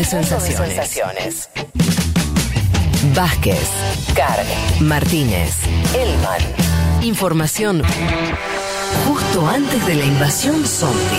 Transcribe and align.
de 0.00 0.04
sensaciones. 0.06 1.50
Vázquez, 3.14 3.68
Carg, 4.14 4.46
Martínez, 4.80 5.56
Elman. 5.94 6.40
Información 7.02 7.82
justo 9.06 9.46
antes 9.46 9.86
de 9.86 9.94
la 9.96 10.04
invasión 10.06 10.64
zombie. 10.64 11.18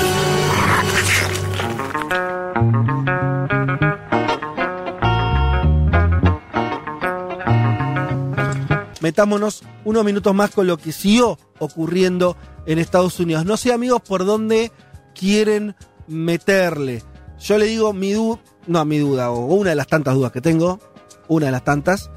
metámonos 9.02 9.64
unos 9.84 10.06
minutos 10.06 10.34
más 10.34 10.52
con 10.52 10.68
lo 10.68 10.78
que 10.78 10.92
siguió 10.92 11.38
ocurriendo 11.60 12.38
en 12.66 12.80
Estados 12.80 13.20
Unidos. 13.20 13.46
No 13.46 13.58
sé, 13.58 13.74
amigos, 13.74 14.02
por 14.02 14.26
dónde 14.26 14.72
quieren 15.14 15.76
meterle. 16.08 17.04
Yo 17.42 17.58
le 17.58 17.66
digo 17.66 17.92
mi 17.92 18.14
duda, 18.14 18.40
no 18.68 18.86
mi 18.86 19.00
duda, 19.00 19.32
o 19.32 19.46
una 19.46 19.72
de 19.72 19.76
las 19.76 19.88
tantas 19.88 20.14
dudas 20.14 20.32
que 20.32 20.42
tengo, 20.42 20.80
una 21.28 21.48
de 21.48 21.52
las 21.52 21.64
tantas, 21.64 22.12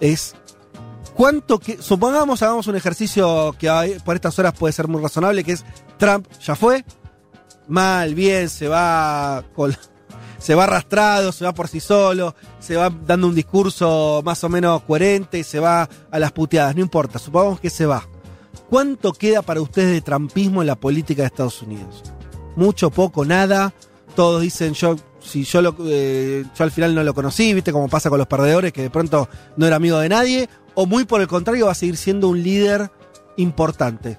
es 0.00 0.34
cuánto 1.14 1.60
que, 1.60 1.80
supongamos, 1.80 2.42
hagamos 2.42 2.66
un 2.66 2.74
ejercicio 2.74 3.54
que 3.58 4.00
por 4.04 4.16
estas 4.16 4.38
horas 4.38 4.54
puede 4.58 4.72
ser 4.72 4.88
muy 4.88 5.00
razonable, 5.00 5.44
que 5.44 5.52
es 5.52 5.64
Trump 5.96 6.26
ya 6.40 6.56
fue, 6.56 6.84
mal, 7.68 8.16
bien, 8.16 8.48
se 8.48 8.66
va 8.66 9.44
con, 9.54 9.76
se 10.38 10.56
va 10.56 10.64
arrastrado, 10.64 11.30
se 11.30 11.44
va 11.44 11.54
por 11.54 11.68
sí 11.68 11.78
solo, 11.78 12.34
se 12.58 12.74
va 12.76 12.90
dando 12.90 13.28
un 13.28 13.36
discurso 13.36 14.22
más 14.24 14.42
o 14.42 14.48
menos 14.48 14.82
coherente, 14.82 15.44
se 15.44 15.60
va 15.60 15.88
a 16.10 16.18
las 16.18 16.32
puteadas, 16.32 16.74
no 16.74 16.82
importa, 16.82 17.20
supongamos 17.20 17.60
que 17.60 17.70
se 17.70 17.86
va. 17.86 18.08
¿Cuánto 18.68 19.12
queda 19.12 19.42
para 19.42 19.60
ustedes 19.60 19.92
de 19.92 20.00
trampismo 20.00 20.62
en 20.62 20.66
la 20.66 20.76
política 20.76 21.22
de 21.22 21.26
Estados 21.26 21.62
Unidos? 21.62 22.02
Mucho, 22.56 22.90
poco, 22.90 23.24
nada. 23.24 23.72
Todos 24.14 24.42
dicen 24.42 24.74
yo, 24.74 24.96
si 25.20 25.44
yo 25.44 25.62
lo, 25.62 25.74
eh, 25.86 26.44
yo 26.54 26.64
al 26.64 26.70
final 26.70 26.94
no 26.94 27.02
lo 27.02 27.14
conocí, 27.14 27.54
viste 27.54 27.72
como 27.72 27.88
pasa 27.88 28.10
con 28.10 28.18
los 28.18 28.26
perdedores, 28.26 28.72
que 28.72 28.82
de 28.82 28.90
pronto 28.90 29.28
no 29.56 29.66
era 29.66 29.76
amigo 29.76 29.98
de 29.98 30.08
nadie, 30.08 30.48
o 30.74 30.86
muy 30.86 31.04
por 31.04 31.20
el 31.20 31.28
contrario 31.28 31.66
va 31.66 31.72
a 31.72 31.76
seguir 31.76 31.96
siendo 31.96 32.28
un 32.28 32.42
líder 32.42 32.90
importante. 33.36 34.18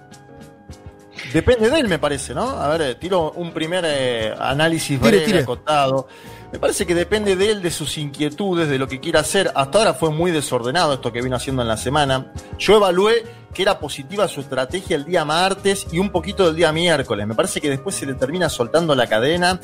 Depende 1.32 1.70
de 1.70 1.80
él, 1.80 1.88
me 1.88 2.00
parece, 2.00 2.34
¿no? 2.34 2.50
A 2.50 2.68
ver, 2.70 2.82
eh, 2.82 2.96
tiro 2.96 3.32
un 3.32 3.52
primer 3.52 3.86
eh, 3.88 4.34
análisis 4.38 5.00
Tire, 5.00 5.12
breve, 5.12 5.26
tire. 5.26 5.40
acotado. 5.40 6.08
Me 6.52 6.60
parece 6.60 6.86
que 6.86 6.94
depende 6.94 7.36
de 7.36 7.52
él, 7.52 7.62
de 7.62 7.72
sus 7.72 7.98
inquietudes, 7.98 8.68
de 8.68 8.78
lo 8.78 8.88
que 8.88 9.00
quiera 9.00 9.22
hacer. 9.22 9.52
Hasta 9.56 9.80
ahora 9.80 9.94
fue 9.94 10.12
muy 10.12 10.32
desordenado 10.32 10.94
esto 10.94 11.12
que 11.12 11.22
vino 11.22 11.36
haciendo 11.36 11.62
en 11.62 11.68
la 11.68 11.78
semana. 11.78 12.32
Yo 12.60 12.76
evalué 12.76 13.24
que 13.54 13.62
era 13.62 13.80
positiva 13.80 14.28
su 14.28 14.42
estrategia 14.42 14.96
el 14.96 15.06
día 15.06 15.24
martes 15.26 15.88
y 15.92 16.00
un 16.00 16.10
poquito 16.10 16.46
del 16.46 16.56
día 16.56 16.72
miércoles. 16.72 17.28
Me 17.28 17.36
parece 17.36 17.62
que 17.62 17.70
después 17.70 17.96
se 17.96 18.06
le 18.06 18.16
termina 18.16 18.50
soltando 18.50 18.96
la 18.96 19.08
cadena. 19.08 19.60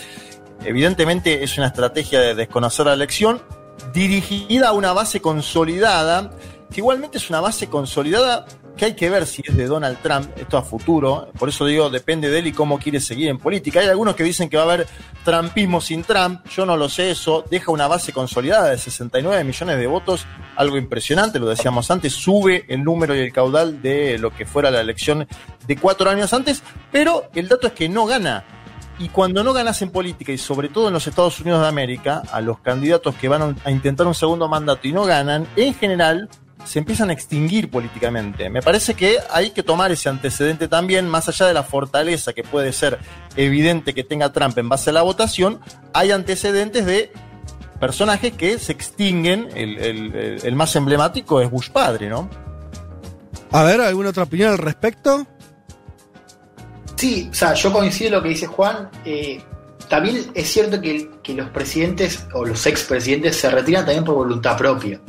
Evidentemente 0.64 1.44
es 1.44 1.58
una 1.58 1.68
estrategia 1.68 2.20
de 2.20 2.36
desconocer 2.36 2.86
la 2.86 2.94
elección, 2.94 3.42
dirigida 3.94 4.70
a 4.70 4.72
una 4.74 4.94
base 4.94 5.22
consolidada, 5.22 6.32
que 6.70 6.82
igualmente 6.82 7.18
es 7.18 7.30
una 7.30 7.40
base 7.40 7.68
consolidada 7.68 8.46
que 8.80 8.86
hay 8.86 8.94
que 8.94 9.10
ver 9.10 9.28
si 9.28 9.44
es 9.46 9.58
de 9.58 9.66
Donald 9.66 9.98
Trump, 10.02 10.30
esto 10.38 10.58
a 10.58 10.62
futuro, 10.62 11.28
por 11.38 11.50
eso 11.50 11.66
digo, 11.66 11.90
depende 11.90 12.30
de 12.30 12.40
él 12.40 12.48
y 12.48 12.54
cómo 12.54 12.80
quiere 12.80 13.02
seguir 13.02 13.28
en 13.28 13.38
política. 13.38 13.82
Hay 13.82 13.88
algunos 13.90 14.16
que 14.16 14.24
dicen 14.24 14.48
que 14.48 14.56
va 14.56 14.64
a 14.64 14.66
haber 14.68 14.88
trumpismo 15.26 15.82
sin 15.82 16.04
Trump, 16.04 16.46
yo 16.48 16.66
no 16.66 16.78
lo 16.78 16.88
sé 16.88 17.12
eso, 17.12 17.44
deja 17.52 17.72
una 17.72 17.90
base 17.90 18.14
consolidada 18.14 18.70
de 18.70 18.78
69 18.78 19.44
millones 19.44 19.78
de 19.78 19.86
votos, 19.86 20.26
algo 20.56 20.78
impresionante, 20.78 21.40
lo 21.40 21.50
decíamos 21.50 21.92
antes, 21.92 22.14
sube 22.14 22.64
el 22.70 22.86
número 22.86 23.14
y 23.14 23.20
el 23.20 23.34
caudal 23.34 23.82
de 23.82 24.18
lo 24.18 24.32
que 24.32 24.46
fuera 24.46 24.72
la 24.72 24.80
elección 24.80 25.28
de 25.68 25.76
cuatro 25.76 26.10
años 26.10 26.34
antes, 26.34 26.64
pero 26.90 27.30
el 27.36 27.50
dato 27.50 27.68
es 27.68 27.74
que 27.74 27.90
no 27.90 28.06
gana. 28.06 28.46
Y 28.98 29.10
cuando 29.10 29.44
no 29.44 29.52
ganas 29.52 29.82
en 29.82 29.92
política, 29.92 30.32
y 30.32 30.38
sobre 30.38 30.70
todo 30.70 30.88
en 30.88 30.94
los 30.94 31.06
Estados 31.06 31.40
Unidos 31.42 31.62
de 31.62 31.68
América, 31.68 32.24
a 32.32 32.40
los 32.40 32.60
candidatos 32.60 33.16
que 33.16 33.28
van 33.28 33.58
a 33.64 33.72
intentar 33.72 34.08
un 34.08 34.16
segundo 34.16 34.48
mandato 34.48 34.88
y 34.88 34.94
no 34.94 35.04
ganan, 35.04 35.48
en 35.58 35.74
general 35.74 36.30
se 36.66 36.80
empiezan 36.80 37.10
a 37.10 37.14
extinguir 37.14 37.70
políticamente. 37.72 38.50
Me 38.50 38.62
parece 38.62 38.94
que 38.94 39.18
hay 39.32 39.52
que 39.52 39.64
tomar 39.64 39.92
ese 39.92 40.10
antecedente 40.10 40.68
también, 40.68 41.08
más 41.08 41.28
allá 41.28 41.48
de 41.48 41.54
la 41.54 41.64
fortaleza 41.64 42.34
que 42.34 42.44
puede 42.44 42.74
ser 42.74 43.00
evidente 43.36 43.94
que 43.94 44.04
tenga 44.04 44.32
Trump 44.32 44.58
en 44.58 44.70
base 44.70 44.90
a 44.90 44.94
la 44.94 45.02
votación, 45.02 45.60
hay 45.94 46.12
antecedentes 46.12 46.86
de 46.86 47.12
personajes 47.80 48.34
que 48.34 48.60
se 48.60 48.72
extinguen. 48.74 49.50
El, 49.56 49.78
el- 49.80 50.16
el- 50.16 50.40
el 50.46 50.56
más 50.56 50.76
emblemático 50.76 51.40
es 51.42 51.50
Bush 51.50 51.70
padre, 51.70 52.10
¿no? 52.10 52.30
A 53.52 53.64
ver, 53.64 53.82
¿alguna 53.82 54.10
otra 54.10 54.24
opinión 54.24 54.52
al 54.52 54.58
respecto? 54.58 55.26
Sí, 56.96 57.30
o 57.32 57.34
sea, 57.34 57.54
yo 57.54 57.72
coincido 57.72 58.10
en 58.10 58.14
lo 58.16 58.22
que 58.24 58.30
dice 58.30 58.46
Juan. 58.48 58.90
eh, 59.06 59.42
también 59.88 60.24
es 60.36 60.48
cierto 60.52 60.80
que, 60.80 61.10
que 61.24 61.34
los 61.34 61.50
presidentes 61.50 62.28
o 62.36 62.46
los 62.46 62.68
expresidentes 62.68 63.38
se 63.38 63.50
retiran 63.50 63.86
también 63.86 64.04
por 64.04 64.14
voluntad 64.16 64.56
propia. 64.56 65.02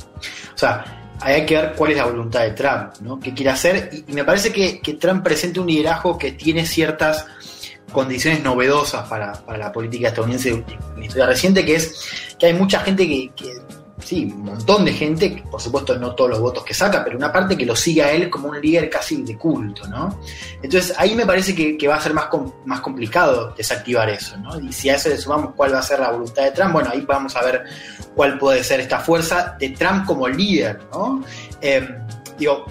O 0.55 0.56
sea, 0.59 1.00
hay 1.21 1.47
que 1.47 1.57
ver 1.57 1.75
cuál 1.75 1.93
es 1.93 1.97
la 1.99 2.07
voluntad 2.07 2.41
de 2.41 2.53
Trump, 2.53 2.95
¿no? 3.01 3.21
¿Qué 3.21 3.35
quiere 3.35 3.51
hacer? 3.51 3.91
Y, 4.07 4.13
me 4.13 4.25
parece 4.25 4.53
que, 4.53 4.81
Trump 4.95 5.23
presenta 5.23 5.61
un 5.61 5.67
liderazgo 5.67 6.19
que 6.19 6.33
tiene 6.33 6.67
ciertas 6.67 7.27
condiciones 7.93 8.43
novedosas 8.43 9.09
para, 9.09 9.33
para 9.33 9.59
la 9.59 9.73
política 9.73 10.09
estadounidense 10.09 10.51
en 10.51 10.65
la 10.97 11.05
historia 11.05 11.27
reciente, 11.27 11.65
que 11.65 11.75
es 11.75 12.35
que 12.39 12.47
hay 12.47 12.55
mucha 12.55 12.81
gente 12.81 13.07
que 13.07 13.31
sí, 14.03 14.33
un 14.34 14.44
montón 14.44 14.84
de 14.84 14.93
gente, 14.93 15.43
por 15.50 15.61
supuesto 15.61 15.97
no 15.99 16.15
todos 16.15 16.31
los 16.31 16.41
votos 16.41 16.65
que 16.65 16.75
saca, 16.75 17.05
pero 17.05 17.16
una 17.16 17.33
parte 17.33 17.56
que 17.56 17.66
lo 17.66 17.77
sigue 17.77 18.03
a 18.03 18.12
él 18.12 18.31
como 18.31 18.49
un 18.49 18.61
líder 18.61 18.88
casi 18.91 19.22
de 19.22 19.37
culto, 19.37 19.87
¿no? 19.88 20.19
Entonces 20.62 20.94
ahí 20.97 21.15
me 21.15 21.27
parece 21.27 21.55
que, 21.55 21.88
va 21.88 21.97
a 21.97 22.00
ser 22.00 22.15
más, 22.15 22.28
más 22.65 22.81
complicado 22.81 23.55
desactivar 23.56 24.09
eso, 24.09 24.37
¿no? 24.39 24.59
Y 24.60 24.72
si 24.72 24.89
a 24.89 24.97
eso 24.97 25.09
le 25.09 25.19
sumamos 25.19 25.55
cuál 25.55 25.75
va 25.75 25.78
a 25.78 25.83
ser 25.83 26.00
la 26.00 26.10
voluntad 26.10 26.44
de 26.44 26.50
Trump, 26.53 26.72
bueno, 26.72 26.91
ahí 26.93 27.00
vamos 27.03 27.34
a 27.37 27.43
ver 27.43 27.65
cuál 28.15 28.39
puede 28.39 28.62
ser 28.65 28.81
esta 28.81 29.00
fuerza 29.00 29.56
de 29.59 29.71
Trump 29.71 30.06
como 30.06 30.28
líder, 30.28 30.81
¿no? 30.93 31.22
Eh, 31.60 31.89
digo, 32.39 32.66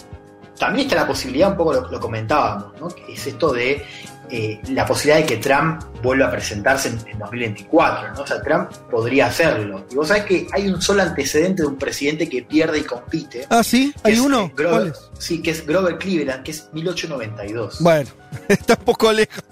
también 0.58 0.88
está 0.88 1.02
la 1.02 1.08
posibilidad, 1.08 1.52
un 1.52 1.58
poco 1.58 1.74
lo, 1.74 1.90
lo 1.90 2.00
comentábamos, 2.00 2.80
¿no? 2.80 2.88
Que 2.90 3.14
es 3.14 3.28
esto 3.28 3.52
de 3.54 3.84
eh, 4.32 4.60
la 4.70 4.86
posibilidad 4.86 5.18
de 5.20 5.26
que 5.26 5.38
Trump 5.38 5.82
vuelva 6.04 6.28
a 6.28 6.32
presentarse 6.32 6.90
en, 6.90 7.00
en 7.08 7.20
2024, 7.20 8.14
¿no? 8.14 8.22
O 8.22 8.28
sea, 8.28 8.42
Trump 8.42 8.70
podría 8.90 9.28
hacerlo. 9.28 9.86
Y 9.92 9.96
vos 9.96 10.08
sabés 10.08 10.26
que 10.26 10.48
hay 10.52 10.68
un 10.70 10.82
solo 10.82 11.02
antecedente 11.02 11.64
de 11.64 11.68
un 11.68 11.78
presidente 11.78 12.30
que 12.30 12.44
pierde 12.44 12.80
y 12.80 12.84
compite. 12.84 13.46
Ah, 13.50 13.64
sí, 13.64 13.94
hay 14.04 14.14
es, 14.14 14.20
uno. 14.20 14.46
eh, 14.46 14.54
Grover- 14.56 14.70
¿Cuál 14.70 14.88
es? 14.90 15.10
Sí, 15.20 15.42
que 15.42 15.52
es 15.52 15.66
Grover 15.66 15.98
Cleveland, 15.98 16.44
que 16.44 16.52
es 16.52 16.70
1892. 16.74 17.78
Bueno, 17.82 18.10
está 18.48 18.76
un 18.76 18.86
poco 18.86 19.12
lejos. 19.12 19.44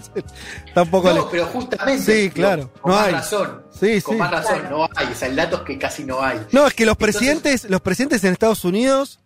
Está 0.65 0.83
un 0.83 0.89
poco 0.91 1.09
no, 1.09 1.15
lejos. 1.15 1.29
pero 1.31 1.45
justamente. 1.47 2.03
Sí, 2.23 2.29
claro, 2.29 2.71
Con 2.81 2.91
no 2.91 2.97
más 2.97 3.07
hay. 3.07 3.13
razón. 3.13 3.63
Sí, 3.79 4.01
Con 4.01 4.15
sí. 4.15 4.19
más 4.19 4.31
razón, 4.31 4.61
no 4.69 4.87
hay. 4.95 5.07
O 5.11 5.15
sea, 5.15 5.27
el 5.27 5.35
dato 5.35 5.57
es 5.57 5.61
que 5.63 5.77
casi 5.77 6.03
no 6.03 6.21
hay. 6.21 6.39
No, 6.51 6.65
es 6.67 6.73
que 6.73 6.85
los 6.85 6.93
Entonces- 6.93 7.15
presidentes, 7.17 7.69
los 7.69 7.81
presidentes 7.81 8.23
en 8.23 8.33
Estados 8.33 8.63
Unidos 8.63 9.19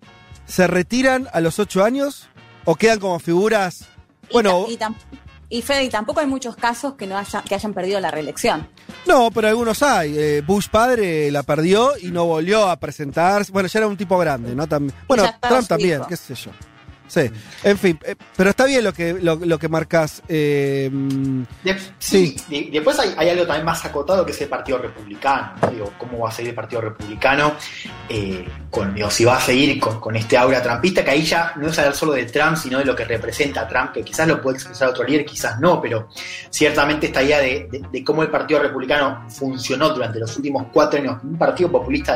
se 0.47 0.67
retiran 0.67 1.27
a 1.33 1.39
los 1.41 1.59
ocho 1.59 1.83
años 1.83 2.27
o 2.65 2.75
quedan 2.75 2.99
como 2.99 3.19
figuras. 3.19 3.85
Bueno, 4.33 4.65
y, 4.69 4.77
y 5.51 5.61
Fede, 5.61 5.83
y 5.83 5.89
tampoco 5.89 6.21
hay 6.21 6.27
muchos 6.27 6.55
casos 6.55 6.93
que 6.93 7.05
no 7.05 7.17
haya, 7.17 7.41
que 7.41 7.53
hayan 7.53 7.73
perdido 7.73 7.99
la 7.99 8.09
reelección. 8.09 8.69
no, 9.05 9.29
pero 9.31 9.49
algunos 9.49 9.83
hay. 9.83 10.17
Eh, 10.17 10.41
Bush 10.47 10.69
padre 10.69 11.29
la 11.29 11.43
perdió 11.43 11.91
y 12.01 12.07
no 12.09 12.25
volvió 12.25 12.69
a 12.69 12.77
presentarse. 12.77 13.51
Bueno, 13.51 13.67
ya 13.67 13.79
era 13.79 13.87
un 13.87 13.97
tipo 13.97 14.17
grande, 14.17 14.55
¿no? 14.55 14.65
También. 14.65 14.97
Bueno, 15.09 15.25
Trump 15.41 15.67
también, 15.67 16.03
qué 16.07 16.15
sé 16.15 16.35
yo. 16.35 16.51
Sí, 17.11 17.29
en 17.65 17.77
fin, 17.77 17.99
eh, 18.05 18.15
pero 18.37 18.51
está 18.51 18.63
bien 18.63 18.85
lo 18.85 18.93
que, 18.93 19.11
lo, 19.15 19.35
lo 19.35 19.59
que 19.59 19.67
marcas. 19.67 20.23
eh, 20.29 20.89
sí, 21.99 22.37
de- 22.47 22.69
después 22.71 22.97
hay, 22.99 23.13
hay 23.17 23.29
algo 23.31 23.45
también 23.45 23.65
más 23.65 23.83
acotado 23.83 24.25
que 24.25 24.31
es 24.31 24.39
el 24.41 24.47
Partido 24.47 24.77
Republicano. 24.77 25.51
¿no? 25.61 25.67
Digo, 25.71 25.91
¿Cómo 25.97 26.19
va 26.19 26.29
a 26.29 26.31
seguir 26.31 26.51
el 26.51 26.55
Partido 26.55 26.79
Republicano? 26.79 27.53
Eh, 28.07 28.47
con, 28.69 28.95
digo, 28.95 29.09
si 29.11 29.25
va 29.25 29.35
a 29.35 29.41
seguir 29.41 29.77
con, 29.77 29.99
con 29.99 30.15
este 30.15 30.37
aura 30.37 30.61
trampista, 30.63 31.03
que 31.03 31.11
ahí 31.11 31.23
ya 31.23 31.51
no 31.57 31.67
es 31.67 31.77
hablar 31.79 31.95
solo 31.95 32.13
de 32.13 32.23
Trump, 32.27 32.55
sino 32.55 32.79
de 32.79 32.85
lo 32.85 32.95
que 32.95 33.03
representa 33.03 33.61
a 33.63 33.67
Trump, 33.67 33.91
que 33.91 34.03
quizás 34.03 34.25
lo 34.29 34.41
puede 34.41 34.55
expresar 34.55 34.87
otro 34.87 35.03
líder, 35.03 35.25
quizás 35.25 35.59
no, 35.59 35.81
pero 35.81 36.07
ciertamente 36.49 37.07
esta 37.07 37.21
idea 37.21 37.39
de, 37.39 37.67
de- 37.69 37.83
de 37.91 38.03
cómo 38.05 38.21
el 38.23 38.29
Partido 38.29 38.61
Republicano 38.61 39.25
funcionó 39.29 39.89
durante 39.89 40.17
los 40.17 40.33
últimos 40.37 40.67
cuatro 40.71 40.97
años, 40.97 41.17
un 41.23 41.37
partido 41.37 41.69
populista 41.69 42.15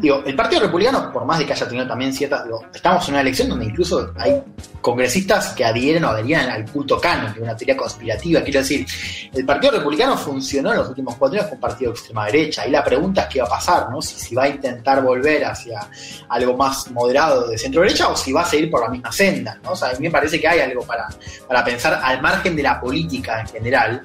Digo, 0.00 0.22
el 0.24 0.34
Partido 0.34 0.62
Republicano, 0.62 1.12
por 1.12 1.24
más 1.24 1.38
de 1.38 1.46
que 1.46 1.52
haya 1.52 1.68
tenido 1.68 1.86
también 1.86 2.12
ciertas. 2.12 2.44
Digo, 2.44 2.64
estamos 2.74 3.06
en 3.08 3.14
una 3.14 3.20
elección 3.20 3.48
donde 3.50 3.66
incluso 3.66 4.12
hay 4.16 4.42
congresistas 4.80 5.48
que 5.50 5.64
adhieren 5.64 6.04
o 6.04 6.08
adherían 6.08 6.48
al 6.48 6.64
culto 6.70 6.98
canon, 7.00 7.32
que 7.32 7.40
es 7.40 7.42
una 7.44 7.56
teoría 7.56 7.76
conspirativa. 7.76 8.40
Quiero 8.42 8.60
decir, 8.60 8.86
el 9.34 9.44
Partido 9.44 9.72
Republicano 9.72 10.16
funcionó 10.16 10.70
en 10.72 10.78
los 10.78 10.88
últimos 10.88 11.16
cuatro 11.16 11.38
años 11.38 11.46
como 11.50 11.56
un 11.56 11.60
partido 11.60 11.90
de 11.92 11.98
extrema 11.98 12.26
derecha. 12.26 12.62
Ahí 12.62 12.70
la 12.70 12.82
pregunta 12.84 13.22
es 13.22 13.28
qué 13.28 13.40
va 13.40 13.46
a 13.46 13.50
pasar, 13.50 13.90
¿no? 13.90 14.00
Si, 14.00 14.18
si 14.18 14.34
va 14.34 14.44
a 14.44 14.48
intentar 14.48 15.02
volver 15.02 15.44
hacia 15.44 15.80
algo 16.28 16.56
más 16.56 16.90
moderado 16.90 17.48
de 17.48 17.58
centro 17.58 17.82
derecha 17.82 18.08
o 18.08 18.16
si 18.16 18.32
va 18.32 18.42
a 18.42 18.46
seguir 18.46 18.70
por 18.70 18.80
la 18.82 18.88
misma 18.88 19.12
senda, 19.12 19.58
¿no? 19.62 19.72
O 19.72 19.76
sea, 19.76 19.90
a 19.90 19.92
mí 19.92 19.98
me 20.00 20.10
parece 20.10 20.40
que 20.40 20.48
hay 20.48 20.60
algo 20.60 20.82
para, 20.82 21.08
para 21.46 21.64
pensar 21.64 22.00
al 22.02 22.22
margen 22.22 22.56
de 22.56 22.62
la 22.62 22.80
política 22.80 23.40
en 23.40 23.48
general 23.48 24.02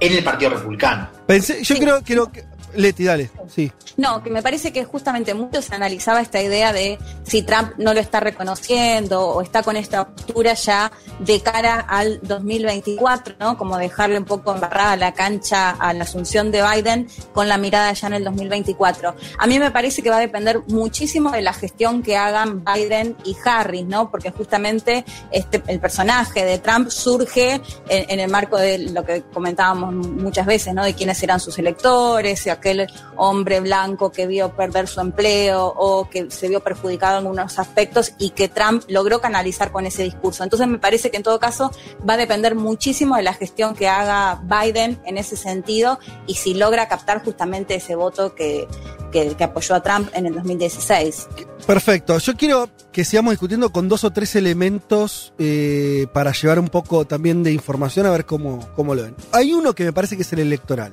en 0.00 0.12
el 0.12 0.24
Partido 0.24 0.50
Republicano. 0.50 1.08
pensé, 1.26 1.62
yo 1.62 1.74
Sí. 1.76 1.80
creo, 1.80 2.02
creo 2.02 2.32
que 2.32 2.44
Leti, 2.76 3.04
dale, 3.04 3.30
sí. 3.48 3.70
No, 3.96 4.22
que 4.22 4.30
me 4.30 4.42
parece 4.42 4.72
que 4.72 4.84
justamente 4.84 5.34
mucho 5.34 5.62
se 5.62 5.74
analizaba 5.74 6.20
esta 6.20 6.42
idea 6.42 6.72
de 6.72 6.98
si 7.24 7.42
Trump 7.42 7.72
no 7.78 7.94
lo 7.94 8.00
está 8.00 8.20
reconociendo 8.20 9.28
o 9.28 9.42
está 9.42 9.62
con 9.62 9.76
esta 9.76 10.06
postura 10.08 10.54
ya 10.54 10.92
de 11.20 11.40
cara 11.40 11.80
al 11.88 12.20
2024, 12.22 13.36
¿no? 13.38 13.56
Como 13.56 13.78
dejarle 13.78 14.18
un 14.18 14.24
poco 14.24 14.54
embarrada 14.54 14.96
la 14.96 15.12
cancha 15.12 15.70
a 15.70 15.92
la 15.92 16.04
asunción 16.04 16.50
de 16.50 16.62
Biden 16.62 17.08
con 17.32 17.48
la 17.48 17.58
mirada 17.58 17.92
ya 17.92 18.08
en 18.08 18.14
el 18.14 18.24
2024. 18.24 19.14
A 19.38 19.46
mí 19.46 19.58
me 19.58 19.70
parece 19.70 20.02
que 20.02 20.10
va 20.10 20.16
a 20.16 20.20
depender 20.20 20.60
muchísimo 20.68 21.30
de 21.30 21.42
la 21.42 21.52
gestión 21.52 22.02
que 22.02 22.16
hagan 22.16 22.64
Biden 22.64 23.16
y 23.24 23.36
Harris, 23.44 23.84
¿no? 23.86 24.10
Porque 24.10 24.30
justamente 24.30 25.04
este, 25.30 25.62
el 25.66 25.80
personaje 25.80 26.44
de 26.44 26.58
Trump 26.58 26.90
surge 26.90 27.60
en, 27.88 28.20
el 28.20 28.30
marco 28.30 28.56
de 28.56 28.78
lo 28.78 29.04
que 29.04 29.22
comentábamos 29.32 29.94
muchas 29.94 30.46
veces, 30.46 30.74
¿no? 30.74 30.84
De 30.84 30.94
quiénes 30.94 31.22
eran 31.22 31.40
sus 31.40 31.58
electores, 31.58 32.40
si 32.40 32.50
aquel 32.64 32.86
hombre 33.16 33.60
blanco 33.60 34.10
que 34.10 34.26
vio 34.26 34.54
perder 34.56 34.88
su 34.88 35.00
empleo 35.00 35.66
o 35.76 36.08
que 36.08 36.30
se 36.30 36.48
vio 36.48 36.60
perjudicado 36.60 37.18
en 37.18 37.26
algunos 37.26 37.58
aspectos 37.58 38.12
y 38.18 38.30
que 38.30 38.48
Trump 38.48 38.82
logró 38.88 39.20
canalizar 39.20 39.70
con 39.70 39.86
ese 39.86 40.02
discurso. 40.02 40.44
Entonces 40.44 40.66
me 40.66 40.78
parece 40.78 41.10
que 41.10 41.18
en 41.18 41.22
todo 41.22 41.38
caso 41.38 41.70
va 42.08 42.14
a 42.14 42.16
depender 42.16 42.54
muchísimo 42.54 43.16
de 43.16 43.22
la 43.22 43.34
gestión 43.34 43.74
que 43.74 43.88
haga 43.88 44.42
Biden 44.42 44.98
en 45.04 45.18
ese 45.18 45.36
sentido 45.36 45.98
y 46.26 46.36
si 46.36 46.54
logra 46.54 46.88
captar 46.88 47.22
justamente 47.22 47.74
ese 47.74 47.94
voto 47.94 48.34
que, 48.34 48.66
que, 49.12 49.44
apoyó 49.44 49.74
a 49.74 49.82
Trump 49.82 50.08
en 50.14 50.26
el 50.26 50.34
2016. 50.34 51.28
Perfecto. 51.66 52.18
Yo 52.18 52.34
quiero 52.34 52.68
que 52.92 53.04
sigamos 53.04 53.32
discutiendo 53.32 53.70
con 53.70 53.88
dos 53.88 54.04
o 54.04 54.10
tres 54.10 54.34
elementos 54.36 55.32
eh, 55.38 56.06
para 56.12 56.32
llevar 56.32 56.58
un 56.58 56.68
poco 56.68 57.04
también 57.04 57.42
de 57.42 57.52
información 57.52 58.06
a 58.06 58.10
ver 58.10 58.24
cómo, 58.24 58.68
cómo 58.74 58.94
lo 58.94 59.02
ven. 59.02 59.16
Hay 59.32 59.52
uno 59.52 59.74
que 59.74 59.84
me 59.84 59.92
parece 59.92 60.16
que 60.16 60.22
es 60.22 60.32
el 60.32 60.40
electoral. 60.40 60.92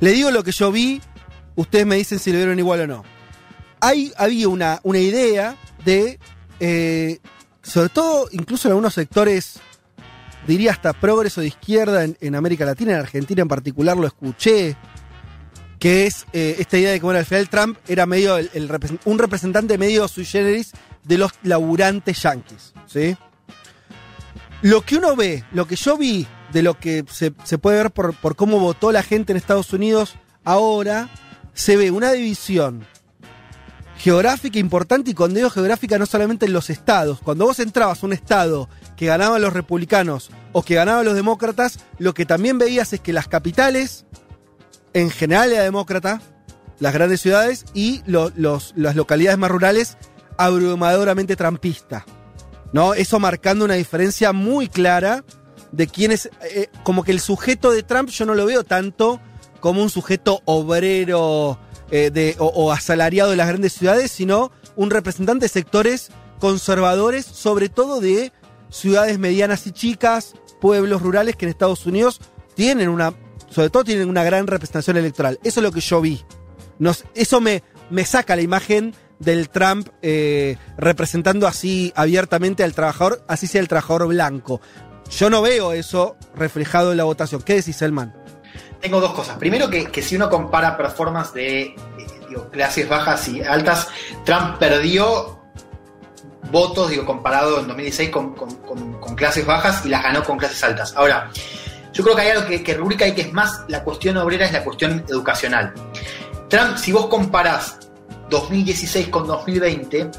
Le 0.00 0.12
digo 0.12 0.30
lo 0.30 0.44
que 0.44 0.52
yo 0.52 0.70
vi, 0.70 1.00
ustedes 1.54 1.86
me 1.86 1.96
dicen 1.96 2.18
si 2.18 2.30
lo 2.30 2.38
vieron 2.38 2.58
igual 2.58 2.80
o 2.80 2.86
no. 2.86 3.04
Hay, 3.80 4.12
había 4.16 4.48
una, 4.48 4.80
una 4.82 4.98
idea 4.98 5.56
de, 5.84 6.18
eh, 6.60 7.18
sobre 7.62 7.88
todo 7.88 8.28
incluso 8.32 8.68
en 8.68 8.72
algunos 8.72 8.94
sectores, 8.94 9.60
diría 10.46 10.72
hasta 10.72 10.92
progreso 10.92 11.40
de 11.40 11.48
izquierda 11.48 12.04
en, 12.04 12.34
América 12.34 12.64
Latina, 12.64 12.92
en 12.92 12.98
Argentina 12.98 13.42
en 13.42 13.48
particular 13.48 13.96
lo 13.96 14.06
escuché, 14.06 14.76
que 15.78 16.06
es 16.06 16.26
eh, 16.32 16.56
esta 16.58 16.78
idea 16.78 16.92
de 16.92 17.00
que 17.00 17.04
bueno, 17.04 17.18
al 17.18 17.26
final 17.26 17.48
Trump 17.48 17.78
era 17.86 18.06
medio 18.06 18.38
un 19.04 19.18
representante 19.18 19.76
medio 19.76 20.08
sui 20.08 20.24
generis 20.24 20.72
de 21.04 21.18
los 21.18 21.32
laburantes 21.42 22.22
yanquis. 22.22 22.72
¿sí? 22.86 23.16
Lo 24.62 24.82
que 24.82 24.96
uno 24.96 25.14
ve, 25.16 25.44
lo 25.52 25.66
que 25.66 25.76
yo 25.76 25.96
vi 25.96 26.26
de 26.52 26.62
lo 26.62 26.78
que 26.78 27.04
se, 27.10 27.30
puede 27.58 27.76
ver 27.78 27.90
por, 27.90 28.14
cómo 28.36 28.58
votó 28.60 28.92
la 28.92 29.02
gente 29.02 29.32
en 29.32 29.36
Estados 29.36 29.72
Unidos 29.72 30.14
ahora, 30.44 31.08
se 31.54 31.76
ve 31.76 31.90
una 31.90 32.12
división 32.12 32.86
geográfica 33.98 34.58
importante 34.58 35.10
y 35.10 35.14
cuando 35.14 35.36
digo 35.36 35.48
geográfica 35.50 35.98
no 35.98 36.06
solamente 36.06 36.46
en 36.46 36.52
los 36.52 36.68
estados. 36.70 37.20
Cuando 37.22 37.46
vos 37.46 37.58
entrabas 37.60 38.02
a 38.02 38.06
un 38.06 38.12
estado 38.12 38.68
que 38.96 39.06
ganaban 39.06 39.40
los 39.40 39.52
republicanos 39.54 40.30
o 40.52 40.62
que 40.62 40.74
ganaban 40.74 41.04
los 41.04 41.14
demócratas, 41.14 41.78
lo 41.98 42.12
que 42.14 42.26
también 42.26 42.58
veías 42.58 42.92
es 42.92 43.00
que 43.00 43.12
las 43.12 43.26
capitales 43.28 44.04
en 44.92 45.10
general 45.10 45.52
era 45.52 45.62
demócrata, 45.62 46.20
las 46.78 46.92
grandes 46.92 47.22
ciudades 47.22 47.64
y 47.72 48.02
lo- 48.06 48.30
los- 48.36 48.74
las 48.76 48.96
localidades 48.96 49.38
más 49.38 49.50
rurales 49.50 49.96
abrumadoramente 50.36 51.34
trampista. 51.36 52.04
¿no? 52.72 52.92
Eso 52.92 53.18
marcando 53.18 53.64
una 53.64 53.74
diferencia 53.74 54.32
muy 54.34 54.68
clara 54.68 55.24
de 55.72 55.86
quién 55.86 56.12
es. 56.12 56.30
eh, 56.42 56.68
como 56.82 57.04
que 57.04 57.12
el 57.12 57.20
sujeto 57.20 57.70
de 57.70 57.82
Trump 57.82 58.08
yo 58.10 58.26
no 58.26 58.34
lo 58.34 58.46
veo 58.46 58.64
tanto 58.64 59.20
como 59.60 59.82
un 59.82 59.90
sujeto 59.90 60.42
obrero 60.44 61.58
eh, 61.90 62.10
de, 62.10 62.36
o, 62.38 62.72
asalariado 62.72 63.30
de 63.30 63.36
las 63.36 63.48
grandes 63.48 63.72
ciudades, 63.72 64.10
sino 64.10 64.50
un 64.74 64.90
representante 64.90 65.46
de 65.46 65.48
sectores 65.48 66.10
conservadores, 66.40 67.24
sobre 67.24 67.68
todo 67.68 68.00
de 68.00 68.32
ciudades 68.70 69.18
medianas 69.18 69.66
y 69.66 69.72
chicas, 69.72 70.34
pueblos 70.60 71.02
rurales 71.02 71.36
que 71.36 71.46
en 71.46 71.50
Estados 71.50 71.86
Unidos 71.86 72.20
tienen 72.54 72.88
una, 72.88 73.14
sobre 73.50 73.70
todo 73.70 73.84
tienen 73.84 74.08
una 74.08 74.24
gran 74.24 74.46
representación 74.46 74.96
electoral. 74.96 75.38
Eso 75.44 75.60
es 75.60 75.64
lo 75.64 75.72
que 75.72 75.80
yo 75.80 76.00
vi. 76.00 76.22
Eso 77.14 77.40
me, 77.40 77.62
me 77.90 78.04
saca 78.04 78.36
la 78.36 78.42
imagen 78.42 78.94
del 79.18 79.48
Trump 79.48 79.88
eh, 80.02 80.56
representando 80.76 81.46
así 81.46 81.92
abiertamente 81.96 82.64
al 82.64 82.74
trabajador, 82.74 83.24
así 83.28 83.46
sea 83.46 83.60
el 83.60 83.68
trabajador 83.68 84.08
blanco. 84.08 84.60
Yo 85.10 85.30
no 85.30 85.42
veo 85.42 85.72
eso 85.72 86.16
reflejado 86.34 86.90
en 86.92 86.98
la 86.98 87.04
votación. 87.04 87.42
¿Qué 87.42 87.54
decís, 87.54 87.80
Elman? 87.82 88.14
Tengo 88.80 89.00
dos 89.00 89.12
cosas. 89.14 89.38
Primero 89.38 89.70
que, 89.70 89.86
que 89.86 90.02
si 90.02 90.16
uno 90.16 90.28
compara 90.28 90.76
performance 90.76 91.32
de 91.32 91.62
eh, 91.62 91.76
clases 92.52 92.88
bajas 92.88 93.26
y 93.28 93.40
altas, 93.42 93.88
Trump 94.24 94.58
perdió 94.58 95.40
votos, 96.50 96.90
digo, 96.90 97.04
comparado 97.04 97.58
en 97.60 97.66
2016 97.68 98.10
con, 98.10 98.34
con- 98.34 98.54
con- 98.56 99.00
con 99.00 99.14
clases 99.16 99.44
bajas 99.46 99.84
y 99.84 99.88
las 99.88 100.02
ganó 100.02 100.22
con 100.22 100.36
clases 100.38 100.62
altas. 100.62 100.94
Ahora, 100.96 101.30
yo 101.92 102.04
creo 102.04 102.14
que 102.14 102.22
hay 102.22 102.30
algo 102.30 102.46
que, 102.46 102.62
que 102.62 102.74
rubrica 102.74 103.06
y 103.06 103.14
que 103.14 103.22
es 103.22 103.32
más 103.32 103.62
la 103.68 103.82
cuestión 103.82 104.16
obrera, 104.18 104.46
es 104.46 104.52
la 104.52 104.62
cuestión 104.62 105.04
educacional. 105.08 105.72
Trump, 106.48 106.76
si 106.76 106.92
vos 106.92 107.06
comparás 107.06 107.78
2016 108.30 109.08
con 109.08 109.26
2020, 109.26 110.10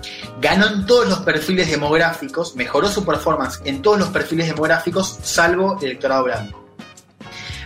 ganó 0.42 0.68
en 0.68 0.86
todos 0.86 1.08
los 1.08 1.20
perfiles 1.20 1.70
demográficos, 1.70 2.56
mejoró 2.56 2.88
su 2.88 3.06
performance 3.06 3.62
en 3.66 3.82
todos 3.82 4.00
los 4.00 4.10
perfiles 4.10 4.48
demográficos, 4.48 5.20
salvo 5.22 5.78
el 5.80 5.86
electorado 5.88 6.24
blanco. 6.26 6.64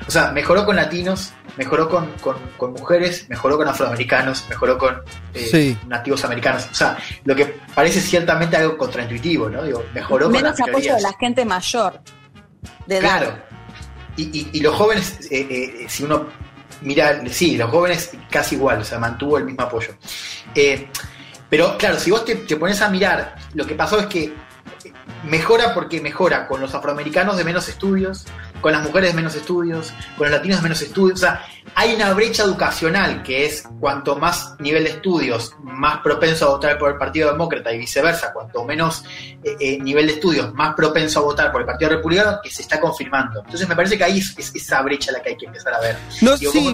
O 0.07 0.11
sea, 0.11 0.31
mejoró 0.31 0.65
con 0.65 0.75
latinos, 0.75 1.31
mejoró 1.57 1.87
con, 1.87 2.07
con- 2.21 2.37
con 2.57 2.73
mujeres, 2.73 3.27
mejoró 3.29 3.55
con 3.57 3.67
afroamericanos, 3.67 4.45
mejoró 4.49 4.77
con 4.77 4.95
eh, 5.33 5.47
Sí. 5.51 5.77
nativos 5.87 6.25
americanos. 6.25 6.67
O 6.71 6.75
sea, 6.75 6.97
lo 7.23 7.35
que 7.35 7.57
parece 7.75 8.01
ciertamente 8.01 8.57
algo 8.57 8.77
contraintuitivo, 8.77 9.47
¿no? 9.49 9.63
Digo, 9.63 9.83
mejoró 9.93 10.25
con 10.25 10.33
Menos 10.33 10.59
apoyo 10.59 10.95
de 10.95 11.01
la 11.01 11.13
gente 11.19 11.45
mayor 11.45 12.01
de 12.87 12.97
edad. 12.97 13.19
Claro. 13.19 13.37
Y, 14.17 14.23
y- 14.37 14.49
y 14.53 14.59
los 14.61 14.75
jóvenes, 14.75 15.19
eh, 15.31 15.47
eh, 15.49 15.85
si 15.87 16.03
uno 16.03 16.25
mira, 16.81 17.21
sí, 17.29 17.57
los 17.57 17.69
jóvenes 17.69 18.11
casi 18.29 18.55
igual, 18.55 18.81
o 18.81 18.83
sea, 18.83 18.99
mantuvo 18.99 19.37
el 19.37 19.45
mismo 19.45 19.63
apoyo. 19.63 19.95
Eh, 20.53 20.87
pero 21.49 21.77
claro, 21.77 21.99
si 21.99 22.11
vos 22.11 22.23
te, 22.25 22.35
te 22.35 22.55
pones 22.55 22.81
a 22.81 22.89
mirar, 22.89 23.35
lo 23.53 23.65
que 23.65 23.75
pasó 23.75 23.99
es 23.99 24.05
que 24.07 24.33
mejora 25.23 25.73
porque 25.73 26.01
mejora 26.01 26.47
con 26.47 26.61
los 26.61 26.73
afroamericanos 26.73 27.37
de 27.37 27.43
menos 27.43 27.67
estudios, 27.67 28.25
con 28.61 28.71
las 28.71 28.83
mujeres 28.83 29.13
menos 29.13 29.35
estudios, 29.35 29.91
con 30.17 30.29
los 30.29 30.37
latinos 30.37 30.61
menos 30.61 30.81
estudios. 30.81 31.19
O 31.19 31.21
sea, 31.21 31.43
hay 31.75 31.93
una 31.95 32.13
brecha 32.13 32.43
educacional 32.43 33.23
que 33.23 33.45
es 33.45 33.63
cuanto 33.79 34.15
más 34.15 34.55
nivel 34.59 34.83
de 34.83 34.91
estudios, 34.91 35.53
más 35.61 35.99
propenso 36.01 36.45
a 36.45 36.49
votar 36.51 36.77
por 36.77 36.91
el 36.91 36.97
Partido 36.97 37.31
Demócrata 37.31 37.73
y 37.73 37.77
viceversa, 37.79 38.31
cuanto 38.33 38.63
menos 38.63 39.03
eh, 39.43 39.55
eh, 39.59 39.79
nivel 39.79 40.07
de 40.07 40.13
estudios, 40.13 40.53
más 40.53 40.75
propenso 40.75 41.19
a 41.19 41.23
votar 41.23 41.51
por 41.51 41.61
el 41.61 41.67
Partido 41.67 41.91
Republicano, 41.91 42.39
que 42.43 42.49
se 42.49 42.61
está 42.61 42.79
confirmando. 42.79 43.41
Entonces 43.43 43.67
me 43.67 43.75
parece 43.75 43.97
que 43.97 44.03
ahí 44.03 44.19
es, 44.19 44.33
es 44.37 44.55
esa 44.55 44.81
brecha 44.81 45.11
la 45.11 45.21
que 45.21 45.29
hay 45.29 45.37
que 45.37 45.45
empezar 45.47 45.73
a 45.73 45.79
ver. 45.79 45.97
No, 46.21 46.37
Digo, 46.37 46.51
sí, 46.51 46.73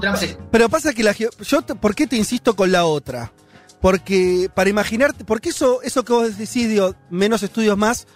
pero 0.51 0.69
pasa 0.69 0.94
que 0.94 1.04
la 1.04 1.13
geo- 1.13 1.30
yo 1.42 1.62
¿por 1.62 1.96
qué 1.96 2.08
te 2.08 2.15
insisto 2.15 2.56
con 2.56 2.72
la 2.72 2.86
otra? 2.86 3.32
Porque 3.82 4.50
para 4.53 4.70
imaginarte, 4.70 5.24
porque 5.24 5.50
eso, 5.50 5.82
eso 5.84 6.03
que 6.03 6.12
vos 6.13 6.38
decís, 6.38 6.67
digo, 6.67 6.96
menos 7.12 7.44
estudios 7.44 7.77
más, 7.77 8.08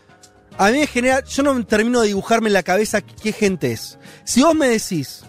a 0.62 0.70
mí 0.70 0.78
me 0.78 0.86
genera, 0.86 1.24
yo 1.24 1.42
no 1.42 1.66
termino 1.66 2.02
de 2.02 2.10
dibujarme 2.10 2.50
en 2.50 2.54
la 2.54 2.62
cabeza 2.62 3.02
qué, 3.02 3.34
gente 3.34 3.72
es. 3.72 3.98
Si 4.26 4.44
vos 4.44 4.54
me 4.54 4.70
decís 4.70 5.24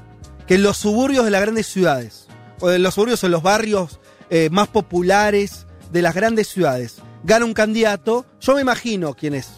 que 0.47 0.57
en 0.57 0.63
los 0.63 0.77
suburbios 0.77 1.25
de 1.25 1.31
las 1.31 1.41
grandes 1.41 1.69
ciudades, 1.69 2.27
o 2.61 2.71
en 2.71 2.83
los 2.83 2.93
suburbios 2.93 3.23
o 3.23 3.27
en 3.27 3.33
los 3.33 3.43
barrios 3.43 3.99
eh, 4.29 4.51
más 4.53 4.69
populares 4.69 5.67
de 5.91 6.03
las 6.03 6.15
grandes 6.15 6.49
ciudades, 6.49 6.97
gana 7.25 7.47
un 7.47 7.55
candidato, 7.55 8.27
yo 8.43 8.57
me 8.57 8.61
imagino 8.61 9.15
quién 9.15 9.33
es. 9.33 9.49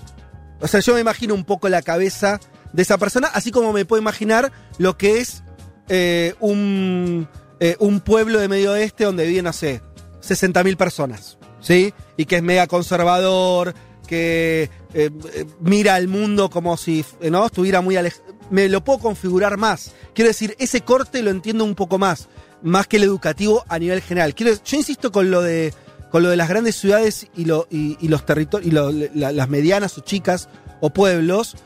O 0.60 0.68
sea, 0.68 0.78
yo 0.78 0.94
me 0.94 1.00
imagino 1.00 1.34
un 1.34 1.44
poco 1.44 1.68
la 1.68 1.82
cabeza 1.82 2.38
de 2.72 2.82
esa 2.82 2.96
persona, 2.96 3.26
así 3.34 3.50
como 3.50 3.72
me 3.72 3.84
puedo 3.84 4.00
imaginar 4.00 4.52
lo 4.78 4.96
que 4.96 5.18
es 5.18 5.42
eh, 5.88 6.36
un, 6.38 7.26
eh, 7.58 7.74
un 7.80 7.98
pueblo 7.98 8.38
de 8.38 8.46
Medio 8.46 8.70
Oeste 8.70 9.02
donde 9.02 9.26
viven, 9.26 9.46
no 9.46 9.52
sé, 9.52 9.82
60.000 10.22 10.76
personas, 10.76 11.36
¿sí? 11.60 11.92
Y 12.16 12.26
que 12.26 12.36
es 12.36 12.42
mega 12.44 12.68
conservador, 12.68 13.74
que 14.06 14.70
eh, 14.94 15.10
eh, 15.34 15.44
mira 15.60 15.94
al 15.94 16.08
mundo 16.08 16.50
como 16.50 16.76
si 16.76 17.04
eh, 17.20 17.30
no 17.30 17.46
estuviera 17.46 17.80
muy 17.80 17.96
alejado. 17.96 18.24
Me 18.50 18.68
lo 18.68 18.84
puedo 18.84 18.98
configurar 18.98 19.56
más. 19.56 19.92
Quiero 20.14 20.28
decir, 20.28 20.54
ese 20.58 20.82
corte 20.82 21.22
lo 21.22 21.30
entiendo 21.30 21.64
un 21.64 21.74
poco 21.74 21.98
más, 21.98 22.28
más 22.62 22.86
que 22.86 22.98
el 22.98 23.04
educativo 23.04 23.64
a 23.68 23.78
nivel 23.78 24.00
general. 24.02 24.34
Quiero, 24.34 24.52
yo 24.62 24.76
insisto 24.76 25.10
con 25.10 25.30
lo 25.30 25.42
de 25.42 25.72
con 26.10 26.22
lo 26.22 26.30
de 26.30 26.36
las 26.36 26.48
grandes 26.48 26.76
ciudades 26.76 27.26
y, 27.34 27.44
lo, 27.44 27.66
y, 27.70 27.98
y 28.00 28.06
los 28.06 28.24
territorios, 28.24 28.72
y 28.72 29.18
las 29.18 29.48
medianas 29.48 29.98
o 29.98 30.00
chicas 30.00 30.48
o 30.80 30.90
pueblos, 30.90 31.56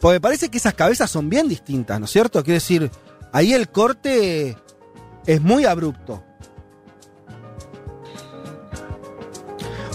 porque 0.00 0.14
me 0.14 0.20
parece 0.22 0.48
que 0.48 0.56
esas 0.56 0.72
cabezas 0.72 1.10
son 1.10 1.28
bien 1.28 1.48
distintas, 1.48 2.00
¿no 2.00 2.06
es 2.06 2.10
cierto? 2.10 2.42
Quiero 2.42 2.54
decir, 2.54 2.90
ahí 3.30 3.52
el 3.52 3.68
corte 3.68 4.56
es 5.26 5.40
muy 5.42 5.66
abrupto. 5.66 6.24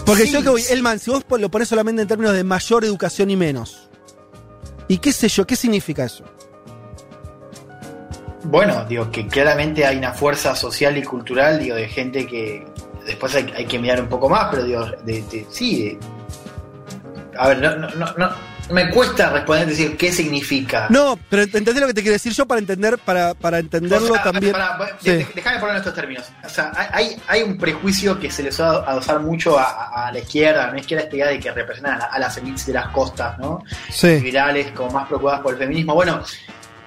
Porque 0.06 0.22
Sí, 0.22 0.32
yo 0.32 0.42
que 0.42 0.48
voy. 0.50 0.62
Elman, 0.70 0.98
si 1.00 1.10
vos 1.10 1.24
lo 1.38 1.50
pones 1.50 1.68
solamente 1.68 2.00
en 2.02 2.08
términos 2.08 2.32
de 2.34 2.44
mayor 2.44 2.84
educación 2.84 3.28
y 3.30 3.36
menos, 3.36 3.90
¿y 4.88 4.98
qué 4.98 5.12
sé 5.12 5.28
yo? 5.28 5.46
¿Qué 5.46 5.56
significa 5.56 6.04
eso? 6.04 6.24
Bueno, 8.44 8.84
digo 8.84 9.10
que 9.10 9.26
claramente 9.26 9.84
hay 9.84 9.96
una 9.96 10.12
fuerza 10.12 10.54
social 10.54 10.96
y 10.96 11.02
cultural, 11.02 11.58
digo, 11.58 11.74
de 11.74 11.88
gente 11.88 12.26
que 12.26 12.64
después 13.04 13.34
hay, 13.34 13.52
hay 13.56 13.66
que 13.66 13.78
mirar 13.78 14.00
un 14.00 14.08
poco 14.08 14.28
más, 14.28 14.46
pero 14.50 14.62
digo, 14.64 14.84
de, 15.04 15.22
de- 15.22 15.46
sí, 15.50 15.82
de- 15.82 15.98
a 17.38 17.48
ver, 17.48 17.58
no, 17.58 17.76
no, 17.76 17.88
no, 17.90 18.06
no, 18.16 18.30
me 18.70 18.90
cuesta 18.90 19.30
responder, 19.30 19.68
decir 19.68 19.96
qué 19.96 20.10
significa. 20.12 20.86
No, 20.90 21.18
pero 21.30 21.42
entendés 21.42 21.74
lo 21.76 21.86
que 21.86 21.94
te 21.94 22.02
quiero 22.02 22.14
decir 22.14 22.32
yo 22.32 22.46
para 22.46 22.58
entender, 22.60 22.98
para, 22.98 23.34
para 23.34 23.58
entenderlo 23.58 24.10
O 24.12 24.14
sea, 24.14 24.22
también. 24.24 24.54
Sí. 25.02 25.26
Déjame 25.34 25.58
poner 25.60 25.76
estos 25.76 25.94
términos. 25.94 26.24
O 26.44 26.48
sea, 26.48 26.72
hay, 26.92 27.16
hay 27.28 27.42
un 27.42 27.56
prejuicio 27.58 28.18
que 28.18 28.30
se 28.30 28.42
les 28.42 28.60
va 28.60 28.70
a 28.84 28.90
adosar 28.90 29.20
mucho 29.20 29.58
a, 29.58 30.10
la 30.12 30.18
izquierda, 30.18 30.68
a 30.68 30.72
la 30.72 30.80
izquierda 30.80 31.04
esta 31.04 31.16
idea 31.16 31.26
de 31.28 31.40
que 31.40 31.50
representan 31.52 31.94
a, 31.94 31.98
la- 31.98 32.04
a 32.06 32.18
las 32.18 32.36
élites 32.38 32.66
de 32.66 32.72
las 32.72 32.88
costas, 32.88 33.38
¿no? 33.38 33.62
Sí. 33.90 34.20
Liberales, 34.20 34.72
como 34.72 34.90
más 34.90 35.06
preocupadas 35.06 35.40
por 35.40 35.52
el 35.54 35.58
feminismo. 35.58 35.94
Bueno, 35.94 36.22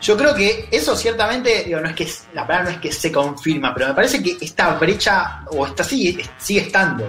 yo 0.02 0.16
creo 0.18 0.34
que 0.34 0.68
eso 0.72 0.96
ciertamente, 0.96 1.64
digo, 1.66 1.80
no 1.82 1.90
es 1.90 1.96
que 1.96 2.08
la 2.34 2.48
palabra 2.48 2.70
no 2.70 2.76
es 2.76 2.82
que 2.82 2.92
se 2.92 3.12
confirma, 3.12 3.74
pero 3.74 3.88
me 3.90 3.94
parece 3.94 4.22
que 4.24 4.38
esta 4.40 4.70
brecha, 4.76 5.42
o 5.52 5.66
esta 5.68 5.84
sigue, 5.84 6.26
sigue 6.38 6.62
estando. 6.62 7.06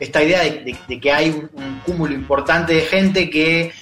Esta 0.00 0.22
idea 0.22 0.40
de, 0.42 0.50
de- 0.64 0.76
de 0.88 1.00
que 1.00 1.12
hay 1.12 1.30
un, 1.30 1.50
un 1.54 1.80
cúmulo 1.86 2.12
importante 2.14 2.72
de 2.74 2.80
gente 2.82 3.30
que 3.30 3.72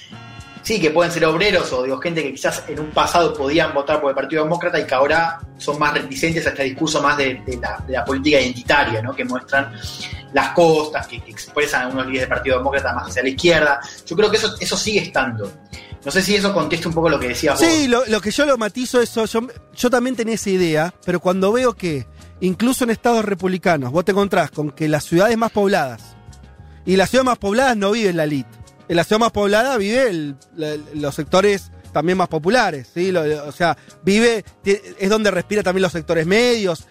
sí, 0.61 0.79
que 0.79 0.91
pueden 0.91 1.11
ser 1.11 1.25
obreros 1.25 1.71
o 1.73 1.83
digo, 1.83 1.97
gente 1.99 2.21
que 2.21 2.31
quizás 2.33 2.63
en 2.67 2.79
un 2.79 2.91
pasado 2.91 3.33
podían 3.33 3.73
votar 3.73 3.99
por 4.01 4.09
el 4.11 4.15
Partido 4.15 4.43
Demócrata 4.43 4.79
y 4.79 4.85
que 4.85 4.93
ahora 4.93 5.39
son 5.57 5.79
más 5.79 5.93
reticentes 5.93 6.45
a 6.45 6.49
este 6.49 6.63
discurso 6.65 7.01
más 7.01 7.17
de, 7.17 7.41
de 7.45 7.59
la, 7.87 8.05
política 8.05 8.39
identitaria, 8.41 9.01
¿no? 9.01 9.15
que 9.15 9.23
muestran 9.25 9.71
las 10.33 10.49
costas, 10.49 11.07
que, 11.07 11.21
que 11.21 11.31
expresan 11.31 11.83
algunos 11.83 12.05
líderes 12.05 12.23
del 12.23 12.29
Partido 12.29 12.57
Demócrata 12.57 12.93
más 12.93 13.07
hacia 13.09 13.23
la 13.23 13.29
izquierda. 13.29 13.79
Yo 14.05 14.15
creo 14.15 14.29
que 14.29 14.37
eso, 14.37 14.53
eso 14.59 14.77
sigue 14.77 14.99
estando. 14.99 15.51
No 16.05 16.11
sé 16.11 16.21
si 16.21 16.35
eso 16.35 16.53
contesta 16.53 16.87
un 16.89 16.93
poco 16.93 17.09
lo 17.09 17.19
que 17.19 17.29
decías 17.29 17.59
vos. 17.59 17.67
Sí, 17.67 17.87
lo, 17.87 18.05
lo 18.05 18.21
que 18.21 18.29
yo 18.31 18.45
lo 18.45 18.57
matizo 18.57 19.01
eso, 19.01 19.25
yo, 19.25 19.47
yo 19.75 19.89
también 19.89 20.15
tenía 20.15 20.35
esa 20.35 20.49
idea, 20.49 20.93
pero 21.05 21.19
cuando 21.19 21.51
veo 21.51 21.73
que 21.73 22.05
incluso 22.41 22.83
en 22.83 22.89
estados 22.91 23.25
republicanos 23.25 23.91
vos 23.91 24.05
te 24.05 24.11
encontrás 24.11 24.51
con 24.51 24.71
que 24.71 24.87
las 24.87 25.03
ciudades 25.03 25.37
más 25.37 25.51
pobladas, 25.51 26.15
y 26.85 26.95
las 26.95 27.09
ciudades 27.09 27.25
más 27.25 27.37
pobladas 27.37 27.75
no 27.77 27.91
vive 27.91 28.13
la 28.13 28.23
elite, 28.23 28.49
en 28.87 28.95
la 28.95 29.03
ciudad 29.03 29.19
más 29.19 29.31
poblada 29.31 29.77
vive 29.77 30.09
el- 30.09 30.35
la- 30.55 30.75
los 30.95 31.13
sectores 31.15 31.71
también 31.93 32.17
más 32.17 32.27
populares, 32.27 32.89
¿sí? 32.93 33.11
Lo- 33.11 33.21
o 33.47 33.51
sea, 33.51 33.77
vive, 34.03 34.43
es 34.65 35.09
donde 35.09 35.31
respira 35.31 35.63
también 35.63 35.83
los 35.83 35.91
sectores 35.91 36.25
medios, 36.25 36.85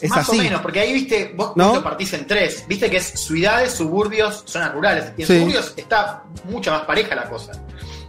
es 0.00 0.10
Más 0.10 0.28
así. 0.28 0.38
o 0.38 0.42
menos, 0.42 0.60
porque 0.60 0.80
ahí 0.80 0.92
viste, 0.92 1.32
vos 1.36 1.52
¿No? 1.56 1.74
lo 1.76 1.82
partís 1.82 2.12
en 2.12 2.26
tres. 2.26 2.64
Viste 2.68 2.90
que 2.90 2.98
es 2.98 3.04
ciudades, 3.06 3.72
suburbios, 3.72 4.42
zonas 4.46 4.72
rurales. 4.74 5.06
Y 5.16 5.22
en 5.22 5.26
Sí. 5.28 5.38
suburbios 5.38 5.72
está 5.76 6.22
mucho 6.44 6.70
más 6.70 6.82
pareja 6.82 7.14
la 7.14 7.28
cosa. 7.30 7.52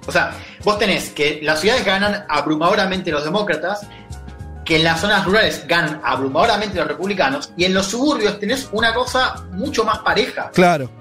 O 0.06 0.12
sea, 0.12 0.32
vos 0.63 0.77
tenés 0.79 1.10
que 1.10 1.39
las 1.44 1.60
ciudades 1.62 1.86
ganan 1.86 2.25
abrumadoramente 2.29 3.10
los 3.12 3.24
demócratas, 3.24 3.82
que 4.67 4.75
en 4.75 4.83
las 4.83 5.00
zonas 5.00 5.24
rurales 5.24 5.63
ganan 5.65 6.01
abrumadoramente 6.03 6.75
los 6.77 6.88
republicanos, 6.88 7.51
y 7.55 7.63
en 7.63 7.74
los 7.74 7.86
suburbios 7.88 8.38
tenés 8.38 8.67
una 8.74 8.93
cosa 8.93 9.45
mucho 9.51 9.86
más 9.86 10.00
pareja. 10.00 10.51
Claro. 10.53 10.91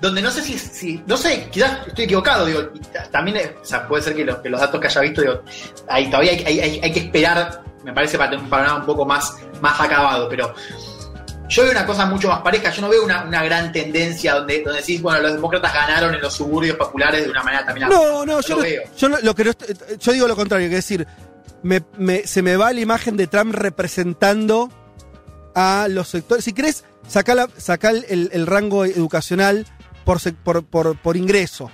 Donde 0.00 0.22
no 0.22 0.30
sé 0.30 0.42
si, 0.42 0.58
si- 0.58 1.02
no 1.06 1.16
sé, 1.18 1.48
quizás 1.50 1.86
estoy 1.86 2.06
equivocado, 2.06 2.46
digo, 2.46 2.62
también, 3.10 3.52
o 3.60 3.64
sea, 3.64 3.86
puede 3.86 4.02
ser 4.02 4.14
que, 4.16 4.24
los- 4.24 4.38
que 4.38 4.48
los 4.48 4.58
datos 4.60 4.80
que 4.80 4.86
haya 4.86 5.00
visto, 5.02 5.20
digo, 5.20 5.42
ahí 5.88 6.06
todavía 6.08 6.32
hay, 6.32 6.44
hay- 6.46 6.60
hay- 6.60 6.80
hay 6.82 6.92
que 6.92 7.00
esperar, 7.00 7.62
me 7.84 7.92
parece, 7.92 8.16
para 8.16 8.30
tener 8.30 8.42
un 8.44 8.48
panorama 8.50 8.78
un 8.80 8.86
poco 8.86 9.04
más, 9.04 9.34
más 9.60 9.78
acabado, 9.80 10.26
pero 10.30 10.54
yo 11.48 11.62
veo 11.64 11.72
una 11.72 11.84
cosa 11.84 12.06
mucho 12.06 12.28
más 12.28 12.40
pareja, 12.40 12.70
yo 12.70 12.80
no 12.82 12.88
veo 12.88 13.04
una, 13.04 13.24
una 13.24 13.42
gran 13.44 13.70
tendencia 13.72 14.34
donde, 14.34 14.62
donde 14.62 14.80
decís, 14.80 15.02
bueno, 15.02 15.20
los 15.20 15.32
demócratas 15.32 15.74
ganaron 15.74 16.14
en 16.14 16.20
los 16.22 16.32
suburbios 16.32 16.76
populares 16.76 17.24
de 17.24 17.30
una 17.30 17.42
manera 17.42 17.64
también 17.66 17.88
No, 17.88 18.24
no, 18.24 18.40
yo, 18.40 18.48
lo 18.50 18.56
no- 18.56 18.62
veo. 18.62 18.82
yo 18.96 19.08
no- 19.10 19.18
lo 19.22 19.34
que 19.34 19.44
no 19.44 19.50
est- 19.50 19.98
yo 19.98 20.12
digo 20.12 20.28
lo 20.28 20.36
contrario, 20.36 20.68
que 20.68 20.76
es 20.78 20.86
decir, 20.88 21.06
me- 21.62 21.82
me- 21.96 22.26
se 22.26 22.42
me 22.42 22.56
va 22.56 22.72
la 22.72 22.80
imagen 22.80 23.16
de 23.16 23.26
Trump 23.26 23.54
representando 23.54 24.70
a 25.54 25.86
los 25.90 26.08
sectores. 26.08 26.44
Si 26.44 26.52
querés, 26.52 26.84
la- 27.34 27.48
sacar 27.56 27.94
el, 28.08 28.30
el 28.32 28.46
rango 28.46 28.84
educacional 28.84 29.66
por, 30.04 30.18
sec- 30.18 30.36
por, 30.36 30.64
por, 30.64 30.96
por 30.98 31.16
ingreso. 31.16 31.70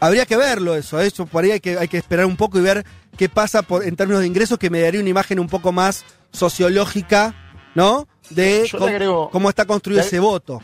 Habría 0.00 0.24
que 0.26 0.36
verlo 0.36 0.74
eso, 0.74 0.98
eso 1.00 1.26
por 1.26 1.44
ahí 1.44 1.50
hay 1.52 1.60
que, 1.60 1.78
hay 1.78 1.86
que 1.88 1.98
esperar 1.98 2.24
un 2.26 2.36
poco 2.36 2.58
y 2.58 2.62
ver 2.62 2.84
qué 3.18 3.28
pasa 3.28 3.62
por, 3.62 3.84
en 3.84 3.96
términos 3.96 4.22
de 4.22 4.26
ingresos, 4.26 4.58
que 4.58 4.70
me 4.70 4.80
daría 4.80 5.00
una 5.00 5.10
imagen 5.10 5.38
un 5.38 5.48
poco 5.48 5.72
más 5.72 6.04
sociológica, 6.32 7.34
¿no? 7.74 8.08
De 8.30 8.62
cómo, 8.78 8.86
agrego- 8.86 9.30
cómo 9.30 9.48
está 9.48 9.64
construido 9.66 10.00
ese 10.08 10.18
voto. 10.20 10.62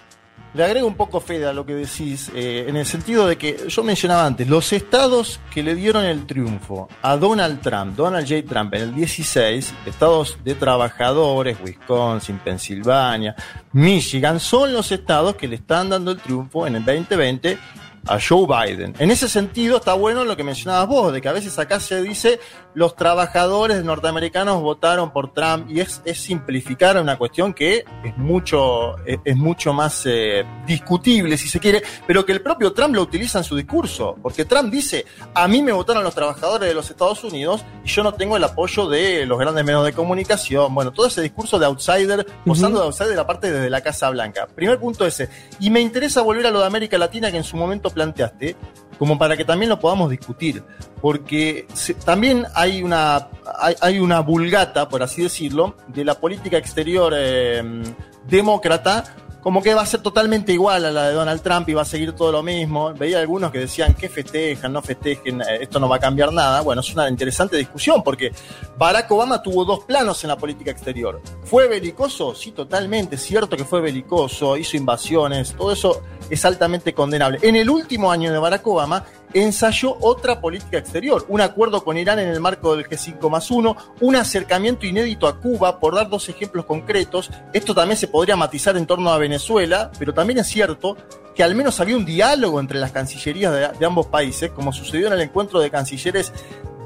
Le 0.57 0.65
agrego 0.65 0.87
un 0.87 0.95
poco, 0.95 1.21
Fede, 1.21 1.45
a 1.45 1.53
lo 1.53 1.67
que 1.67 1.75
decís, 1.75 2.31
eh, 2.35 2.65
en 2.67 2.77
el 2.77 2.87
sentido 2.87 3.27
de 3.27 3.37
que 3.37 3.69
yo 3.69 3.85
mencionaba 3.85 4.25
antes, 4.25 4.49
los 4.49 4.73
estados 4.73 5.39
que 5.53 5.63
le 5.63 5.75
dieron 5.75 6.03
el 6.03 6.25
triunfo 6.25 6.89
a 7.03 7.19
Donald 7.19 7.61
Trump, 7.61 7.95
Donald 7.95 8.27
J. 8.27 8.49
Trump 8.49 8.73
en 8.73 8.81
el 8.81 8.95
16, 8.95 9.75
estados 9.85 10.39
de 10.43 10.55
trabajadores, 10.55 11.59
Wisconsin, 11.63 12.39
Pensilvania, 12.39 13.37
Michigan, 13.73 14.41
son 14.41 14.73
los 14.73 14.91
estados 14.93 15.37
que 15.37 15.47
le 15.47 15.57
están 15.57 15.91
dando 15.91 16.13
el 16.13 16.17
triunfo 16.17 16.67
en 16.67 16.77
el 16.77 16.87
2020 16.87 17.59
a 18.07 18.19
Joe 18.21 18.47
Biden. 18.47 18.95
En 18.99 19.11
ese 19.11 19.29
sentido 19.29 19.79
está 19.79 19.95
bueno 19.95 20.25
lo 20.25 20.37
que 20.37 20.45
mencionabas 20.45 20.89
vos, 20.89 21.13
de 21.13 21.21
que 21.21 21.29
a 21.29 21.33
veces 21.33 21.59
acá 21.59 21.81
se 21.81 22.03
dice 22.03 22.41
los 22.75 22.95
trabajadores 22.95 23.83
norteamericanos 23.85 24.61
votaron 24.61 25.13
por 25.13 25.33
Trump 25.33 25.71
y 25.71 25.81
es, 25.81 26.03
es 26.05 26.21
simplificar 26.21 27.01
una 27.01 27.17
cuestión 27.17 27.55
que 27.55 27.85
es 28.05 28.17
mucho, 28.19 28.99
es, 29.07 29.19
es 29.25 29.37
mucho 29.37 29.73
más 29.73 30.03
eh, 30.07 30.45
discutible 30.67 31.37
si 31.39 31.49
se 31.49 31.59
quiere, 31.59 31.83
pero 32.07 32.25
que 32.25 32.33
el 32.33 32.43
propio 32.43 32.73
Trump 32.73 32.95
lo 32.95 33.03
utiliza 33.03 33.39
en 33.39 33.45
su 33.45 33.57
discurso, 33.57 34.17
porque 34.23 34.45
Trump 34.45 34.71
dice, 34.71 35.07
a 35.35 35.49
mí 35.49 35.63
me 35.63 35.73
votaron 35.73 36.05
los 36.05 36.15
trabajadores 36.15 36.69
de 36.69 36.75
los 36.75 36.91
Estados 36.91 37.25
Unidos 37.25 37.65
y 37.85 37.89
yo 37.89 38.03
no 38.03 38.15
tengo 38.15 38.37
el 38.37 38.45
apoyo 38.45 38.89
de 38.89 39.27
los 39.27 39.39
grandes 39.39 39.65
medios 39.65 39.85
de 39.85 39.93
comunicación, 39.93 40.75
bueno, 40.75 40.93
todo 40.93 41.07
ese 41.07 41.23
discurso 41.23 41.59
de 41.59 41.67
outsider, 41.67 42.27
posando 42.45 42.81
de 42.81 42.87
outsider 42.87 43.19
aparte 43.19 43.51
desde 43.51 43.71
la 43.71 43.81
Casa 43.81 44.11
Blanca. 44.11 44.47
Primer 44.55 44.79
punto 44.79 45.07
ese. 45.07 45.29
Y 45.61 45.71
me 45.71 45.81
interesa 45.81 46.23
volver 46.23 46.47
a 46.47 46.51
lo 46.51 46.61
de 46.61 46.67
América 46.67 46.99
Latina 46.99 47.31
que 47.31 47.39
en 47.39 47.45
su 47.45 47.57
momento 47.57 47.91
planteaste, 47.97 48.55
como 48.99 49.19
para 49.19 49.37
que 49.37 49.45
también 49.45 49.71
lo 49.71 49.81
podamos 49.81 50.11
discutir, 50.11 50.63
porque 51.01 51.67
también 52.05 52.45
hay 52.55 52.83
una, 52.83 53.29
hay, 53.59 53.75
hay 53.81 53.99
una 53.99 54.21
vulgata, 54.21 54.89
por 54.89 55.03
así 55.03 55.23
decirlo, 55.23 55.77
de 55.89 56.05
la 56.05 56.15
política 56.15 56.59
exterior 56.59 57.13
eh, 57.17 57.63
demócrata, 58.29 59.05
como 59.47 59.63
que 59.63 59.75
va 59.75 59.83
a 59.83 59.87
ser 59.87 60.03
totalmente 60.03 60.53
igual 60.53 60.87
a 60.87 60.91
la 60.91 61.07
de 61.07 61.15
Donald 61.15 61.41
Trump 61.41 61.69
y 61.69 61.73
va 61.73 61.83
a 61.83 61.85
seguir 61.85 62.15
todo 62.15 62.33
lo 62.33 62.43
mismo. 62.43 62.93
Veía 62.95 63.21
algunos 63.21 63.53
que 63.53 63.61
decían 63.61 63.95
que 63.95 64.09
festejan, 64.09 64.73
no 64.73 64.83
festejen, 64.83 65.41
eh, 65.41 65.59
esto 65.61 65.79
no 65.79 65.89
va 65.89 65.95
a 65.95 65.99
cambiar 66.01 66.33
nada. 66.33 66.63
Bueno, 66.63 66.81
es 66.81 66.93
una 66.93 67.09
interesante 67.09 67.57
discusión 67.57 68.03
porque 68.03 68.33
Barack 68.77 69.09
Obama 69.13 69.41
tuvo 69.41 69.65
dos 69.65 69.85
planos 69.85 70.25
en 70.25 70.31
la 70.31 70.37
política 70.37 70.73
exterior. 70.73 71.23
¿Fue 71.45 71.69
belicoso? 71.69 72.35
Sí, 72.35 72.51
totalmente. 72.51 73.17
Cierto 73.17 73.57
que 73.57 73.65
fue 73.65 73.81
belicoso, 73.81 74.57
hizo 74.57 74.77
invasiones, 74.77 75.55
todo 75.57 75.71
eso 75.71 76.03
es 76.29 76.45
altamente 76.45 76.93
condenable. 76.93 77.39
En 77.41 77.55
el 77.55 77.71
último 77.71 78.11
año 78.11 78.33
de 78.33 78.41
Barack 78.41 78.67
Obama 78.67 79.05
ensayó 79.43 79.97
otra 80.01 80.41
política 80.41 80.79
exterior, 80.79 81.25
un 81.29 81.41
acuerdo 81.41 81.85
con 81.85 81.97
Irán 81.99 82.19
en 82.19 82.29
el 82.29 82.41
marco 82.41 82.75
del 82.77 82.87
G5 82.89 83.29
más 83.31 83.51
1, 83.51 83.77
un 84.01 84.17
acercamiento 84.17 84.87
inédito 84.87 85.27
a 85.29 85.39
Cuba, 85.41 85.79
por 85.81 85.95
dar 85.95 86.09
dos 86.09 86.29
ejemplos 86.29 86.65
concretos. 86.67 87.31
Esto 87.53 87.75
también 87.75 87.97
se 87.99 88.09
podría 88.09 88.37
matizar 88.37 88.77
en 88.77 88.87
torno 88.87 89.11
a 89.11 89.19
Venezuela, 89.19 89.91
pero 89.99 90.15
también 90.15 90.39
es 90.39 90.47
cierto 90.47 90.97
que 91.35 91.43
al 91.43 91.55
menos 91.55 91.81
había 91.81 91.97
un 91.97 92.05
diálogo 92.07 92.61
entre 92.61 92.79
las 92.79 92.93
cancillerías 92.93 93.79
de, 93.79 93.87
ambos 93.87 94.07
países, 94.07 94.51
como 94.51 94.73
sucedió 94.73 95.07
en 95.09 95.13
el 95.13 95.21
encuentro 95.21 95.61
de 95.61 95.71
cancilleres 95.71 96.33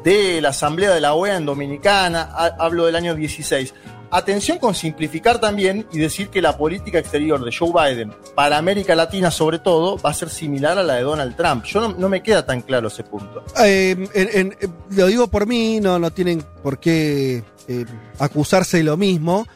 de 0.03 0.41
la 0.41 0.49
Asamblea 0.49 0.91
de 0.93 1.01
la 1.01 1.15
OEA 1.15 1.37
en 1.37 1.47
Dominicana, 1.47 2.31
ha- 2.33 2.57
hablo 2.59 2.87
del 2.87 2.97
año 2.97 3.15
16. 3.15 3.75
Atención 4.13 4.59
con 4.59 4.75
simplificar 4.75 5.41
también 5.41 5.87
y 5.93 5.99
decir 5.99 6.31
que 6.31 6.43
la 6.43 6.57
política 6.57 6.99
exterior 6.99 7.45
de 7.45 7.55
Joe 7.57 7.71
Biden 7.73 8.13
para 8.35 8.59
América 8.59 8.97
Latina 8.97 9.31
sobre 9.31 9.61
todo 9.61 9.99
va 9.99 10.11
a 10.11 10.15
ser 10.15 10.31
similar 10.31 10.79
a 10.79 10.83
la 10.83 10.95
de 10.95 11.03
Donald 11.03 11.37
Trump. 11.37 11.65
Yo 11.65 11.89
no, 11.89 12.09
me 12.09 12.21
queda 12.23 12.45
tan 12.45 12.63
claro 12.63 12.89
ese 12.89 13.05
punto. 13.05 13.45
Eh, 13.63 14.09
eh, 14.15 14.69
lo 14.91 15.07
digo 15.07 15.29
por 15.29 15.47
mí, 15.47 15.79
no, 15.81 15.99
no 15.99 16.11
tienen 16.11 16.43
por 16.63 16.81
qué 16.81 17.45
eh, 17.69 17.85
acusarse 18.19 18.79
de 18.79 18.83
lo 18.85 18.97
mismo. 18.97 19.47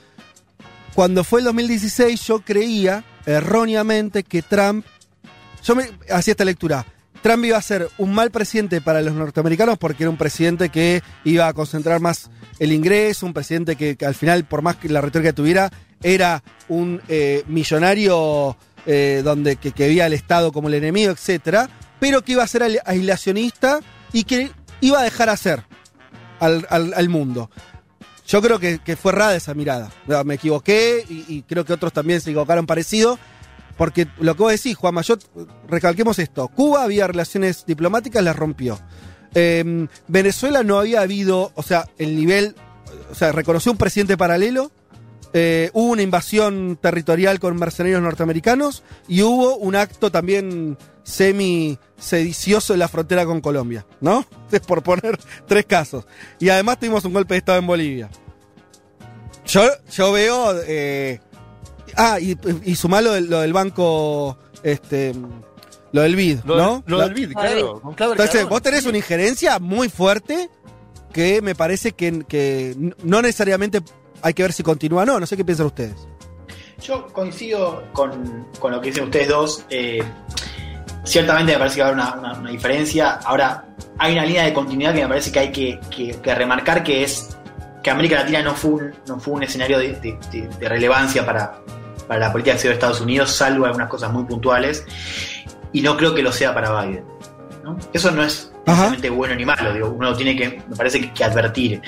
Cuando 0.94 1.24
fue 1.24 1.40
el 1.40 1.46
2016 1.46 2.24
yo 2.24 2.40
creía 2.40 3.02
erróneamente 3.26 4.22
que 4.22 4.42
Trump, 4.42 4.86
yo 5.64 5.74
me 5.74 5.90
hacía 6.10 6.32
esta 6.32 6.44
lectura, 6.44 6.86
Trump 7.24 7.42
iba 7.46 7.56
a 7.56 7.62
ser 7.62 7.88
un 7.96 8.12
mal 8.14 8.30
presidente 8.30 8.82
para 8.82 9.00
los 9.00 9.14
norteamericanos 9.14 9.78
porque 9.78 10.02
era 10.02 10.10
un 10.10 10.18
presidente 10.18 10.68
que 10.68 11.02
iba 11.24 11.48
a 11.48 11.54
concentrar 11.54 11.98
más 11.98 12.28
el 12.58 12.70
ingreso, 12.70 13.24
un 13.24 13.32
presidente 13.32 13.76
que, 13.76 13.96
al 14.04 14.14
final, 14.14 14.44
por 14.44 14.60
más 14.60 14.76
que 14.76 14.90
la 14.90 15.00
retórica 15.00 15.32
tuviera, 15.32 15.70
era 16.02 16.42
un 16.68 17.00
eh, 17.08 17.42
millonario 17.46 18.58
eh, 18.84 19.22
donde 19.24 19.56
que, 19.56 19.72
que 19.72 20.02
al 20.02 20.12
Estado 20.12 20.52
como 20.52 20.68
el 20.68 20.74
enemigo, 20.74 21.12
etcétera, 21.12 21.70
pero 21.98 22.20
que 22.20 22.32
iba 22.32 22.42
a 22.42 22.46
ser 22.46 22.62
aislacionista 22.84 23.80
y 24.12 24.24
que 24.24 24.50
iba 24.82 25.00
a 25.00 25.02
dejar 25.02 25.30
hacer 25.30 25.64
al, 26.40 26.66
al- 26.68 27.08
mundo. 27.08 27.50
Yo 28.26 28.42
creo 28.42 28.58
que, 28.58 28.96
fue 28.96 29.12
errada 29.12 29.34
esa 29.34 29.54
mirada. 29.54 29.90
Me 30.26 30.34
equivoqué 30.34 31.06
y, 31.08 31.24
y 31.26 31.42
creo 31.42 31.64
que 31.64 31.72
otros 31.72 31.94
también 31.94 32.20
se 32.20 32.28
equivocaron 32.32 32.66
parecido. 32.66 33.18
Porque 33.76 34.06
lo 34.18 34.34
que 34.36 34.42
vos 34.42 34.52
decís, 34.52 34.76
Juan 34.76 34.94
Mayot, 34.94 35.24
recalquemos 35.68 36.18
esto. 36.18 36.48
Cuba 36.48 36.84
había 36.84 37.06
relaciones 37.06 37.66
diplomáticas, 37.66 38.22
las 38.22 38.36
rompió. 38.36 38.78
Eh, 39.34 39.88
Venezuela 40.06 40.62
no 40.62 40.78
había 40.78 41.00
habido, 41.00 41.50
o 41.54 41.62
sea, 41.62 41.88
el 41.98 42.16
nivel 42.16 42.54
o 43.10 43.14
sea, 43.14 43.32
reconoció 43.32 43.72
un 43.72 43.78
presidente 43.78 44.16
paralelo, 44.16 44.70
eh, 45.32 45.70
hubo 45.72 45.92
una 45.92 46.02
invasión 46.02 46.78
territorial 46.80 47.40
con 47.40 47.56
mercenarios 47.56 48.00
norteamericanos 48.00 48.84
y 49.08 49.22
hubo 49.22 49.56
un 49.56 49.74
acto 49.74 50.12
también 50.12 50.78
semi 51.02 51.78
sedicioso 51.98 52.72
en 52.72 52.78
la 52.78 52.88
frontera 52.88 53.26
con 53.26 53.40
Colombia, 53.40 53.84
¿no? 54.00 54.26
Es 54.52 54.60
por 54.60 54.82
poner 54.82 55.18
tres 55.46 55.66
casos. 55.66 56.06
Y 56.38 56.48
además 56.48 56.78
tuvimos 56.78 57.04
un 57.04 57.12
golpe 57.12 57.34
de 57.34 57.38
Estado 57.38 57.58
en 57.58 57.66
Bolivia. 57.66 58.10
Yo, 59.46 59.62
yo 59.90 60.12
veo... 60.12 60.54
eh, 60.66 61.20
ah, 61.96 62.18
y, 62.20 62.36
y 62.64 62.74
sumá 62.76 63.00
lo 63.00 63.12
del, 63.12 63.28
lo 63.30 63.40
del 63.40 63.52
banco, 63.52 64.36
este, 64.62 65.14
lo 65.92 66.02
del 66.02 66.16
BID, 66.16 66.40
Lo, 66.44 66.56
¿no? 66.56 66.82
lo 66.86 66.98
La- 66.98 67.04
del 67.04 67.14
BID, 67.14 67.32
claro. 67.32 67.80
con 67.80 67.94
entonces, 68.12 68.48
vos 68.48 68.62
tenés 68.62 68.84
una 68.86 68.96
injerencia 68.98 69.58
muy 69.58 69.88
fuerte 69.88 70.50
que 71.12 71.40
me 71.42 71.54
parece 71.54 71.92
que, 71.92 72.24
que 72.26 72.74
no 73.04 73.22
necesariamente 73.22 73.80
hay 74.22 74.34
que 74.34 74.42
ver 74.42 74.52
si 74.52 74.62
continúa 74.62 75.02
o 75.02 75.06
no. 75.06 75.20
No 75.20 75.26
sé 75.26 75.36
qué 75.36 75.44
piensan 75.44 75.66
ustedes. 75.66 75.94
Yo 76.82 77.06
coincido 77.12 77.84
con, 77.92 78.48
con 78.58 78.72
lo 78.72 78.80
que 78.80 78.88
dicen 78.88 79.04
ustedes 79.04 79.28
dos. 79.28 79.64
eh, 79.70 80.02
ciertamente 81.04 81.52
me 81.52 81.58
parece 81.58 81.76
que 81.76 81.82
va 81.82 81.88
a 81.88 81.92
haber 81.92 82.04
una, 82.04 82.14
una- 82.32 82.38
una 82.40 82.50
diferencia. 82.50 83.12
Ahora, 83.24 83.64
hay 83.98 84.14
una 84.14 84.24
línea 84.26 84.44
de 84.44 84.52
continuidad 84.52 84.94
que 84.94 85.02
me 85.02 85.08
parece 85.08 85.30
que 85.30 85.38
hay 85.38 85.52
que, 85.52 85.78
que- 85.94 86.18
que 86.20 86.34
remarcar, 86.34 86.82
que 86.82 87.04
es 87.04 87.36
que 87.84 87.90
América 87.90 88.16
Latina 88.16 88.42
no 88.42 88.54
fue 88.54 88.70
un, 88.72 88.94
no 89.06 89.20
fue 89.20 89.34
un 89.34 89.42
escenario 89.44 89.78
de, 89.78 89.92
de- 89.92 90.18
de- 90.32 90.48
de 90.48 90.68
relevancia 90.68 91.24
para, 91.24 91.60
para 92.08 92.18
la 92.18 92.32
política 92.32 92.54
exterior 92.54 92.72
de 92.74 92.78
Estados 92.78 93.00
Unidos, 93.00 93.30
salvo 93.30 93.66
algunas 93.66 93.88
cosas 93.88 94.10
muy 94.10 94.24
puntuales, 94.24 94.84
y 95.72 95.82
no 95.82 95.96
creo 95.96 96.14
que 96.14 96.22
lo 96.22 96.32
sea 96.32 96.52
para 96.54 96.82
Biden. 96.82 97.04
¿no? 97.62 97.78
Eso 97.92 98.10
no 98.10 98.22
es 98.24 98.50
necesariamente 98.66 99.10
bueno 99.10 99.34
ni 99.34 99.44
malo, 99.44 99.72
digo, 99.72 99.88
uno 99.90 100.10
lo 100.10 100.16
tiene 100.16 100.34
que, 100.36 100.62
me 100.68 100.74
parece 100.76 101.00
que, 101.00 101.12
que 101.12 101.22
advertir. 101.24 101.80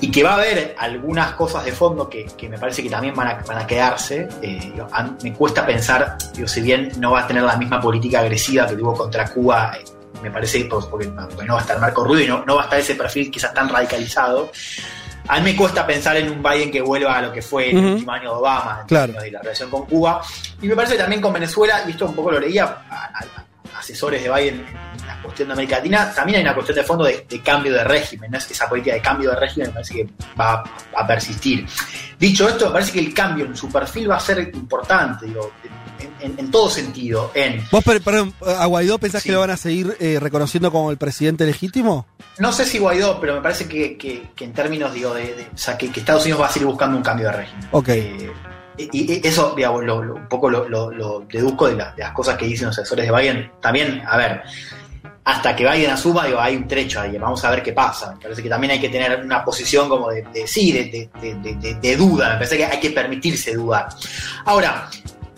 Y 0.00 0.10
que 0.10 0.22
va 0.22 0.32
a 0.32 0.34
haber 0.36 0.74
algunas 0.78 1.32
cosas 1.32 1.64
de 1.64 1.72
fondo 1.72 2.08
que, 2.08 2.24
que 2.36 2.48
me 2.48 2.58
parece 2.58 2.82
que 2.82 2.90
también 2.90 3.14
van 3.14 3.28
a, 3.28 3.34
van 3.46 3.58
a 3.58 3.66
quedarse. 3.66 4.26
eh, 4.42 4.58
digo, 4.72 4.86
a- 4.92 5.10
me 5.22 5.32
cuesta 5.32 5.64
pensar, 5.64 6.16
digo, 6.34 6.48
si 6.48 6.60
bien 6.60 6.90
no 6.98 7.12
va 7.12 7.20
a 7.20 7.26
tener 7.26 7.42
la 7.42 7.56
misma 7.56 7.80
política 7.80 8.20
agresiva 8.20 8.66
que 8.66 8.74
tuvo 8.74 8.94
contra 8.94 9.28
Cuba, 9.30 9.76
eh, 9.78 9.84
me 10.22 10.30
parece, 10.30 10.64
porque, 10.66 11.08
porque 11.08 11.44
no 11.46 11.54
va 11.54 11.60
a 11.60 11.62
estar 11.62 11.78
Marco 11.80 12.04
Rubio 12.04 12.24
y 12.24 12.28
no, 12.28 12.44
no 12.44 12.56
va 12.56 12.62
a 12.62 12.64
estar 12.64 12.78
ese 12.80 12.94
perfil 12.96 13.30
quizás 13.30 13.52
tan 13.54 13.68
radicalizado. 13.68 14.50
A 15.28 15.38
mí 15.38 15.52
me 15.52 15.56
cuesta 15.56 15.86
pensar 15.86 16.16
en 16.16 16.30
un 16.30 16.42
Biden 16.42 16.70
que 16.70 16.80
vuelva 16.82 17.18
a 17.18 17.22
lo 17.22 17.32
que 17.32 17.42
fue 17.42 17.70
el 17.70 17.76
último 17.76 18.12
año 18.12 18.30
de 18.30 18.36
Obama, 18.36 18.78
en 18.80 18.86
Claro. 18.86 19.12
de 19.20 19.30
la 19.30 19.40
relación 19.40 19.70
con 19.70 19.86
Cuba. 19.86 20.20
Y 20.60 20.66
me 20.66 20.74
parece 20.74 20.94
que 20.94 21.00
también 21.00 21.20
con 21.20 21.32
Venezuela, 21.32 21.82
y 21.86 21.92
esto 21.92 22.06
un 22.06 22.14
poco 22.14 22.32
lo 22.32 22.40
leía 22.40 22.64
a, 22.90 23.24
asesores 23.78 24.22
de 24.22 24.30
Biden 24.32 24.64
en 25.00 25.06
la 25.06 25.20
cuestión 25.22 25.48
de 25.48 25.54
América 25.54 25.76
Latina, 25.76 26.12
también 26.14 26.36
hay 26.38 26.42
una 26.44 26.54
cuestión 26.54 26.76
de 26.76 26.84
fondo 26.84 27.04
de, 27.04 27.26
de 27.28 27.40
cambio 27.40 27.72
de 27.72 27.82
régimen, 27.82 28.30
¿no? 28.30 28.38
esa 28.38 28.68
política 28.68 28.94
de 28.94 29.00
cambio 29.00 29.30
de 29.30 29.36
régimen 29.36 29.68
me 29.68 29.72
parece 29.74 29.94
que 29.94 30.08
va 30.38 30.52
a, 30.54 30.64
a 31.02 31.06
persistir. 31.06 31.66
Dicho 32.18 32.48
esto, 32.48 32.66
me 32.66 32.72
parece 32.72 32.92
que 32.92 33.00
el 33.00 33.12
cambio 33.14 33.46
en 33.46 33.56
su 33.56 33.72
perfil 33.72 34.10
va 34.10 34.16
a 34.16 34.20
ser 34.20 34.38
importante, 34.54 35.26
digo, 35.26 35.52
en, 36.20 36.50
todo 36.50 36.68
sentido, 36.70 37.30
en 37.34 37.64
¿Vos, 37.70 37.82
per- 37.84 38.00
perdón, 38.02 38.34
a 38.46 38.66
Guaidó 38.66 38.98
pensás 38.98 39.22
Sí. 39.22 39.28
que 39.28 39.32
lo 39.32 39.40
van 39.40 39.50
a 39.50 39.56
seguir 39.56 39.96
eh, 40.00 40.18
reconociendo 40.20 40.70
como 40.72 40.90
el 40.90 40.96
presidente 40.96 41.44
legítimo? 41.46 42.06
No 42.38 42.52
sé 42.52 42.64
si 42.66 42.78
Guaidó, 42.78 43.20
pero 43.20 43.34
me 43.34 43.40
parece 43.40 43.66
que, 43.68 43.96
que- 43.96 44.30
que 44.34 44.44
en 44.44 44.52
términos, 44.52 44.92
digo, 44.94 45.14
de, 45.14 45.34
de- 45.34 45.48
o 45.54 45.58
sea, 45.58 45.76
que, 45.78 45.90
que 45.90 46.00
Estados 46.00 46.22
Unidos 46.22 46.40
va 46.42 46.46
a 46.46 46.50
seguir 46.52 46.66
buscando 46.68 46.96
un 46.96 47.02
cambio 47.02 47.26
de 47.26 47.32
régimen. 47.32 47.68
Ok. 47.72 47.88
Eh, 47.88 48.30
y, 48.78 49.12
y 49.12 49.20
eso, 49.26 49.52
digamos, 49.54 49.84
lo- 49.84 50.02
lo- 50.02 50.14
un 50.14 50.28
poco 50.28 50.48
lo, 50.50 51.20
deduzco 51.30 51.68
de, 51.68 51.76
la- 51.76 51.92
de 51.94 52.02
las 52.02 52.12
cosas 52.12 52.36
que 52.36 52.46
dicen 52.46 52.66
los 52.68 52.78
asesores 52.78 53.06
de 53.06 53.12
Biden. 53.14 53.52
También, 53.60 54.02
a 54.08 54.16
ver, 54.16 54.42
hasta 55.24 55.54
que 55.54 55.62
Biden 55.70 55.90
asuma, 55.90 56.26
digo, 56.26 56.40
hay 56.40 56.56
un 56.56 56.66
trecho 56.66 57.00
ahí, 57.00 57.16
vamos 57.16 57.44
a 57.44 57.50
ver 57.50 57.62
qué 57.62 57.72
pasa. 57.72 58.14
Me 58.16 58.22
parece 58.22 58.42
que 58.42 58.48
también 58.48 58.72
hay 58.72 58.80
que 58.80 58.88
tener 58.88 59.22
una 59.24 59.44
posición 59.44 59.88
como 59.88 60.08
de, 60.10 60.22
de- 60.32 60.46
sí, 60.48 60.72
de- 60.72 61.08
de 61.80 61.96
duda, 61.96 62.30
me 62.30 62.34
parece 62.36 62.56
que 62.56 62.64
hay 62.64 62.80
que 62.80 62.90
permitirse 62.90 63.54
dudar. 63.54 63.88
Ahora, 64.46 64.88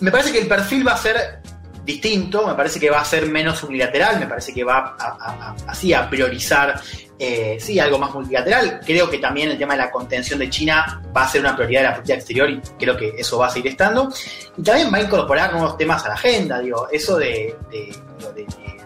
me 0.01 0.11
parece 0.11 0.33
que 0.33 0.39
el 0.39 0.47
perfil 0.47 0.87
va 0.87 0.93
a 0.93 0.99
ser 0.99 1.41
distinto, 1.85 2.47
me 2.47 2.55
parece 2.55 2.81
que 2.81 2.91
va 2.91 3.01
a 3.01 3.05
ser 3.05 3.27
menos 3.27 3.63
unilateral, 3.63 4.19
me 4.19 4.27
parece 4.27 4.55
que 4.55 4.65
va 4.65 4.97
a, 4.99 5.55
así 5.67 5.93
a 5.93 6.09
priorizar 6.09 6.81
eh, 7.19 7.59
sí, 7.61 7.79
algo 7.79 7.99
más 7.99 8.13
multilateral. 8.13 8.81
Creo 8.85 9.09
que 9.09 9.19
también 9.19 9.51
el 9.51 9.59
tema 9.59 9.75
de 9.75 9.81
la 9.81 9.91
contención 9.91 10.39
de 10.39 10.51
China 10.51 11.03
va 11.17 11.25
a 11.25 11.29
ser 11.29 11.43
una 11.43 11.55
prioridad 11.55 11.81
de 11.81 11.87
la 11.89 11.95
política 11.95 12.15
exterior 12.15 12.51
y 12.51 12.61
creo 12.79 12.97
que 12.97 13.15
eso 13.17 13.39
va 13.39 13.47
a 13.47 13.51
seguir 13.51 13.73
estando. 13.73 14.13
Y 14.57 14.63
también 14.63 14.93
va 14.93 14.99
a 14.99 15.03
incorporar 15.03 15.53
nuevos 15.53 15.77
temas 15.77 16.05
a 16.05 16.09
la 16.09 16.15
agenda, 16.15 16.59
digo, 16.61 16.89
eso 16.91 17.17
de, 17.19 17.55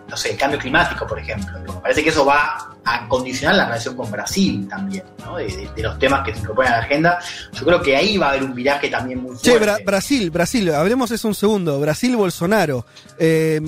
no 0.09 0.17
sé, 0.17 0.33
el 0.33 0.37
cambio 0.37 0.59
climático, 0.59 1.07
por 1.07 1.19
ejemplo. 1.19 1.59
Me 1.61 1.81
parece 1.81 2.03
que 2.03 2.11
eso 2.11 2.25
va 2.25 2.77
a 2.95 3.09
condicionar 3.09 3.57
la 3.57 3.67
relación 3.67 3.97
con 3.97 4.11
Brasil 4.11 4.67
también, 4.69 5.05
¿no? 5.25 5.37
de, 5.37 5.47
de- 5.47 5.71
de 5.75 5.83
los 5.83 5.99
temas 5.99 6.25
que 6.25 6.33
se 6.35 6.41
incorporan 6.41 6.73
a 6.73 6.77
la 6.79 6.83
agenda. 6.85 7.19
Yo 7.53 7.65
creo 7.65 7.83
que 7.83 7.97
ahí 7.97 8.17
va 8.17 8.27
a 8.27 8.31
haber 8.31 8.45
un 8.45 8.55
viraje 8.55 8.89
también 8.89 9.21
muy 9.23 9.37
fuerte. 9.37 9.51
Che, 9.51 9.59
Bra- 9.59 9.85
Brasil, 9.85 10.31
Brasil, 10.31 10.71
hablemos 10.75 11.11
eso 11.11 11.29
un 11.29 11.35
segundo. 11.35 11.79
Brasil, 11.81 12.17
Bolsonaro. 12.17 12.85
Eh, 13.19 13.61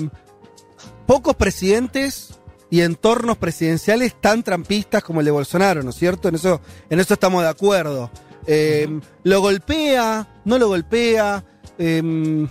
pocos 1.05 1.35
presidentes 1.35 2.39
y 2.69 2.81
entornos 2.81 3.37
presidenciales 3.37 4.15
tan 4.19 4.43
trampistas 4.43 5.03
como 5.03 5.19
el 5.19 5.25
de 5.25 5.31
Bolsonaro, 5.31 5.83
¿no 5.83 5.89
es 5.89 5.95
cierto? 5.97 6.29
En 6.29 6.35
eso, 6.35 6.61
en 6.89 6.99
eso 6.99 7.13
estamos 7.15 7.43
de 7.43 7.49
acuerdo. 7.49 8.09
Eh, 8.47 8.87
¿Lo 9.23 9.41
golpea? 9.41 10.27
¿No 10.45 10.57
lo 10.57 10.67
golpea? 10.69 11.43
Eh, 11.77 12.47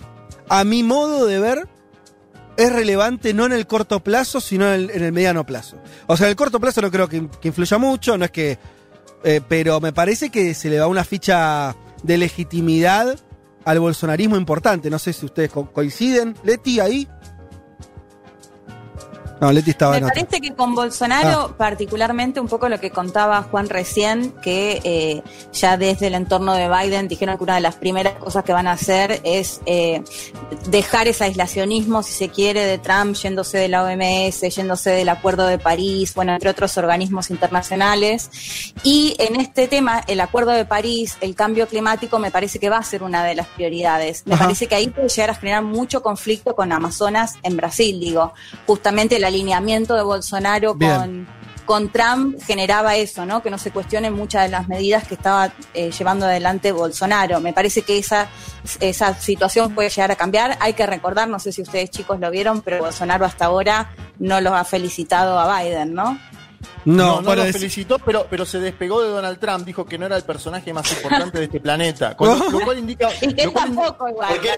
a 0.48 0.64
mi 0.64 0.82
modo 0.82 1.26
de 1.26 1.38
ver, 1.38 1.68
es 2.56 2.72
relevante 2.72 3.32
no 3.34 3.46
en 3.46 3.52
el 3.52 3.66
corto 3.66 4.00
plazo, 4.00 4.40
sino 4.40 4.72
en 4.72 4.90
el, 4.90 5.12
mediano 5.12 5.44
plazo. 5.46 5.76
O 6.06 6.16
sea, 6.16 6.26
en 6.26 6.30
el 6.30 6.36
corto 6.36 6.60
plazo 6.60 6.80
no 6.82 6.90
creo 6.90 7.08
que, 7.08 7.26
influya 7.42 7.78
mucho, 7.78 8.16
no 8.18 8.24
es 8.24 8.30
que. 8.30 8.58
eh, 9.24 9.40
pero 9.48 9.80
me 9.80 9.92
parece 9.92 10.30
que 10.30 10.54
se 10.54 10.68
le 10.70 10.76
da 10.76 10.86
una 10.86 11.04
ficha 11.04 11.74
de 12.02 12.18
legitimidad 12.18 13.18
al 13.64 13.78
bolsonarismo 13.80 14.36
importante. 14.36 14.88
No 14.90 14.98
sé 14.98 15.12
si 15.12 15.26
ustedes 15.26 15.50
co- 15.50 15.70
coinciden. 15.70 16.34
Leti, 16.44 16.80
ahí. 16.80 17.06
No, 19.40 19.50
Leti 19.52 19.70
estaba 19.70 19.92
Me 19.92 19.98
en 19.98 20.04
otra. 20.04 20.14
parece 20.22 20.40
que 20.40 20.54
con 20.54 20.74
Bolsonaro, 20.74 21.54
particularmente 21.56 22.40
un 22.40 22.48
poco 22.48 22.68
lo 22.68 22.78
que 22.78 22.90
contaba 22.90 23.42
Juan 23.42 23.68
recién, 23.70 24.32
que 24.42 24.80
eh, 24.84 25.22
ya 25.52 25.76
desde 25.78 26.08
el 26.08 26.14
entorno 26.14 26.52
de 26.54 26.68
Biden 26.68 27.08
dijeron 27.08 27.38
que 27.38 27.44
una 27.44 27.54
de 27.54 27.62
las 27.62 27.76
primeras 27.76 28.14
cosas 28.14 28.44
que 28.44 28.52
van 28.52 28.66
a 28.66 28.72
hacer 28.72 29.20
es 29.24 29.60
eh, 29.64 30.02
dejar 30.68 31.08
ese 31.08 31.24
aislacionismo, 31.24 32.02
si 32.02 32.12
se 32.12 32.28
quiere, 32.28 32.66
de 32.66 32.76
Trump 32.78 33.14
yéndose 33.16 33.56
de 33.56 33.68
la 33.68 33.82
OMS, 33.84 34.40
yéndose 34.54 34.90
del 34.90 35.08
Acuerdo 35.08 35.46
de 35.46 35.58
París, 35.58 36.14
bueno, 36.14 36.34
entre 36.34 36.50
otros 36.50 36.76
organismos 36.76 37.30
internacionales. 37.30 38.30
Y 38.82 39.16
en 39.18 39.40
este 39.40 39.68
tema, 39.68 40.02
el 40.06 40.20
Acuerdo 40.20 40.50
de 40.50 40.64
París, 40.66 41.16
el 41.22 41.34
cambio 41.34 41.66
climático, 41.66 42.18
me 42.18 42.30
parece 42.30 42.58
que 42.58 42.68
va 42.68 42.76
a 42.76 42.82
ser 42.82 43.02
una 43.02 43.24
de 43.24 43.34
las 43.34 43.46
prioridades. 43.46 44.22
Me 44.26 44.34
Ajá. 44.34 44.44
parece 44.44 44.66
que 44.66 44.74
ahí 44.74 44.88
puede 44.88 45.08
llegar 45.08 45.30
a 45.30 45.34
generar 45.34 45.62
mucho 45.62 46.02
conflicto 46.02 46.54
con 46.54 46.72
Amazonas 46.72 47.36
en 47.42 47.56
Brasil, 47.56 47.98
digo. 48.00 48.34
Justamente 48.66 49.16
el 49.16 49.29
alineamiento 49.30 49.94
de 49.94 50.02
Bolsonaro 50.02 50.76
con, 50.76 51.26
con 51.64 51.88
Trump 51.90 52.36
generaba 52.42 52.96
eso, 52.96 53.24
¿no? 53.24 53.42
Que 53.42 53.50
no 53.50 53.58
se 53.58 53.70
cuestionen 53.70 54.12
muchas 54.12 54.42
de 54.42 54.48
las 54.48 54.68
medidas 54.68 55.06
que 55.06 55.14
estaba 55.14 55.52
eh, 55.72 55.90
llevando 55.90 56.26
adelante 56.26 56.72
Bolsonaro. 56.72 57.40
Me 57.40 57.52
parece 57.52 57.82
que 57.82 57.98
esa, 57.98 58.28
esa 58.80 59.14
situación 59.14 59.74
puede 59.74 59.88
llegar 59.88 60.10
a 60.10 60.16
cambiar. 60.16 60.58
Hay 60.60 60.72
que 60.72 60.86
recordar, 60.86 61.28
no 61.28 61.38
sé 61.38 61.52
si 61.52 61.62
ustedes 61.62 61.90
chicos 61.90 62.18
lo 62.18 62.30
vieron, 62.30 62.60
pero 62.62 62.78
Bolsonaro 62.78 63.24
hasta 63.24 63.46
ahora 63.46 63.90
no 64.18 64.40
los 64.40 64.52
ha 64.52 64.64
felicitado 64.64 65.38
a 65.38 65.62
Biden, 65.62 65.94
¿no? 65.94 66.18
No, 66.84 67.16
No, 67.16 67.22
no, 67.22 67.34
lo 67.36 67.42
es- 67.44 67.52
felicitó, 67.52 67.98
pero, 67.98 68.26
pero 68.28 68.44
se 68.46 68.58
despegó 68.60 69.02
de 69.02 69.08
Donald 69.08 69.38
Trump, 69.38 69.64
dijo 69.64 69.84
que 69.86 69.98
no 69.98 70.06
era 70.06 70.16
el 70.16 70.22
personaje 70.22 70.72
más 70.72 70.90
importante 70.92 71.38
de 71.38 71.44
este 71.44 71.60
planeta. 71.60 72.16
Con 72.16 72.38
lo, 72.38 72.50
lo 72.50 72.60
cual 72.60 72.78
indica. 72.78 73.08
Y 73.22 73.32
que 73.34 73.48
cual 73.48 73.64
tampoco 73.66 74.08
igual. 74.08 74.28
Porque, 74.30 74.50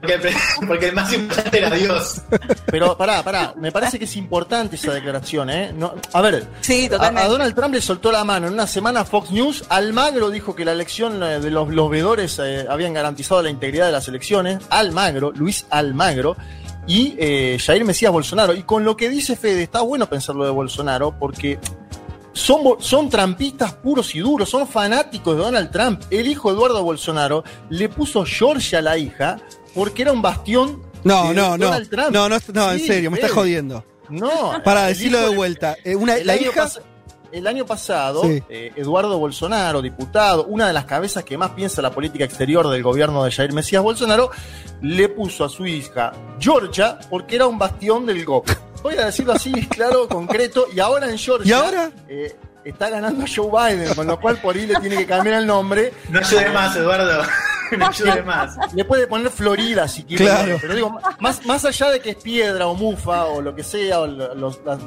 porque 0.00 0.14
el, 0.14 0.66
porque 0.66 0.86
el 0.88 0.94
más 0.94 1.12
importante 1.12 1.58
era 1.58 1.70
Dios. 1.70 2.22
pero 2.66 2.96
pará, 2.96 3.22
pará, 3.22 3.54
me 3.56 3.70
parece 3.72 3.98
que 3.98 4.04
es 4.04 4.16
importante 4.16 4.76
esa 4.76 4.92
declaración, 4.94 5.50
¿eh? 5.50 5.72
No, 5.74 5.94
a 6.12 6.20
ver, 6.20 6.46
Sí, 6.60 6.86
a, 6.86 6.90
totalmente. 6.90 7.22
a 7.26 7.28
Donald 7.28 7.54
Trump 7.54 7.74
le 7.74 7.80
soltó 7.80 8.10
la 8.12 8.24
mano. 8.24 8.46
En 8.48 8.52
una 8.54 8.66
semana 8.66 9.04
Fox 9.04 9.30
News, 9.30 9.64
Almagro 9.68 10.30
dijo 10.30 10.54
que 10.54 10.64
la 10.64 10.72
elección 10.72 11.22
eh, 11.22 11.40
de 11.40 11.50
los, 11.50 11.68
los 11.68 11.90
veedores 11.90 12.38
eh, 12.42 12.66
habían 12.68 12.92
garantizado 12.94 13.42
la 13.42 13.50
integridad 13.50 13.86
de 13.86 13.92
las 13.92 14.08
elecciones. 14.08 14.58
Almagro, 14.70 15.32
Luis 15.32 15.66
Almagro. 15.70 16.36
Y 16.86 17.14
eh, 17.18 17.58
Jair 17.64 17.84
Mesías 17.84 18.12
Bolsonaro. 18.12 18.54
Y 18.54 18.62
con 18.62 18.84
lo 18.84 18.96
que 18.96 19.08
dice 19.08 19.36
Fede, 19.36 19.62
está 19.62 19.80
bueno 19.82 20.06
pensarlo 20.08 20.44
de 20.44 20.50
Bolsonaro 20.50 21.18
porque 21.18 21.58
son, 22.32 22.60
son 22.80 23.08
trampistas 23.08 23.72
puros 23.74 24.14
y 24.14 24.18
duros, 24.20 24.48
son 24.50 24.66
fanáticos 24.66 25.36
de 25.36 25.42
Donald 25.42 25.70
Trump. 25.70 26.02
El 26.10 26.26
hijo 26.26 26.50
Eduardo 26.50 26.82
Bolsonaro 26.82 27.44
le 27.70 27.88
puso 27.88 28.24
Georgia 28.24 28.80
a 28.80 28.82
la 28.82 28.98
hija 28.98 29.38
porque 29.74 30.02
era 30.02 30.12
un 30.12 30.20
bastión 30.22 30.82
no, 31.04 31.28
de 31.28 31.34
no, 31.34 31.56
no. 31.56 31.66
Donald 31.66 31.88
Trump. 31.88 32.10
No, 32.10 32.28
no, 32.28 32.36
no, 32.52 32.72
en 32.72 32.78
Sí, 32.78 32.86
serio, 32.86 33.10
me 33.10 33.16
estás 33.18 33.30
jodiendo. 33.32 33.84
No. 34.10 34.52
Para 34.64 34.84
decirlo 34.86 35.20
de 35.20 35.34
vuelta. 35.34 35.76
eh, 35.84 35.96
una, 35.96 36.16
la 36.18 36.36
hija. 36.36 36.68
El 37.34 37.46
año 37.46 37.66
pasado, 37.66 38.22
Sí. 38.22 38.42
eh, 38.48 38.72
Eduardo 38.76 39.18
Bolsonaro, 39.18 39.82
diputado, 39.82 40.44
una 40.46 40.66
de 40.66 40.72
las 40.72 40.84
cabezas 40.84 41.24
que 41.24 41.36
más 41.36 41.50
piensa 41.50 41.82
la 41.82 41.90
política 41.90 42.24
exterior 42.24 42.68
del 42.68 42.82
gobierno 42.82 43.24
de 43.24 43.30
Jair 43.32 43.52
Mesías 43.52 43.82
Bolsonaro, 43.82 44.30
le 44.80 45.08
puso 45.08 45.44
a 45.44 45.48
su 45.48 45.66
hija 45.66 46.12
Georgia 46.38 46.98
porque 47.10 47.36
era 47.36 47.46
un 47.46 47.58
bastión 47.58 48.06
del 48.06 48.24
GOP. 48.24 48.48
Voy 48.82 48.94
a 48.96 49.06
decirlo 49.06 49.32
así, 49.32 49.52
claro, 49.68 50.08
concreto. 50.08 50.66
Y 50.74 50.80
ahora 50.80 51.08
en 51.10 51.18
Georgia. 51.18 51.48
¿Y 51.48 51.52
ahora? 51.52 51.90
eh, 52.08 52.36
está 52.64 52.88
ganando 52.90 53.24
Joe 53.26 53.50
Biden, 53.76 53.94
con 53.94 54.06
lo 54.06 54.18
cual 54.20 54.38
por 54.38 54.54
ahí 54.56 54.66
le 54.66 54.74
tiene 54.76 54.96
que 54.96 55.06
cambiar 55.06 55.36
el 55.40 55.46
nombre. 55.46 55.92
No 56.10 56.18
ayude 56.20 56.50
más, 56.50 56.76
Eduardo. 56.76 57.22
No 57.78 57.86
ayude 57.88 58.22
más. 58.22 58.56
Le 58.74 58.84
puede 58.84 59.06
poner 59.06 59.30
Florida 59.30 59.88
si 59.88 60.04
quiere. 60.04 60.24
Claro. 60.26 60.58
Pero 60.60 60.74
digo, 60.74 60.98
más, 61.20 61.44
más 61.46 61.64
allá 61.64 61.90
de 61.90 62.00
que 62.00 62.10
es 62.10 62.16
piedra 62.16 62.66
o 62.66 62.74
mufa 62.74 63.24
o 63.26 63.40
lo 63.40 63.54
que 63.54 63.62
sea, 63.62 64.00
o 64.00 64.06
lo- 64.06 64.34
los- 64.34 64.60
las- 64.64 64.78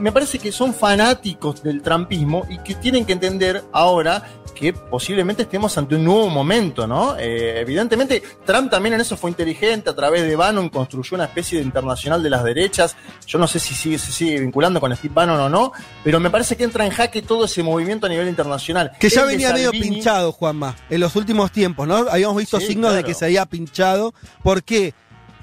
me 0.00 0.12
parece 0.12 0.38
que 0.38 0.52
son 0.52 0.72
fanáticos 0.74 1.62
del 1.62 1.82
trampismo 1.82 2.46
y 2.48 2.58
que 2.58 2.74
tienen 2.74 3.04
que 3.04 3.12
entender 3.12 3.62
ahora 3.72 4.22
que 4.54 4.72
posiblemente 4.72 5.42
estemos 5.42 5.76
ante 5.76 5.96
un 5.96 6.04
nuevo 6.04 6.30
momento, 6.30 6.86
¿no? 6.86 7.14
Eh, 7.18 7.60
evidentemente, 7.60 8.22
Trump 8.46 8.70
también 8.70 8.94
en 8.94 9.02
eso 9.02 9.14
fue 9.14 9.28
inteligente, 9.28 9.90
a 9.90 9.94
través 9.94 10.22
de 10.22 10.34
Bannon 10.34 10.70
construyó 10.70 11.14
una 11.14 11.24
especie 11.26 11.58
de 11.58 11.64
internacional 11.66 12.22
de 12.22 12.30
las 12.30 12.42
derechas. 12.42 12.96
Yo 13.26 13.38
no 13.38 13.46
sé 13.46 13.58
si 13.60 13.74
sigue, 13.74 13.98
se 13.98 14.12
sigue 14.12 14.40
vinculando 14.40 14.80
con 14.80 14.96
Steve 14.96 15.12
Bannon 15.12 15.38
o 15.40 15.48
no, 15.50 15.72
pero 16.02 16.20
me 16.20 16.30
parece 16.30 16.56
que 16.56 16.64
entra 16.64 16.86
en 16.86 16.90
jaque 16.90 17.20
todo 17.20 17.44
ese 17.44 17.62
movimiento 17.62 18.06
a 18.06 18.08
nivel 18.08 18.28
internacional. 18.28 18.92
Que 18.98 19.10
ya 19.10 19.22
El 19.24 19.26
venía 19.28 19.52
medio 19.52 19.72
pinchado, 19.72 20.32
Juanma, 20.32 20.74
en 20.88 21.00
los 21.00 21.14
últimos 21.16 21.52
tiempos, 21.52 21.86
¿no? 21.86 22.08
Habíamos 22.26 22.42
visto 22.42 22.60
Sí, 22.60 22.66
signos 22.68 22.94
de 22.94 23.04
que 23.04 23.14
se 23.14 23.24
había 23.24 23.46
pinchado. 23.46 24.14
¿Por 24.42 24.62
qué? 24.62 24.94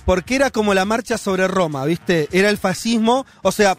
Porque 0.06 0.36
era 0.36 0.52
como 0.52 0.74
la 0.74 0.86
marcha 0.86 1.18
sobre 1.18 1.48
Roma, 1.48 1.86
¿viste? 1.86 2.28
Era 2.32 2.50
el 2.50 2.58
fascismo. 2.58 3.26
O 3.42 3.52
sea, 3.52 3.78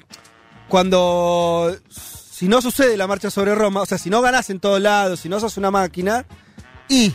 cuando. 0.68 1.76
Si 1.90 2.48
no 2.48 2.60
sucede 2.60 2.96
la 2.96 3.06
marcha 3.06 3.30
sobre 3.30 3.54
Roma, 3.54 3.82
o 3.82 3.86
sea, 3.86 3.96
si 3.98 4.10
no 4.10 4.20
ganás 4.20 4.50
en 4.50 4.58
todos 4.58 4.80
lados, 4.80 5.20
si 5.20 5.28
no 5.28 5.38
sos 5.38 5.56
una 5.56 5.70
máquina, 5.70 6.26
¿y 6.88 7.14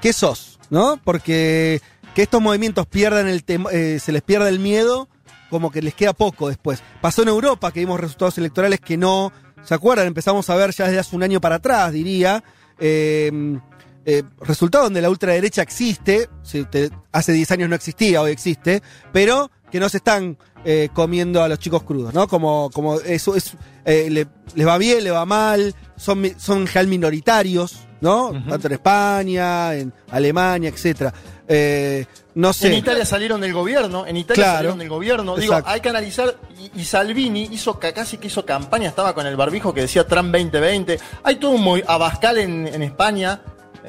qué 0.00 0.12
sos? 0.12 0.58
¿No? 0.70 1.00
Porque 1.02 1.80
que 2.14 2.22
estos 2.22 2.40
movimientos 2.40 2.86
pierdan 2.86 3.26
el 3.26 3.42
eh, 3.72 3.98
se 4.00 4.12
les 4.12 4.22
pierda 4.22 4.48
el 4.48 4.60
miedo, 4.60 5.08
como 5.50 5.70
que 5.72 5.82
les 5.82 5.94
queda 5.94 6.12
poco 6.12 6.48
después. 6.48 6.80
Pasó 7.00 7.22
en 7.22 7.28
Europa 7.28 7.72
que 7.72 7.80
vimos 7.80 7.98
resultados 7.98 8.38
electorales 8.38 8.78
que 8.80 8.96
no. 8.96 9.32
¿Se 9.64 9.74
acuerdan? 9.74 10.06
Empezamos 10.06 10.48
a 10.48 10.54
ver 10.56 10.72
ya 10.72 10.84
desde 10.86 11.00
hace 11.00 11.16
un 11.16 11.22
año 11.24 11.40
para 11.40 11.56
atrás, 11.56 11.92
diría. 11.92 12.44
eh, 12.78 13.58
eh, 14.04 14.22
resultados 14.40 14.86
donde 14.86 15.00
la 15.02 15.10
ultraderecha 15.10 15.62
existe, 15.62 16.28
si 16.42 16.64
te- 16.64 16.90
hace 17.12 17.32
10 17.32 17.50
años 17.52 17.68
no 17.68 17.76
existía, 17.76 18.20
hoy 18.22 18.30
existe, 18.32 18.82
pero 19.12 19.50
que 19.70 19.80
no 19.80 19.88
se 19.88 19.98
están 19.98 20.36
eh, 20.64 20.88
comiendo 20.92 21.42
a 21.42 21.48
los 21.48 21.58
chicos 21.58 21.82
crudos, 21.82 22.14
¿no? 22.14 22.28
Como, 22.28 22.70
como 22.72 23.00
eso 23.00 23.34
es, 23.34 23.52
eh, 23.84 24.08
le- 24.10 24.28
les 24.54 24.66
va 24.66 24.78
bien, 24.78 25.02
le 25.02 25.10
va 25.10 25.24
mal, 25.24 25.74
son, 25.96 26.22
son 26.38 26.66
general 26.66 26.86
minoritarios, 26.88 27.80
¿no? 28.00 28.32
Tanto 28.48 28.66
en 28.68 28.72
España, 28.74 29.74
en 29.74 29.92
Alemania, 30.10 30.68
etcétera. 30.68 31.12
Eh, 31.48 32.06
no 32.34 32.52
sé. 32.52 32.68
En 32.68 32.74
Italia 32.74 33.04
salieron 33.04 33.40
del 33.40 33.52
gobierno, 33.52 34.06
en 34.06 34.16
Italia 34.16 34.42
Claro. 34.42 34.56
salieron 34.58 34.78
del 34.78 34.88
gobierno. 34.88 35.36
Digo, 35.36 35.52
Exacto. 35.52 35.70
hay 35.70 35.80
que 35.80 35.88
analizar. 35.88 36.36
Y, 36.74 36.80
y 36.80 36.84
Salvini 36.84 37.48
hizo 37.52 37.78
ca- 37.78 37.92
casi 37.92 38.16
que 38.18 38.28
hizo 38.28 38.44
campaña, 38.46 38.88
estaba 38.88 39.14
con 39.14 39.26
el 39.26 39.36
barbijo 39.36 39.74
que 39.74 39.82
decía 39.82 40.06
Trump 40.06 40.32
2020. 40.32 40.98
Hay 41.24 41.36
todo 41.36 41.50
un 41.52 41.82
Abascal 41.86 42.38
en, 42.38 42.66
en 42.68 42.82
España, 42.82 43.40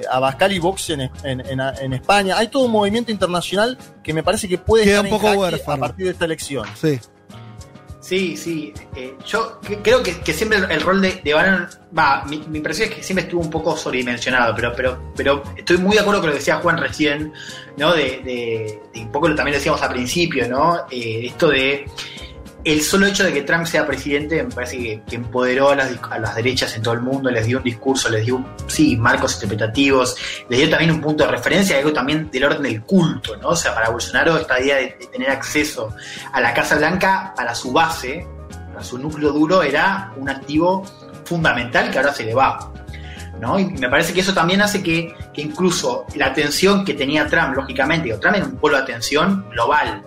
Abascal 0.09 0.51
y 0.51 0.59
Vox 0.59 0.89
en, 0.89 1.01
en- 1.01 1.11
en- 1.23 1.59
en 1.59 1.93
España. 1.93 2.37
Hay 2.37 2.47
todo 2.47 2.65
un 2.65 2.71
movimiento 2.71 3.11
internacional 3.11 3.77
que 4.03 4.13
me 4.13 4.23
parece 4.23 4.47
que 4.47 4.57
puede 4.57 4.83
Queda 4.85 4.97
estar 5.01 5.13
un 5.13 5.19
poco 5.19 5.33
en 5.45 5.51
jaque 5.51 5.63
a 5.71 5.77
partir 5.77 6.05
de 6.05 6.11
esta 6.11 6.25
elección. 6.25 6.65
Sí. 6.79 6.99
Sí, 7.99 8.35
sí. 8.35 8.73
eh, 8.97 9.13
yo 9.25 9.59
creo 9.81 10.03
que, 10.03 10.19
que 10.19 10.33
siempre 10.33 10.57
el, 10.57 10.69
el 10.69 10.81
rol 10.81 11.01
de, 11.01 11.21
de 11.23 11.33
Bannon, 11.33 11.69
va, 11.97 12.25
mi, 12.25 12.37
mi 12.49 12.57
impresión 12.57 12.89
es 12.89 12.95
que 12.95 13.01
siempre 13.03 13.23
estuvo 13.23 13.39
un 13.41 13.49
poco 13.49 13.77
sobredimensionado, 13.77 14.53
pero, 14.53 14.73
pero, 14.75 15.13
pero 15.15 15.41
estoy 15.55 15.77
muy 15.77 15.93
de 15.95 16.01
acuerdo 16.01 16.19
con 16.19 16.27
lo 16.29 16.33
que 16.33 16.39
decía 16.39 16.57
Juan 16.57 16.77
recién, 16.77 17.31
¿no? 17.77 17.93
De, 17.93 18.19
de- 18.25 18.81
de 18.93 18.99
un 18.99 19.09
poco 19.09 19.29
lo 19.29 19.35
también 19.35 19.55
decíamos 19.55 19.81
al 19.81 19.91
principio, 19.93 20.49
¿no? 20.49 20.79
Eh, 20.91 21.27
esto 21.27 21.47
de 21.47 21.85
el 22.63 22.81
solo 22.81 23.05
hecho 23.07 23.23
de 23.23 23.33
que 23.33 23.41
Trump 23.41 23.65
sea 23.65 23.85
presidente 23.85 24.41
me 24.41 24.49
parece 24.49 25.01
que, 25.07 25.15
empoderó 25.15 25.71
a 25.71 25.75
las, 25.75 25.91
a 26.09 26.19
las 26.19 26.35
derechas 26.35 26.75
en 26.75 26.81
todo 26.81 26.93
el 26.93 27.01
mundo, 27.01 27.29
les 27.29 27.45
dio 27.45 27.57
un 27.57 27.63
discurso, 27.63 28.09
les 28.09 28.25
dio, 28.25 28.43
sí, 28.67 28.95
marcos 28.95 29.33
interpretativos, 29.35 30.15
les 30.49 30.59
dio 30.59 30.69
también 30.69 30.91
un 30.91 31.01
punto 31.01 31.25
de 31.25 31.31
referencia, 31.31 31.77
algo 31.77 31.91
también 31.91 32.29
del 32.31 32.45
orden 32.45 32.63
del 32.63 32.81
culto, 32.83 33.35
¿no? 33.37 33.49
O 33.49 33.55
sea, 33.55 33.73
para 33.73 33.89
Bolsonaro 33.89 34.37
esta 34.37 34.59
idea 34.59 34.77
de, 34.77 34.95
de 34.99 35.07
tener 35.11 35.29
acceso 35.29 35.93
a 36.31 36.39
la 36.39 36.53
Casa 36.53 36.77
Blanca 36.77 37.33
para 37.35 37.53
su 37.53 37.71
base, 37.71 38.25
para 38.71 38.83
su 38.83 38.97
núcleo 38.97 39.31
duro, 39.31 39.61
era 39.61 40.13
un 40.15 40.29
activo 40.29 40.83
fundamental 41.25 41.91
que 41.91 41.97
ahora 41.97 42.13
se 42.13 42.23
le 42.23 42.33
va. 42.33 42.71
¿no? 43.39 43.59
Y 43.59 43.65
me 43.65 43.89
parece 43.89 44.13
que 44.13 44.21
eso 44.21 44.33
también 44.33 44.61
hace 44.61 44.81
que, 44.81 45.13
que 45.33 45.41
incluso 45.41 46.05
la 46.15 46.27
atención 46.27 46.85
que 46.85 46.93
tenía 46.93 47.27
Trump, 47.27 47.55
lógicamente, 47.55 48.05
digo, 48.05 48.19
Trump 48.19 48.37
era 48.37 48.45
un 48.45 48.55
polo 48.55 48.77
de 48.77 48.83
atención 48.83 49.49
global, 49.49 50.01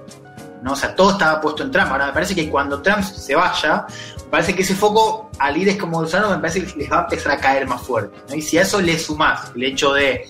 ¿no? 0.62 0.72
O 0.72 0.76
sea, 0.76 0.94
todo 0.94 1.12
estaba 1.12 1.40
puesto 1.40 1.62
en 1.62 1.70
Trump. 1.70 1.90
Ahora 1.90 2.06
me 2.06 2.12
parece 2.12 2.34
que 2.34 2.48
cuando 2.50 2.80
Trump 2.82 3.02
se 3.02 3.34
vaya, 3.34 3.86
me 4.16 4.30
parece 4.30 4.54
que 4.54 4.62
ese 4.62 4.74
foco 4.74 5.30
a 5.38 5.50
líderes 5.50 5.76
como 5.80 5.98
Bolsonaro 5.98 6.30
me 6.30 6.38
parece 6.38 6.64
que 6.64 6.76
les 6.78 6.90
va 6.90 6.98
a 7.00 7.02
empezar 7.02 7.32
a 7.32 7.38
caer 7.38 7.66
más 7.66 7.82
fuerte. 7.82 8.16
¿no? 8.28 8.34
Y 8.34 8.42
si 8.42 8.58
a 8.58 8.62
eso 8.62 8.80
le 8.80 8.98
sumás 8.98 9.52
el 9.54 9.64
hecho 9.64 9.92
de 9.92 10.28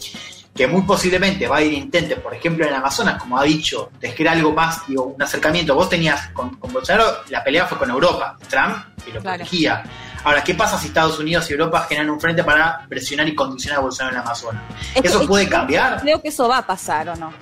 que 0.55 0.67
muy 0.67 0.83
posiblemente 0.83 1.47
Biden 1.47 1.75
intente, 1.75 2.17
por 2.17 2.33
ejemplo, 2.35 2.67
en 2.67 2.73
Amazonas, 2.73 3.21
como 3.21 3.39
ha 3.39 3.43
dicho, 3.45 3.91
tejer 4.01 4.27
algo 4.29 4.53
más, 4.55 4.87
digo, 4.89 5.05
un 5.05 5.23
acercamiento. 5.23 5.75
Vos 5.75 5.91
tenías 5.91 6.29
con, 6.29 6.57
con 6.57 6.73
Bolsonaro, 6.73 7.05
la 7.29 7.45
pelea 7.45 7.67
fue 7.67 7.77
con 7.77 7.91
Europa, 7.91 8.39
Trump, 8.49 8.75
que 9.05 9.13
lo 9.13 9.21
Claro. 9.21 9.37
protegía. 9.41 9.83
Ahora, 10.25 10.43
¿qué 10.43 10.55
pasa 10.55 10.79
si 10.79 10.87
Estados 10.89 11.19
Unidos 11.19 11.49
y 11.51 11.53
Europa 11.53 11.85
generan 11.87 12.09
un 12.11 12.19
frente 12.19 12.43
para 12.43 12.87
presionar 12.89 13.29
y 13.29 13.35
condicionar 13.35 13.81
a 13.81 13.83
Bolsonaro 13.83 14.17
en 14.17 14.23
Amazonas? 14.23 14.63
Es 14.95 15.03
que- 15.03 15.09
¿Eso 15.09 15.21
es 15.21 15.27
puede 15.29 15.45
que 15.45 15.51
cambiar? 15.51 16.01
Creo 16.01 16.23
que 16.23 16.29
eso 16.29 16.49
va 16.49 16.57
a 16.59 16.67
pasar, 16.67 17.11
¿o 17.11 17.17
no? 17.17 17.35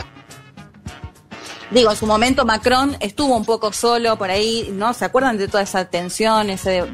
Digo, 1.70 1.90
en 1.90 1.96
su 1.96 2.06
momento 2.06 2.44
Macron 2.44 2.96
estuvo 3.00 3.36
un 3.36 3.44
poco 3.44 3.72
solo 3.72 4.16
por 4.16 4.30
ahí, 4.30 4.70
¿no? 4.72 4.92
¿Se 4.94 5.04
acuerdan 5.04 5.38
de 5.38 5.48
toda 5.48 5.62
esa 5.62 5.84
tensión, 5.86 6.50
ese, 6.50 6.84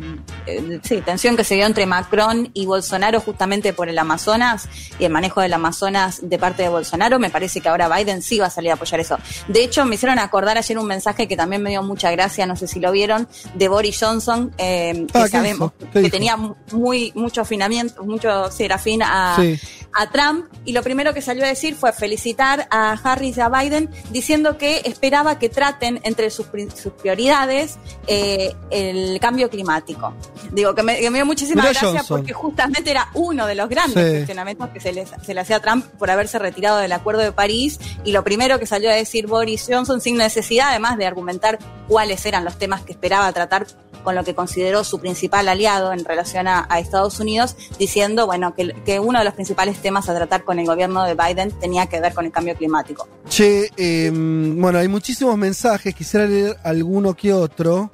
eh, 0.46 0.80
sí, 0.82 1.00
tensión 1.02 1.36
que 1.36 1.44
se 1.44 1.54
dio 1.56 1.66
entre 1.66 1.86
Macron 1.86 2.50
y 2.54 2.66
Bolsonaro 2.66 3.20
justamente 3.20 3.72
por 3.72 3.88
el 3.88 3.98
Amazonas 3.98 4.68
y 4.98 5.04
el 5.04 5.12
manejo 5.12 5.40
del 5.40 5.52
Amazonas 5.52 6.20
de 6.22 6.38
parte 6.38 6.62
de 6.62 6.68
Bolsonaro? 6.68 7.18
Me 7.18 7.30
parece 7.30 7.60
que 7.60 7.68
ahora 7.68 7.88
Biden 7.94 8.22
sí 8.22 8.38
va 8.38 8.46
a 8.46 8.50
salir 8.50 8.70
a 8.70 8.74
apoyar 8.74 9.00
eso. 9.00 9.18
De 9.48 9.62
hecho, 9.64 9.84
me 9.84 9.96
hicieron 9.96 10.18
acordar 10.18 10.56
ayer 10.56 10.78
un 10.78 10.86
mensaje 10.86 11.26
que 11.28 11.36
también 11.36 11.62
me 11.62 11.70
dio 11.70 11.82
mucha 11.82 12.10
gracia, 12.10 12.46
no 12.46 12.56
sé 12.56 12.66
si 12.66 12.80
lo 12.80 12.92
vieron, 12.92 13.28
de 13.54 13.68
Boris 13.68 13.98
Johnson, 14.00 14.54
eh, 14.56 15.06
que 15.12 15.18
Ah, 15.18 15.24
¿qué 15.24 15.28
sabemos 15.30 15.72
que 15.92 16.08
tenía 16.10 16.36
muy 16.72 17.12
mucho 17.14 17.40
afinamiento, 17.42 18.02
mucho 18.04 18.50
sí, 18.50 18.64
era 18.64 18.76
afín 18.76 19.02
a, 19.02 19.36
Sí. 19.36 19.58
a 19.94 20.10
Trump 20.10 20.46
y 20.64 20.72
lo 20.72 20.82
primero 20.82 21.12
que 21.12 21.20
salió 21.22 21.44
a 21.44 21.48
decir 21.48 21.74
fue 21.74 21.92
felicitar 21.92 22.66
a 22.70 22.92
Harris 22.92 23.36
y 23.36 23.40
a 23.40 23.48
Biden 23.48 23.90
diciendo 24.10 24.56
que 24.56 24.69
esperaba 24.78 25.38
que 25.38 25.48
traten 25.48 26.00
entre 26.02 26.30
sus, 26.30 26.46
pri- 26.46 26.70
sus 26.70 26.92
prioridades 26.92 27.78
eh, 28.06 28.54
el 28.70 29.18
cambio 29.20 29.48
climático. 29.50 30.12
Digo, 30.52 30.74
que 30.74 30.82
me, 30.82 30.98
que 30.98 31.10
me 31.10 31.18
dio 31.18 31.26
muchísima 31.26 31.62
Mirá 31.62 31.72
gracia 31.72 31.88
Johnson. 32.00 32.18
porque 32.18 32.32
justamente 32.32 32.90
era 32.90 33.08
uno 33.14 33.46
de 33.46 33.54
los 33.54 33.68
grandes 33.68 34.04
Sí. 34.04 34.10
cuestionamientos 34.16 34.68
que 34.70 34.80
se, 34.80 34.92
les- 34.92 35.10
se 35.24 35.34
le 35.34 35.40
hacía 35.40 35.56
a 35.56 35.60
Trump 35.60 35.84
por 35.98 36.10
haberse 36.10 36.38
retirado 36.38 36.78
del 36.78 36.92
Acuerdo 36.92 37.20
de 37.22 37.32
París 37.32 37.78
y 38.04 38.12
lo 38.12 38.24
primero 38.24 38.58
que 38.58 38.66
salió 38.66 38.90
a 38.90 38.94
decir 38.94 39.26
Boris 39.26 39.66
Johnson 39.68 40.00
sin 40.00 40.16
necesidad 40.16 40.68
además 40.70 40.96
de 40.98 41.06
argumentar 41.06 41.58
cuáles 41.88 42.24
eran 42.26 42.44
los 42.44 42.58
temas 42.58 42.82
que 42.82 42.92
esperaba 42.92 43.32
tratar 43.32 43.66
con 44.02 44.14
lo 44.14 44.24
que 44.24 44.34
consideró 44.34 44.84
su 44.84 44.98
principal 44.98 45.48
aliado 45.48 45.92
en 45.92 46.04
relación 46.04 46.48
a, 46.48 46.66
Estados 46.80 47.20
Unidos, 47.20 47.56
diciendo 47.78 48.26
bueno 48.26 48.54
que, 48.54 49.00
uno 49.00 49.18
de 49.18 49.24
los 49.24 49.34
principales 49.34 49.80
temas 49.80 50.08
a 50.08 50.14
tratar 50.14 50.44
con 50.44 50.58
el 50.58 50.66
gobierno 50.66 51.04
de 51.04 51.14
Biden 51.14 51.50
tenía 51.60 51.86
que 51.86 52.00
ver 52.00 52.14
con 52.14 52.24
el 52.24 52.32
cambio 52.32 52.54
climático. 52.54 53.08
Che, 53.28 53.70
eh, 53.76 54.10
bueno, 54.12 54.78
hay 54.78 54.88
muchísimos 54.88 55.36
mensajes, 55.36 55.94
quisiera 55.94 56.26
leer 56.26 56.56
alguno 56.64 57.14
que 57.14 57.32
otro. 57.32 57.90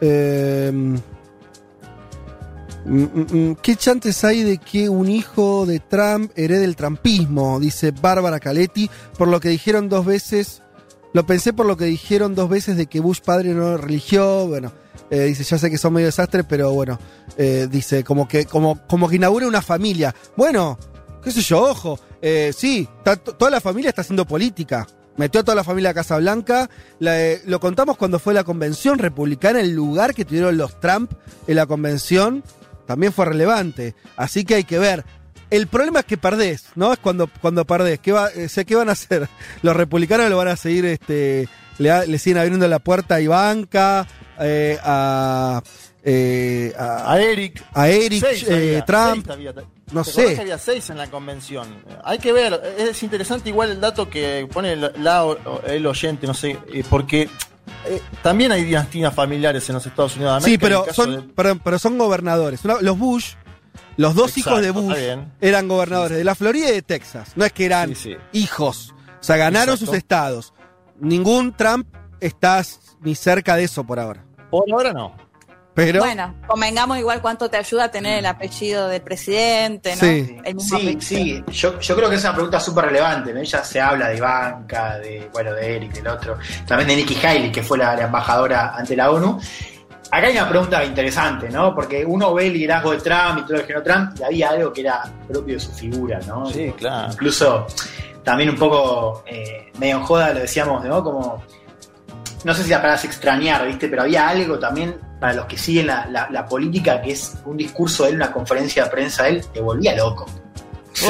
Eh, 0.00 0.70
mm, 0.72 0.96
mm, 2.84 3.26
mm, 3.30 3.54
¿Qué 3.62 3.76
chances 3.76 4.22
hay 4.24 4.42
de 4.42 4.58
que 4.58 4.88
un 4.88 5.08
hijo 5.08 5.66
de 5.66 5.80
Trump 5.80 6.30
herede 6.36 6.64
el 6.64 6.76
trampismo? 6.76 7.58
Dice 7.58 7.90
Bárbara 7.90 8.38
Caletti, 8.40 8.90
por 9.16 9.28
lo 9.28 9.40
que 9.40 9.48
dijeron 9.48 9.88
dos 9.88 10.04
veces, 10.04 10.62
lo 11.12 11.24
pensé 11.24 11.52
por 11.52 11.66
lo 11.66 11.76
que 11.76 11.86
dijeron 11.86 12.34
dos 12.34 12.50
veces 12.50 12.76
de 12.76 12.86
que 12.86 13.00
Bush 13.00 13.20
padre 13.20 13.54
no 13.54 13.78
religió, 13.78 14.46
bueno, 14.46 14.72
eh, 15.10 15.24
dice, 15.24 15.44
ya 15.44 15.58
sé 15.58 15.70
que 15.70 15.78
son 15.78 15.92
medio 15.92 16.06
desastres, 16.06 16.44
pero 16.48 16.72
bueno, 16.72 16.98
eh, 17.36 17.68
dice, 17.70 18.04
como 18.04 18.26
que, 18.26 18.46
como, 18.46 18.86
como 18.86 19.08
que 19.08 19.16
inaugura 19.16 19.46
una 19.46 19.62
familia. 19.62 20.14
Bueno, 20.36 20.78
qué 21.22 21.30
sé 21.30 21.42
yo, 21.42 21.62
ojo, 21.62 21.98
eh, 22.20 22.52
sí, 22.56 22.88
toda 23.38 23.50
la 23.50 23.60
familia 23.60 23.90
está 23.90 24.02
haciendo 24.02 24.26
política. 24.26 24.86
Metió 25.16 25.40
a 25.40 25.44
toda 25.44 25.54
la 25.54 25.64
familia 25.64 25.90
a 25.90 25.94
Casa 25.94 26.18
Blanca. 26.18 26.68
La, 26.98 27.16
lo 27.46 27.58
contamos 27.58 27.96
cuando 27.96 28.18
fue 28.18 28.34
la 28.34 28.44
convención 28.44 28.98
republicana, 28.98 29.60
el 29.60 29.74
lugar 29.74 30.14
que 30.14 30.24
tuvieron 30.24 30.58
los 30.58 30.78
Trump 30.78 31.10
en 31.46 31.56
la 31.56 31.66
convención 31.66 32.42
también 32.86 33.12
fue 33.12 33.24
relevante. 33.24 33.94
Así 34.16 34.44
que 34.44 34.56
hay 34.56 34.64
que 34.64 34.78
ver. 34.78 35.04
El 35.48 35.68
problema 35.68 36.00
es 36.00 36.06
que 36.06 36.18
perdés, 36.18 36.64
¿no? 36.74 36.92
Es 36.92 36.98
cuando, 36.98 37.30
cuando 37.40 37.64
perdés. 37.64 38.00
¿Qué, 38.00 38.12
va, 38.12 38.30
¿Qué 38.30 38.74
van 38.74 38.88
a 38.88 38.92
hacer? 38.92 39.28
Los 39.62 39.76
republicanos 39.76 40.28
lo 40.28 40.36
van 40.36 40.48
a 40.48 40.56
seguir, 40.56 40.84
este, 40.84 41.48
le 41.78 42.18
siguen 42.18 42.38
abriendo 42.38 42.66
la 42.68 42.78
puerta 42.78 43.16
a 43.16 43.20
Ivanka, 43.20 44.06
eh, 44.40 44.78
a, 44.82 45.62
eh, 46.02 46.72
a, 46.78 47.12
A 47.12 47.20
Eric. 47.20 47.64
a 47.74 47.88
Eric 47.88 48.20
Seis 48.20 48.44
eh, 48.48 48.54
había, 48.54 48.84
Trump. 48.84 49.24
seis 49.26 49.30
había. 49.30 49.54
no 49.92 50.04
¿Te 50.04 50.10
sé. 50.10 50.40
había 50.40 50.58
seis 50.58 50.90
en 50.90 50.98
la 50.98 51.10
convención. 51.10 51.68
Hay 52.04 52.18
que 52.18 52.32
ver, 52.32 52.60
es 52.78 53.02
interesante 53.02 53.48
igual 53.50 53.70
el 53.72 53.80
dato 53.80 54.08
que 54.08 54.48
pone 54.52 54.76
la, 54.76 54.92
la- 54.98 55.36
el 55.66 55.86
oyente, 55.86 56.26
no 56.26 56.34
sé, 56.34 56.58
eh, 56.72 56.84
porque 56.88 57.28
eh, 57.86 58.00
también 58.22 58.52
hay 58.52 58.64
dinastías 58.64 59.14
familiares 59.14 59.68
en 59.68 59.74
los 59.76 59.86
Estados 59.86 60.14
Unidos 60.16 60.32
de 60.32 60.36
América. 60.38 60.50
Sí, 60.50 60.58
pero 60.58 60.86
el 60.86 60.94
son, 60.94 61.12
de- 61.28 61.32
pero, 61.34 61.58
pero 61.62 61.78
son 61.78 61.98
gobernadores. 61.98 62.60
Los 62.64 62.98
Bush, 62.98 63.32
los 63.96 64.14
dos 64.14 64.28
Exacto, 64.36 64.50
hijos 64.50 64.62
de 64.62 64.70
Bush 64.70 65.28
eran 65.40 65.68
gobernadores 65.68 66.18
de 66.18 66.24
la 66.24 66.34
Florida 66.34 66.68
y 66.68 66.72
de 66.72 66.82
Texas. 66.82 67.32
No 67.36 67.44
es 67.44 67.52
que 67.52 67.64
eran 67.64 67.94
sí. 67.96 68.14
hijos. 68.32 68.92
O 69.20 69.24
sea, 69.26 69.36
ganaron 69.36 69.74
Exacto. 69.74 69.86
sus 69.86 69.96
estados. 69.96 70.52
Ningún 71.00 71.56
Trump 71.56 71.88
está 72.20 72.62
ni 73.00 73.14
cerca 73.14 73.56
de 73.56 73.64
eso 73.64 73.84
por 73.84 73.98
ahora. 73.98 74.24
Por 74.64 74.72
ahora 74.72 74.92
no. 74.92 75.26
Pero 75.76 76.00
Bueno, 76.00 76.34
convengamos 76.46 76.98
igual 76.98 77.20
cuánto 77.20 77.50
te 77.50 77.58
ayuda 77.58 77.84
a 77.84 77.90
tener 77.90 78.20
el 78.20 78.24
apellido 78.24 78.88
del 78.88 79.02
presidente, 79.02 79.90
¿no? 79.94 80.00
Sí. 80.00 80.36
El 80.42 80.54
mismo 80.54 80.78
Sí, 80.78 80.96
sí, 81.02 81.44
yo, 81.48 81.78
yo 81.78 81.96
creo 81.96 82.08
que 82.08 82.16
es 82.16 82.22
una 82.22 82.32
pregunta 82.32 82.58
súper 82.58 82.86
relevante, 82.86 83.34
¿no? 83.34 83.42
Ya 83.42 83.62
se 83.62 83.78
habla 83.78 84.08
de 84.08 84.16
Ivanka, 84.16 84.96
de, 84.96 85.28
bueno, 85.34 85.52
de 85.52 85.76
Eric, 85.76 85.92
del 85.92 86.08
otro, 86.08 86.38
también 86.66 86.88
de 86.88 86.96
Nikki 86.96 87.18
Haley, 87.22 87.52
que 87.52 87.62
fue 87.62 87.76
la, 87.76 87.94
la 87.94 88.04
embajadora 88.04 88.74
ante 88.74 88.96
la 88.96 89.10
ONU. 89.10 89.38
Acá 90.10 90.28
hay 90.28 90.32
una 90.32 90.48
pregunta 90.48 90.82
interesante, 90.82 91.50
¿no? 91.50 91.74
Porque 91.74 92.06
uno 92.06 92.32
ve 92.32 92.46
el 92.46 92.54
liderazgo 92.54 92.92
de 92.92 92.98
Trump 92.98 93.40
y 93.40 93.42
todo 93.42 93.56
el 93.56 93.66
género 93.66 93.82
Trump, 93.82 94.12
y 94.18 94.22
había 94.22 94.48
algo 94.48 94.72
que 94.72 94.80
era 94.80 95.02
propio 95.28 95.56
de 95.56 95.60
su 95.60 95.72
figura, 95.72 96.18
¿no? 96.26 96.46
Sí, 96.46 96.72
claro. 96.78 97.12
Incluso 97.12 97.66
también 98.24 98.48
un 98.48 98.56
poco 98.56 99.24
eh, 99.26 99.70
medio 99.78 99.98
en 99.98 100.02
joda 100.04 100.32
lo 100.32 100.40
decíamos, 100.40 100.82
¿no? 100.84 101.04
Como, 101.04 101.44
no 102.46 102.54
sé 102.54 102.62
si 102.62 102.70
la 102.70 102.76
palabra 102.76 102.98
es 102.98 103.04
extrañar, 103.04 103.66
¿viste? 103.66 103.88
Pero 103.88 104.02
había 104.02 104.28
algo 104.28 104.58
también 104.58 104.94
para 105.20 105.32
los 105.34 105.46
que 105.46 105.58
siguen 105.58 105.88
la, 105.88 106.06
la- 106.06 106.28
la 106.30 106.46
política, 106.46 107.02
que 107.02 107.10
es 107.10 107.34
un 107.44 107.56
discurso 107.56 108.04
de 108.04 108.10
él, 108.10 108.16
una 108.16 108.30
conferencia 108.32 108.84
de 108.84 108.90
prensa 108.90 109.24
de 109.24 109.30
él, 109.30 109.44
te 109.52 109.60
volvía 109.60 109.96
loco. 109.96 110.26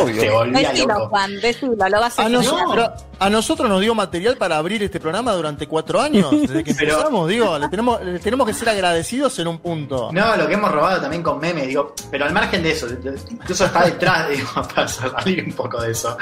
Obvio. 0.02 0.20
Te 0.20 0.30
volvía 0.30 0.70
Decilo, 0.70 0.94
loco. 0.94 1.08
Juan, 1.10 1.40
decilo, 1.40 1.72
lo 1.76 2.00
vas 2.00 2.18
a 2.18 2.22
A, 2.22 2.24
hacer. 2.24 2.30
nosotros, 2.30 2.90
a 3.18 3.30
nosotros 3.30 3.68
nos 3.68 3.80
dio 3.80 3.94
material 3.94 4.36
para 4.36 4.56
abrir 4.58 4.82
este 4.82 5.00
programa 5.00 5.32
durante 5.32 5.66
cuatro 5.66 6.00
años. 6.00 6.30
Desde 6.30 6.62
que 6.62 6.74
Pero- 6.78 6.92
empezamos, 6.94 7.28
digo, 7.28 7.58
le 7.58 7.68
tenemos, 7.68 8.02
le 8.04 8.18
tenemos 8.18 8.46
que 8.46 8.52
ser 8.54 8.68
agradecidos 8.68 9.38
en 9.38 9.48
un 9.48 9.58
punto. 9.58 10.10
No, 10.12 10.36
lo 10.36 10.46
que 10.46 10.54
hemos 10.54 10.70
robado 10.70 11.00
también 11.00 11.22
con 11.22 11.38
memes, 11.40 11.66
digo, 11.66 11.94
pero 12.10 12.26
al 12.26 12.32
margen 12.32 12.62
de 12.62 12.72
eso, 12.72 12.86
incluso 13.30 13.64
está 13.64 13.84
detrás, 13.84 14.28
digo, 14.30 14.48
para 14.74 14.86
salir 14.88 15.44
un 15.44 15.52
poco 15.52 15.80
de 15.80 15.92
eso. 15.92 16.16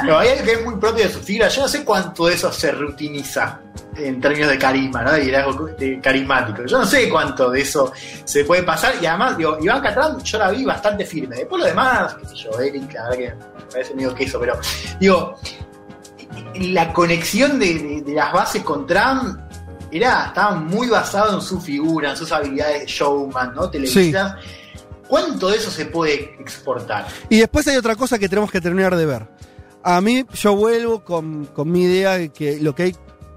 Pero 0.00 0.18
hay 0.18 0.28
algo 0.30 0.44
que 0.44 0.52
es 0.52 0.64
muy 0.64 0.76
propio 0.76 1.04
de 1.04 1.12
su 1.12 1.20
figura, 1.20 1.48
yo 1.48 1.62
no 1.62 1.68
sé 1.68 1.84
cuánto 1.84 2.26
de 2.26 2.34
eso 2.34 2.52
se 2.52 2.70
rutiniza 2.72 3.60
en 3.96 4.20
términos 4.20 4.50
de 4.50 4.58
carisma, 4.58 5.02
¿no? 5.02 5.12
De 5.12 5.20
liderazgo 5.20 5.66
de 5.68 5.98
carismático. 6.00 6.66
Yo 6.66 6.78
no 6.78 6.86
sé 6.86 7.08
cuánto 7.08 7.50
de 7.50 7.62
eso 7.62 7.92
se 8.24 8.44
puede 8.44 8.62
pasar, 8.62 8.94
y 9.00 9.06
además, 9.06 9.36
digo, 9.38 9.56
Iván 9.60 9.82
Trump 9.82 10.22
yo 10.22 10.38
la 10.38 10.50
vi 10.50 10.64
bastante 10.64 11.04
firme. 11.06 11.36
Después 11.36 11.60
lo 11.62 11.66
demás, 11.66 12.14
qué 12.20 12.26
sé 12.28 12.34
yo, 12.36 12.60
Eric, 12.60 12.92
la 12.92 13.02
verdad 13.04 13.16
que 13.18 13.34
me 13.34 13.62
parece 13.72 13.94
medio 13.94 14.14
queso, 14.14 14.38
pero 14.38 14.58
digo, 15.00 15.34
la 16.60 16.92
conexión 16.92 17.58
de, 17.58 17.74
de- 17.78 18.02
de 18.02 18.12
las 18.14 18.32
bases 18.32 18.62
con 18.62 18.86
Trump 18.86 19.38
era, 19.90 20.26
estaba 20.26 20.56
muy 20.56 20.88
basado 20.88 21.34
en 21.36 21.40
su 21.40 21.60
figura, 21.60 22.10
en 22.10 22.16
sus 22.16 22.32
habilidades 22.32 22.80
de 22.80 22.86
showman, 22.86 23.54
¿no? 23.54 23.70
Televisivas. 23.70 24.34
¿Cuánto 25.08 25.48
de 25.50 25.56
eso 25.58 25.70
se 25.70 25.86
puede 25.86 26.34
exportar? 26.40 27.06
Y 27.30 27.38
después 27.38 27.66
hay 27.68 27.76
otra 27.76 27.94
cosa 27.94 28.18
que 28.18 28.28
tenemos 28.28 28.50
que 28.50 28.60
terminar 28.60 28.96
de 28.96 29.06
ver. 29.06 29.28
A 29.84 30.00
mí, 30.00 30.24
yo 30.34 30.56
vuelvo 30.56 31.04
con, 31.04 31.46
con 31.46 31.70
mi 31.70 31.82
idea 31.84 32.18
de 32.18 32.30
que 32.30 32.58
lo 32.60 32.74
que 32.74 32.82
hay, 32.82 32.96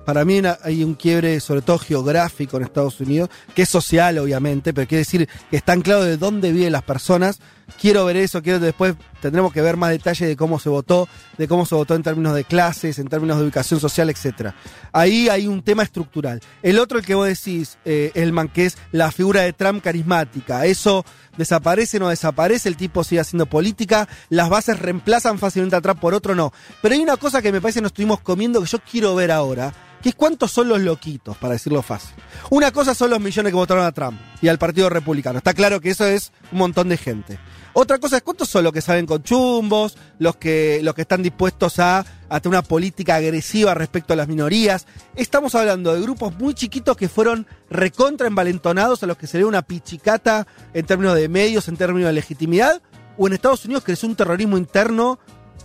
para 0.09 0.25
mí 0.25 0.41
hay 0.63 0.83
un 0.83 0.95
quiebre 0.95 1.39
sobre 1.39 1.61
todo 1.61 1.77
geográfico 1.77 2.57
en 2.57 2.63
Estados 2.63 2.99
Unidos, 2.99 3.29
que 3.53 3.61
es 3.61 3.69
social 3.69 4.17
obviamente, 4.17 4.73
pero 4.73 4.87
quiere 4.87 5.01
decir 5.01 5.29
que 5.51 5.57
está 5.57 5.73
anclado 5.73 6.03
de 6.03 6.17
dónde 6.17 6.51
viven 6.51 6.71
las 6.71 6.81
personas. 6.81 7.39
Quiero 7.79 8.05
ver 8.05 8.17
eso, 8.17 8.41
quiero 8.41 8.59
después 8.59 8.95
tendremos 9.21 9.53
que 9.53 9.61
ver 9.61 9.77
más 9.77 9.91
detalle 9.91 10.25
de 10.25 10.35
cómo 10.35 10.57
se 10.57 10.67
votó, 10.69 11.07
de 11.37 11.47
cómo 11.47 11.67
se 11.67 11.75
votó 11.75 11.93
en 11.93 12.01
términos 12.01 12.33
de 12.33 12.43
clases, 12.43 12.97
en 12.97 13.07
términos 13.07 13.37
de 13.37 13.43
ubicación 13.43 13.79
social, 13.79 14.09
etcétera. 14.09 14.55
Ahí 14.91 15.29
hay 15.29 15.45
un 15.45 15.61
tema 15.61 15.83
estructural. 15.83 16.41
El 16.63 16.79
otro, 16.79 16.97
el 16.97 17.05
que 17.05 17.13
vos 17.13 17.27
decís, 17.27 17.77
eh, 17.85 18.11
Elman, 18.15 18.47
que 18.47 18.65
es 18.65 18.79
la 18.91 19.11
figura 19.11 19.41
de 19.41 19.53
Trump 19.53 19.83
carismática. 19.83 20.65
Eso 20.65 21.05
desaparece, 21.37 21.99
no 21.99 22.09
desaparece, 22.09 22.67
el 22.67 22.77
tipo 22.77 23.03
sigue 23.03 23.21
haciendo 23.21 23.45
política, 23.45 24.09
las 24.29 24.49
bases 24.49 24.79
reemplazan 24.79 25.37
fácilmente 25.37 25.75
a 25.75 25.81
Trump 25.81 25.99
por 25.99 26.15
otro, 26.15 26.33
no. 26.33 26.51
Pero 26.81 26.95
hay 26.95 27.01
una 27.01 27.17
cosa 27.17 27.43
que 27.43 27.51
me 27.51 27.61
parece 27.61 27.77
que 27.77 27.83
nos 27.83 27.91
estuvimos 27.91 28.21
comiendo 28.21 28.59
que 28.59 28.67
yo 28.67 28.79
quiero 28.79 29.13
ver 29.13 29.31
ahora, 29.31 29.71
que 30.01 30.09
es 30.09 30.15
cuántos 30.15 30.51
son 30.51 30.69
los 30.69 30.81
loquitos, 30.81 31.37
para 31.37 31.53
decirlo 31.53 31.81
fácil. 31.81 32.15
Una 32.49 32.71
cosa 32.71 32.93
son 32.93 33.09
los 33.09 33.19
millones 33.19 33.51
que 33.51 33.57
votaron 33.57 33.85
a 33.85 33.91
Trump 33.91 34.19
y 34.41 34.47
al 34.47 34.57
Partido 34.57 34.89
Republicano. 34.89 35.37
Está 35.37 35.53
claro 35.53 35.81
que 35.81 35.89
eso 35.89 36.05
es 36.05 36.31
un 36.51 36.59
montón 36.59 36.89
de 36.89 36.97
gente. 36.97 37.39
Otra 37.73 37.99
cosa 37.99 38.17
es 38.17 38.23
cuántos 38.23 38.49
son 38.49 38.63
los 38.63 38.73
que 38.73 38.81
salen 38.81 39.05
con 39.05 39.23
chumbos, 39.23 39.97
los 40.17 40.37
que, 40.37 40.79
los 40.83 40.95
que 40.95 41.03
están 41.03 41.21
dispuestos 41.21 41.79
a, 41.79 42.05
a 42.27 42.39
tener 42.39 42.57
una 42.57 42.67
política 42.67 43.15
agresiva 43.15 43.73
respecto 43.73 44.13
a 44.13 44.15
las 44.15 44.27
minorías. 44.27 44.87
Estamos 45.15 45.53
hablando 45.55 45.93
de 45.93 46.01
grupos 46.01 46.35
muy 46.37 46.53
chiquitos 46.53 46.97
que 46.97 47.09
fueron 47.09 47.45
recontra 47.69 48.27
envalentonados, 48.27 49.03
a 49.03 49.07
los 49.07 49.17
que 49.17 49.27
se 49.27 49.37
le 49.37 49.45
una 49.45 49.61
pichicata 49.61 50.47
en 50.73 50.85
términos 50.85 51.15
de 51.15 51.29
medios, 51.29 51.67
en 51.67 51.77
términos 51.77 52.07
de 52.07 52.13
legitimidad, 52.13 52.81
o 53.17 53.27
en 53.27 53.33
Estados 53.33 53.65
Unidos 53.65 53.83
creció 53.83 54.09
un 54.09 54.15
terrorismo 54.15 54.57
interno, 54.57 55.19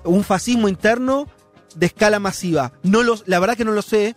un 0.05 0.25
fascismo 0.25 0.69
interno 0.69 1.27
de 1.75 1.87
escala 1.87 2.21
masiva. 2.21 2.73
No 2.83 3.03
lo, 3.03 3.17
la 3.27 3.41
verdad 3.41 3.57
que 3.57 3.65
no 3.65 3.73
lo 3.73 3.83
sé, 3.83 4.17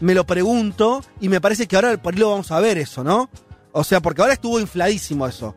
me 0.00 0.14
lo 0.14 0.24
pregunto 0.24 1.02
y 1.20 1.28
me 1.28 1.40
parece 1.40 1.66
que 1.66 1.76
ahora 1.76 1.96
por 1.96 2.14
ahí 2.14 2.20
lo 2.20 2.30
vamos 2.30 2.50
a 2.52 2.60
ver 2.60 2.78
eso, 2.78 3.02
¿no? 3.04 3.28
O 3.72 3.84
sea, 3.84 4.00
porque 4.00 4.20
ahora 4.22 4.34
estuvo 4.34 4.58
infladísimo 4.60 5.26
eso. 5.26 5.54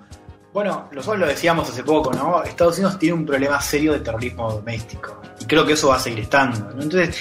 Bueno, 0.54 0.90
nosotros 0.92 1.20
lo 1.22 1.28
decíamos 1.28 1.70
hace 1.70 1.84
poco, 1.84 2.12
¿no? 2.12 2.44
Estados 2.44 2.76
Unidos 2.78 3.00
tiene 3.00 3.16
un 3.16 3.26
problema 3.26 3.62
serio 3.62 3.94
de 3.94 4.00
terrorismo 4.02 4.52
doméstico. 4.52 5.22
Y 5.40 5.46
creo 5.46 5.66
que 5.66 5.74
eso 5.74 5.88
va 5.90 5.96
a 5.96 6.00
seguir 6.00 6.20
estando. 6.20 6.60
¿no? 6.76 6.82
Entonces, 6.82 7.16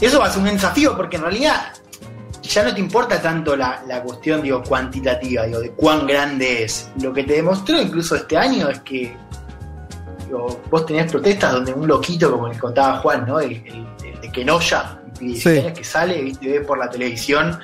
eso 0.00 0.20
va 0.20 0.26
a 0.26 0.30
ser 0.30 0.40
un 0.42 0.48
desafío 0.48 0.96
porque 0.96 1.16
en 1.16 1.22
realidad 1.22 1.72
ya 2.42 2.62
no 2.62 2.72
te 2.74 2.80
importa 2.80 3.20
tanto 3.20 3.56
la, 3.56 3.82
la 3.88 4.02
cuestión, 4.02 4.40
digo, 4.42 4.62
cuantitativa, 4.62 5.44
digo, 5.44 5.60
de 5.60 5.70
cuán 5.72 6.06
grande 6.06 6.62
es. 6.64 6.90
Lo 7.00 7.12
que 7.12 7.24
te 7.24 7.34
demostró 7.34 7.80
incluso 7.80 8.14
este 8.14 8.36
año 8.36 8.68
es 8.68 8.80
que 8.80 9.16
vos 10.70 10.86
tenés 10.86 11.10
protestas 11.10 11.52
donde 11.52 11.72
un 11.72 11.86
loquito, 11.86 12.30
como 12.30 12.48
les 12.48 12.58
contaba 12.58 12.98
Juan, 12.98 13.26
¿no? 13.26 13.38
El, 13.40 13.52
el- 13.66 13.86
el 14.04 14.20
de 14.20 14.30
Sí. 15.36 15.62
que 15.74 15.84
sale, 15.84 16.20
viste, 16.22 16.48
ve 16.48 16.60
por 16.60 16.78
la 16.78 16.88
televisión 16.90 17.58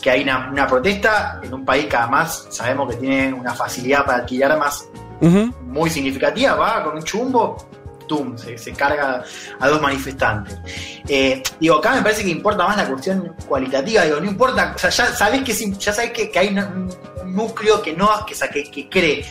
que 0.00 0.10
hay 0.10 0.22
una, 0.22 0.50
una 0.50 0.66
protesta 0.66 1.40
en 1.42 1.52
un 1.54 1.64
país 1.64 1.86
que 1.86 1.96
además 1.96 2.46
sabemos 2.50 2.90
que 2.92 2.96
tiene 3.00 3.32
una 3.32 3.54
facilidad 3.54 4.04
para 4.04 4.18
adquirir 4.18 4.44
armas 4.46 4.86
muy 5.66 5.88
significativa, 5.88 6.54
va 6.56 6.82
con 6.82 6.96
un 6.96 7.02
chumbo, 7.04 7.56
tum, 8.08 8.36
se, 8.36 8.58
se 8.58 8.72
carga 8.72 9.22
a 9.60 9.68
dos 9.68 9.80
manifestantes. 9.80 10.58
Eh, 11.08 11.40
digo, 11.60 11.76
acá 11.76 11.94
me 11.94 12.02
parece 12.02 12.24
que 12.24 12.30
importa 12.30 12.66
más 12.66 12.76
la 12.76 12.86
cuestión 12.88 13.36
cualitativa, 13.46 14.02
digo, 14.02 14.18
no 14.20 14.26
importa, 14.26 14.72
o 14.74 14.78
sea, 14.78 14.90
ya 14.90 15.06
sabés 15.14 15.42
que, 15.42 15.52
es- 15.52 15.78
ya 15.78 15.92
sabés 15.92 16.10
que, 16.10 16.28
que 16.30 16.38
hay 16.40 16.48
un, 16.48 16.88
núcleo 17.26 17.80
que 17.80 17.92
no, 17.94 18.10
que, 18.26 18.64
que, 18.70 18.88
cree 18.90 19.24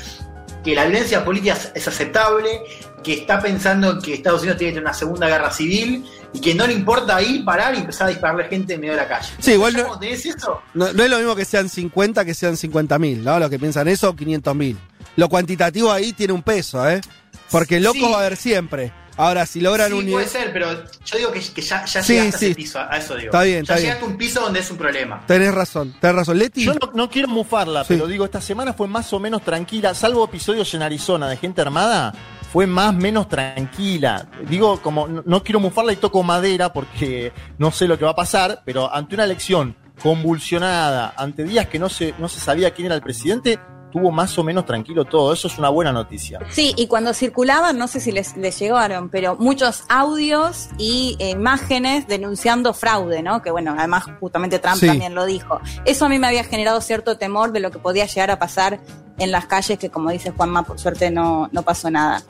que 0.63 0.74
la 0.76 0.86
violencia 0.86 1.24
política 1.26 1.58
es 1.76 1.88
aceptable, 1.88 2.62
que 3.03 3.13
está 3.13 3.41
pensando 3.41 3.99
que 3.99 4.13
Estados 4.13 4.41
Unidos 4.41 4.57
tiene 4.57 4.71
que 4.73 4.75
tener 4.75 4.87
una 4.89 4.93
segunda 4.93 5.27
guerra 5.27 5.51
civil 5.51 6.05
y 6.33 6.39
que 6.39 6.53
no 6.55 6.67
le 6.67 6.73
importa 6.73 7.21
ir, 7.21 7.43
parar 7.43 7.73
y 7.75 7.79
empezar 7.79 8.07
a 8.07 8.09
dispararle 8.11 8.45
gente 8.45 8.75
en 8.75 8.79
medio 8.81 8.93
de 8.93 8.99
la 9.01 9.07
calle. 9.07 9.29
Sí, 9.39 9.53
igual 9.53 9.75
¿Ya 9.75 9.83
no- 9.83 9.99
eso? 10.01 10.61
No, 10.73 10.93
no 10.93 11.03
es 11.03 11.09
lo 11.09 11.17
mismo 11.17 11.35
que 11.35 11.45
sean 11.45 11.67
50 11.69 12.23
que 12.25 12.33
sean 12.33 12.55
50 12.57 12.97
mil, 12.99 13.23
¿no? 13.23 13.39
Los 13.39 13.49
que 13.49 13.57
piensan 13.59 13.87
eso, 13.87 14.15
500 14.15 14.55
mil. 14.55 14.77
Lo 15.15 15.27
cuantitativo 15.29 15.91
ahí 15.91 16.13
tiene 16.13 16.33
un 16.33 16.43
peso, 16.43 16.87
¿eh? 16.89 17.01
Porque 17.49 17.79
locos 17.79 18.01
Sí. 18.01 18.07
va 18.11 18.17
a 18.17 18.19
haber 18.21 18.37
siempre. 18.37 18.93
Ahora, 19.17 19.45
si 19.45 19.59
logran 19.59 19.89
Sí, 19.89 19.93
un 19.93 20.09
puede 20.09 20.27
ser, 20.27 20.53
pero 20.53 20.71
yo 21.05 21.17
digo 21.17 21.31
que, 21.33 21.41
que 21.41 21.61
ya, 21.61 21.83
ya 21.85 22.01
Sí, 22.01 22.13
llegaste 22.13 22.35
a 22.35 22.39
sí. 22.39 22.45
ese 22.45 22.55
piso, 22.55 22.79
a 22.79 22.93
a 22.93 22.97
eso 22.97 23.15
digo. 23.15 23.25
Está 23.27 23.43
bien, 23.43 23.65
ya 23.65 23.73
está 23.73 23.79
llegaste 23.83 24.05
a 24.05 24.07
un 24.07 24.17
piso 24.17 24.41
donde 24.41 24.59
es 24.61 24.71
un 24.71 24.77
problema. 24.77 25.23
Tenés 25.27 25.53
razón, 25.53 25.93
tenés 25.99 26.15
razón. 26.15 26.39
Leti. 26.39 26.63
Yo 26.63 26.73
no, 26.73 26.91
no 26.93 27.09
quiero 27.09 27.27
mufarla, 27.27 27.81
Sí. 27.83 27.87
pero 27.89 28.07
digo, 28.07 28.23
esta 28.23 28.39
semana 28.39 28.73
fue 28.73 28.87
más 28.87 29.11
o 29.11 29.19
menos 29.19 29.43
tranquila, 29.43 29.93
salvo 29.93 30.23
episodios 30.23 30.73
en 30.75 30.81
Arizona 30.81 31.27
de 31.29 31.35
gente 31.37 31.59
armada, 31.61 32.13
fue 32.51 32.67
más 32.67 32.93
menos 32.93 33.29
tranquila. 33.29 34.27
Digo, 34.49 34.81
como 34.81 35.07
no, 35.07 35.43
quiero 35.43 35.61
mufarla 35.61 35.93
y 35.93 35.95
toco 35.95 36.21
madera 36.21 36.73
porque 36.73 37.31
no 37.57 37.71
sé 37.71 37.87
lo 37.87 37.97
que 37.97 38.03
va 38.03 38.11
a 38.11 38.15
pasar, 38.15 38.61
pero 38.65 38.93
ante 38.93 39.15
una 39.15 39.23
elección 39.23 39.75
convulsionada, 40.03 41.13
ante 41.15 41.45
días 41.45 41.67
que 41.67 41.79
no 41.79 41.87
se, 41.87 42.13
no 42.19 42.27
se 42.27 42.41
sabía 42.41 42.71
quién 42.71 42.87
era 42.87 42.95
el 42.95 43.01
presidente, 43.01 43.57
tuvo 43.91 44.10
más 44.12 44.38
o 44.39 44.43
menos 44.43 44.65
tranquilo 44.65 45.06
todo. 45.06 45.34
Eso 45.34 45.47
es 45.47 45.58
una 45.58 45.69
buena 45.69 45.91
noticia. 45.91 46.39
Sí, 46.51 46.73
y 46.77 46.88
cuando 46.88 47.13
circulaban, 47.13 47.77
no 47.77 47.88
sé 47.88 47.99
si 47.99 48.12
les, 48.12 48.36
les 48.38 48.58
llegaron, 48.58 49.10
pero 49.10 49.36
muchos 49.36 49.84
audios 49.89 50.69
y 50.77 51.15
imágenes 51.19 52.08
denunciando 52.08 52.73
fraude, 52.73 53.21
¿no? 53.21 53.41
Que 53.41 53.51
bueno, 53.51 53.75
además 53.77 54.06
justamente 54.19 54.60
Trump 54.60 54.77
Sí. 54.77 54.88
también 54.88 55.13
lo 55.13 55.25
dijo. 55.25 55.60
Eso 55.86 56.06
a 56.06 56.10
mí 56.10 56.17
me 56.17 56.27
había 56.27 56.43
generado 56.43 56.82
cierto 56.82 57.17
temor 57.17 57.51
de 57.51 57.60
lo 57.60 57.69
que 57.71 57.80
podía 57.80 58.06
llegar 58.06 58.32
a 58.32 58.39
pasar 58.39 58.80
en 59.17 59.32
las 59.32 59.45
calles, 59.45 59.77
que 59.77 59.89
como 59.89 60.10
dice 60.10 60.32
Juanma, 60.32 60.63
por 60.63 60.80
suerte 60.80 61.12
no, 61.12 61.49
no 61.51 61.62
pasó 61.62 61.91
nada. 61.91 62.23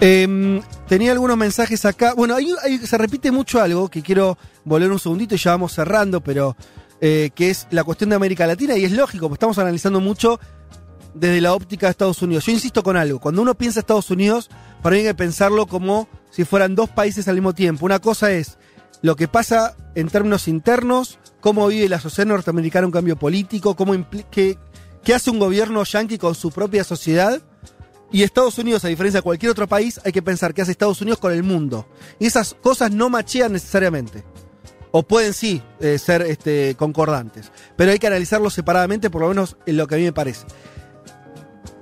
Eh, 0.00 0.60
tenía 0.88 1.12
algunos 1.12 1.36
mensajes 1.36 1.84
acá. 1.84 2.14
Bueno, 2.14 2.34
ahí, 2.34 2.52
ahí 2.62 2.78
se 2.78 2.98
repite 2.98 3.30
mucho 3.30 3.60
algo 3.62 3.88
que 3.88 4.02
quiero 4.02 4.36
volver 4.64 4.90
un 4.90 4.98
segundito 4.98 5.34
y 5.34 5.38
ya 5.38 5.52
vamos 5.52 5.72
cerrando, 5.72 6.20
pero 6.20 6.56
eh, 7.06 7.32
que 7.34 7.50
es 7.50 7.66
la 7.70 7.84
cuestión 7.84 8.08
de 8.08 8.16
América 8.16 8.46
Latina 8.46 8.78
y 8.78 8.86
es 8.86 8.92
lógico, 8.92 9.28
porque 9.28 9.34
estamos 9.34 9.58
analizando 9.58 10.00
mucho 10.00 10.40
desde 11.12 11.42
la 11.42 11.52
óptica 11.52 11.86
de 11.86 11.90
Estados 11.90 12.22
Unidos. 12.22 12.46
Yo 12.46 12.52
insisto 12.52 12.82
con 12.82 12.96
algo, 12.96 13.20
cuando 13.20 13.42
uno 13.42 13.54
piensa 13.54 13.80
Estados 13.80 14.10
Unidos, 14.10 14.48
para 14.82 14.94
mí 14.94 15.00
hay 15.00 15.08
que 15.08 15.14
pensarlo 15.14 15.66
como 15.66 16.08
si 16.30 16.46
fueran 16.46 16.74
dos 16.74 16.88
países 16.88 17.28
al 17.28 17.34
mismo 17.34 17.52
tiempo. 17.52 17.84
Una 17.84 17.98
cosa 17.98 18.32
es 18.32 18.56
lo 19.02 19.16
que 19.16 19.28
pasa 19.28 19.76
en 19.94 20.08
términos 20.08 20.48
internos, 20.48 21.18
cómo 21.40 21.66
vive 21.66 21.90
la 21.90 22.00
sociedad 22.00 22.26
norteamericana 22.26 22.86
un 22.86 22.92
cambio 22.92 23.16
político, 23.16 23.76
cómo 23.76 23.94
qué, 24.30 24.56
qué 25.04 25.14
hace 25.14 25.30
un 25.30 25.38
gobierno 25.38 25.84
yanqui 25.84 26.16
con 26.16 26.34
su 26.34 26.52
propia 26.52 26.84
sociedad. 26.84 27.38
Y 28.12 28.22
Estados 28.22 28.56
Unidos, 28.56 28.82
a 28.86 28.88
diferencia 28.88 29.18
de 29.18 29.24
cualquier 29.24 29.52
otro 29.52 29.68
país, 29.68 30.00
hay 30.06 30.12
que 30.12 30.22
pensar 30.22 30.54
qué 30.54 30.62
hace 30.62 30.72
Estados 30.72 31.02
Unidos 31.02 31.18
con 31.18 31.32
el 31.32 31.42
mundo. 31.42 31.86
Y 32.18 32.24
esas 32.24 32.54
cosas 32.54 32.92
no 32.92 33.10
machean 33.10 33.52
necesariamente. 33.52 34.24
O 34.96 35.02
pueden 35.02 35.32
sí 35.32 35.60
eh, 35.80 35.98
ser 35.98 36.22
este, 36.22 36.76
concordantes. 36.76 37.50
Pero 37.74 37.90
hay 37.90 37.98
que 37.98 38.06
analizarlos 38.06 38.54
separadamente, 38.54 39.10
por 39.10 39.22
lo 39.22 39.28
menos 39.28 39.56
en 39.66 39.76
lo 39.76 39.88
que 39.88 39.96
a 39.96 39.98
mí 39.98 40.04
me 40.04 40.12
parece. 40.12 40.46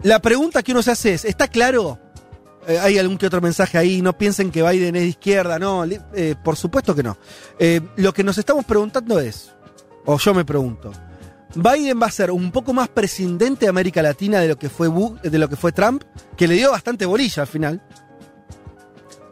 La 0.03 0.23
pregunta 0.23 0.63
que 0.63 0.73
uno 0.73 0.81
se 0.81 0.93
hace 0.93 1.13
es, 1.13 1.27
¿está 1.27 1.47
claro? 1.47 1.99
Eh, 2.67 2.79
hay 2.79 2.97
algún 2.97 3.19
que 3.19 3.27
otro 3.27 3.43
mensaje 3.43 3.77
ahí, 3.77 4.01
no 4.01 4.17
piensen 4.17 4.51
que 4.51 4.63
Biden 4.63 4.97
es 4.97 5.03
de 5.03 5.09
izquierda, 5.09 5.59
no, 5.59 5.85
eh, 5.85 6.37
por 6.43 6.57
supuesto 6.57 6.95
que 6.95 7.03
no. 7.03 7.19
Lo 7.97 8.15
que 8.15 8.25
nos 8.25 8.39
estamos 8.39 8.65
preguntando 8.65 9.21
es, 9.21 9.53
o 10.07 10.17
yo 10.17 10.33
me 10.33 10.47
pregunto, 10.47 10.91
¿Biden 11.55 12.01
va 12.01 12.07
a 12.07 12.11
ser 12.11 12.31
un 12.31 12.51
poco 12.51 12.73
más 12.73 12.89
presidente 12.89 13.67
de 13.67 13.69
América 13.69 14.01
Latina 14.01 14.41
de 14.41 14.49
lo 14.49 14.57
que 14.57 14.71
fue, 14.71 14.89
de 15.23 15.39
lo 15.39 15.51
que 15.51 15.57
fue 15.57 15.73
Trump? 15.73 16.03
Que 16.35 16.49
le 16.49 16.55
dio 16.55 16.71
bastante 16.71 17.05
bolilla 17.05 17.43
al 17.43 17.49
final. 17.49 17.83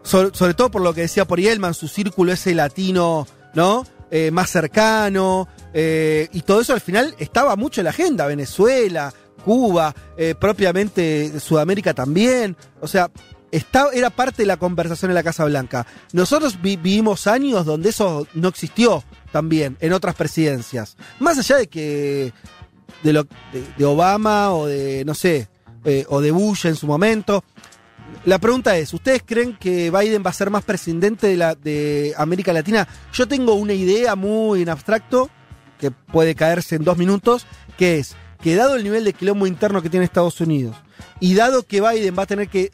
Sobre, 0.03 0.37
sobre 0.37 0.53
todo 0.53 0.71
por 0.71 0.83
lo 0.83 0.93
que 0.93 1.01
decía 1.01 1.25
Porielman, 1.25 1.73
su 1.73 1.89
círculo 1.89 2.33
ese 2.33 2.55
latino, 2.55 3.27
¿no? 3.55 3.87
Eh, 4.11 4.31
más 4.31 4.51
cercano. 4.51 5.49
eh, 5.73 6.29
y 6.33 6.43
todo 6.43 6.61
eso 6.63 6.73
al 6.73 6.81
final 6.81 7.15
estaba 7.19 7.55
mucho 7.57 7.81
en 7.81 7.85
la 7.85 7.91
agenda. 7.91 8.27
Venezuela, 8.27 9.13
Cuba, 9.45 9.95
eh, 10.17 10.35
propiamente 10.39 11.39
Sudamérica 11.39 11.95
también. 11.95 12.57
O 12.81 12.89
sea, 12.89 13.09
está- 13.53 13.89
era 13.93 14.11
parte 14.11 14.43
de 14.43 14.47
la 14.47 14.57
conversación 14.57 15.11
en 15.13 15.15
la 15.15 15.23
Casa 15.23 15.45
Blanca. 15.45 15.87
Nosotros 16.13 16.61
vi- 16.61 16.77
vivimos 16.77 17.27
años 17.29 17.65
donde 17.67 17.91
eso 17.91 18.27
no 18.35 18.49
existió 18.49 19.05
también 19.31 19.77
en 19.81 19.93
otras 19.93 20.17
presidencias. 20.17 20.97
Más 21.21 21.39
allá 21.39 21.57
de 21.59 21.69
que 21.69 22.33
de, 23.05 23.13
lo, 23.13 23.23
de, 23.53 23.65
de 23.79 23.85
Obama 23.85 24.53
o 24.53 24.67
de, 24.67 25.05
no 25.05 25.15
sé, 25.15 25.49
o 26.09 26.21
de 26.21 26.31
Bush 26.33 26.67
en 26.67 26.77
su 26.77 26.87
momento. 26.87 27.43
La 28.27 28.39
pregunta 28.39 28.77
es, 28.77 28.93
¿ustedes 28.93 29.23
creen 29.25 29.57
que 29.57 29.91
Biden 29.91 30.23
va 30.25 30.31
a 30.31 30.35
ser 30.35 30.51
más 30.51 30.63
presidente 30.63 31.27
de, 31.27 31.37
la, 31.37 31.57
América 32.19 32.53
Latina? 32.53 32.87
Yo 33.13 33.27
tengo 33.27 33.55
una 33.55 33.73
idea 33.73 34.15
muy 34.15 34.63
en 34.63 34.69
abstracto, 34.69 35.31
que 35.79 35.91
puede 35.91 36.35
caerse 36.35 36.77
en 36.77 36.85
dos 36.85 36.99
minutos, 36.99 37.47
que 37.79 37.99
es 37.99 38.17
que 38.43 38.55
dado 38.55 38.77
el 38.77 38.85
nivel 38.85 39.05
de 39.05 39.13
quilombo 39.15 39.47
interno 39.47 39.83
que 39.83 39.91
tiene 39.91 40.05
Estados 40.05 40.41
Unidos, 40.41 40.77
y 41.19 41.35
dado 41.35 41.63
que 41.63 41.81
Biden 41.81 42.15
va 42.19 42.25
a 42.25 42.27
tener 42.27 42.49
que 42.49 42.71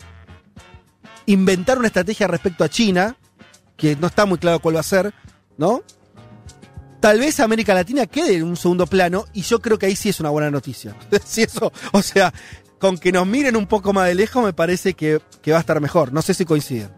inventar 1.27 1.79
una 1.79 1.89
estrategia 1.89 2.27
respecto 2.27 2.65
a 2.65 2.69
China, 2.69 3.17
que 3.77 3.95
no 3.97 4.09
está 4.09 4.27
muy 4.27 4.39
claro 4.39 4.59
cuál 4.59 4.77
va 4.77 4.81
a 4.81 4.85
ser, 4.85 5.15
¿no? 5.57 5.83
Tal 7.01 7.21
vez 7.21 7.39
América 7.39 7.75
Latina 7.75 8.07
quede 8.07 8.37
en 8.37 8.45
un 8.45 8.57
segundo 8.57 8.87
plano 8.87 9.27
y 9.33 9.43
yo 9.43 9.61
creo 9.61 9.79
que 9.79 9.87
ahí 9.87 9.95
sí 9.95 10.09
es 10.09 10.19
una 10.19 10.31
buena 10.31 10.51
noticia. 10.51 10.97
si 11.25 11.43
eso, 11.43 11.73
o 11.93 12.03
sea, 12.03 12.33
con 12.87 12.99
que 12.99 13.11
nos 13.11 13.27
miren 13.27 13.57
un 13.57 13.67
poco 13.67 13.93
más 13.93 14.07
de 14.07 14.15
lejos 14.15 14.45
me 14.45 14.53
parece 14.53 14.95
que, 14.95 15.21
que 15.43 15.51
va 15.51 15.57
a 15.57 15.61
estar 15.61 15.81
mejor. 15.81 16.13
No 16.13 16.23
sé 16.23 16.35
si 16.35 16.45
coinciden. 16.45 16.89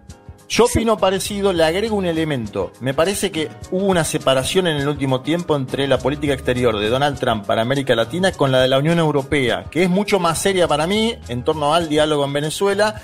Yo 0.47 0.67
opino 0.67 0.99
parecido, 0.99 1.51
le 1.55 1.65
agrego 1.65 1.97
un 1.97 2.05
elemento. 2.05 2.73
Me 2.81 2.93
parece 2.93 3.31
que 3.31 3.49
hubo 3.71 3.87
una 3.87 4.05
separación 4.05 4.67
en 4.67 4.77
el 4.77 4.87
último 4.87 5.23
tiempo 5.23 5.57
entre 5.57 5.87
la 5.87 5.99
política 5.99 6.35
exterior 6.35 6.79
de 6.79 6.91
Donald 6.91 7.19
Trump 7.19 7.47
para 7.47 7.63
América 7.63 7.95
Latina 7.95 8.33
con 8.33 8.53
la 8.53 8.61
de 8.61 8.69
la 8.69 8.79
Unión 8.79 8.99
Europea, 8.99 9.65
que 9.71 9.83
es 9.83 9.89
mucho 9.89 10.19
más 10.19 10.39
seria 10.39 10.69
para 10.69 10.87
mí 10.87 11.15
en 11.29 11.43
torno 11.43 11.75
al 11.75 11.89
diálogo 11.89 12.27
en 12.27 12.35
Venezuela. 12.35 13.01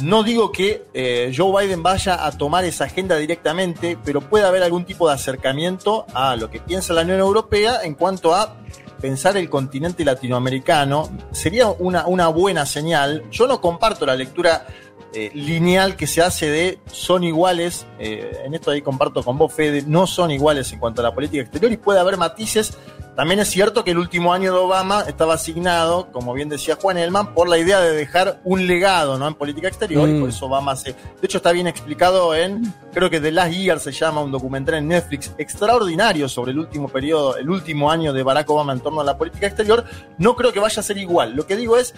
No 0.00 0.24
digo 0.24 0.50
que 0.50 0.84
eh, 0.94 1.32
Joe 1.36 1.64
Biden 1.64 1.84
vaya 1.84 2.26
a 2.26 2.32
tomar 2.32 2.64
esa 2.64 2.84
agenda 2.84 3.16
directamente, 3.16 3.96
pero 4.04 4.20
puede 4.20 4.46
haber 4.46 4.64
algún 4.64 4.84
tipo 4.84 5.06
de 5.06 5.14
acercamiento 5.14 6.06
a 6.12 6.34
lo 6.34 6.50
que 6.50 6.58
piensa 6.58 6.92
la 6.92 7.02
Unión 7.02 7.20
Europea 7.20 7.82
en 7.84 7.94
cuanto 7.94 8.34
a 8.34 8.56
pensar 9.00 9.36
el 9.36 9.48
continente 9.48 10.04
latinoamericano. 10.04 11.10
Sería 11.32 11.68
una, 11.68 12.06
una 12.06 12.28
buena 12.28 12.66
señal. 12.66 13.24
Yo 13.30 13.46
no 13.46 13.60
comparto 13.60 14.06
la 14.06 14.14
lectura 14.14 14.66
eh, 15.14 15.30
lineal 15.34 15.96
que 15.96 16.06
se 16.06 16.22
hace 16.22 16.50
de 16.50 16.78
son 16.90 17.24
iguales, 17.24 17.86
eh, 17.98 18.42
en 18.44 18.54
esto 18.54 18.70
ahí 18.70 18.82
comparto 18.82 19.22
con 19.22 19.38
vos, 19.38 19.52
Fede, 19.52 19.82
no 19.86 20.06
son 20.06 20.30
iguales 20.30 20.72
en 20.72 20.78
cuanto 20.78 21.00
a 21.00 21.04
la 21.04 21.14
política 21.14 21.42
exterior 21.42 21.72
y 21.72 21.76
puede 21.76 22.00
haber 22.00 22.16
matices. 22.16 22.76
También 23.16 23.40
es 23.40 23.48
cierto 23.48 23.82
que 23.82 23.92
el 23.92 23.98
último 23.98 24.34
año 24.34 24.52
de 24.52 24.58
Obama 24.58 25.04
estaba 25.08 25.34
asignado, 25.34 26.12
como 26.12 26.34
bien 26.34 26.50
decía 26.50 26.76
Juan 26.78 26.98
Elman, 26.98 27.32
por 27.32 27.48
la 27.48 27.56
idea 27.56 27.80
de 27.80 27.92
dejar 27.92 28.40
un 28.44 28.66
legado 28.66 29.18
¿no? 29.18 29.26
en 29.26 29.32
política 29.32 29.68
exterior 29.68 30.06
Mm. 30.06 30.16
y 30.16 30.20
por 30.20 30.28
eso 30.28 30.44
Obama 30.44 30.76
se... 30.76 30.92
De 30.92 30.96
hecho 31.22 31.38
está 31.38 31.52
bien 31.52 31.66
explicado 31.66 32.34
en, 32.34 32.74
creo 32.92 33.08
que 33.08 33.18
The 33.18 33.32
Last 33.32 33.54
Year 33.54 33.80
se 33.80 33.92
llama 33.92 34.20
un 34.20 34.30
documental 34.30 34.74
en 34.74 34.88
Netflix 34.88 35.32
extraordinario 35.38 36.28
sobre 36.28 36.52
el 36.52 36.58
último 36.58 36.88
periodo, 36.88 37.38
el 37.38 37.48
último 37.48 37.90
año 37.90 38.12
de 38.12 38.22
Barack 38.22 38.50
Obama 38.50 38.74
en 38.74 38.80
torno 38.80 39.00
a 39.00 39.04
la 39.04 39.16
política 39.16 39.46
exterior. 39.46 39.84
No 40.18 40.36
creo 40.36 40.52
que 40.52 40.60
vaya 40.60 40.80
a 40.80 40.82
ser 40.82 40.98
igual. 40.98 41.34
Lo 41.34 41.46
que 41.46 41.56
digo 41.56 41.78
es, 41.78 41.94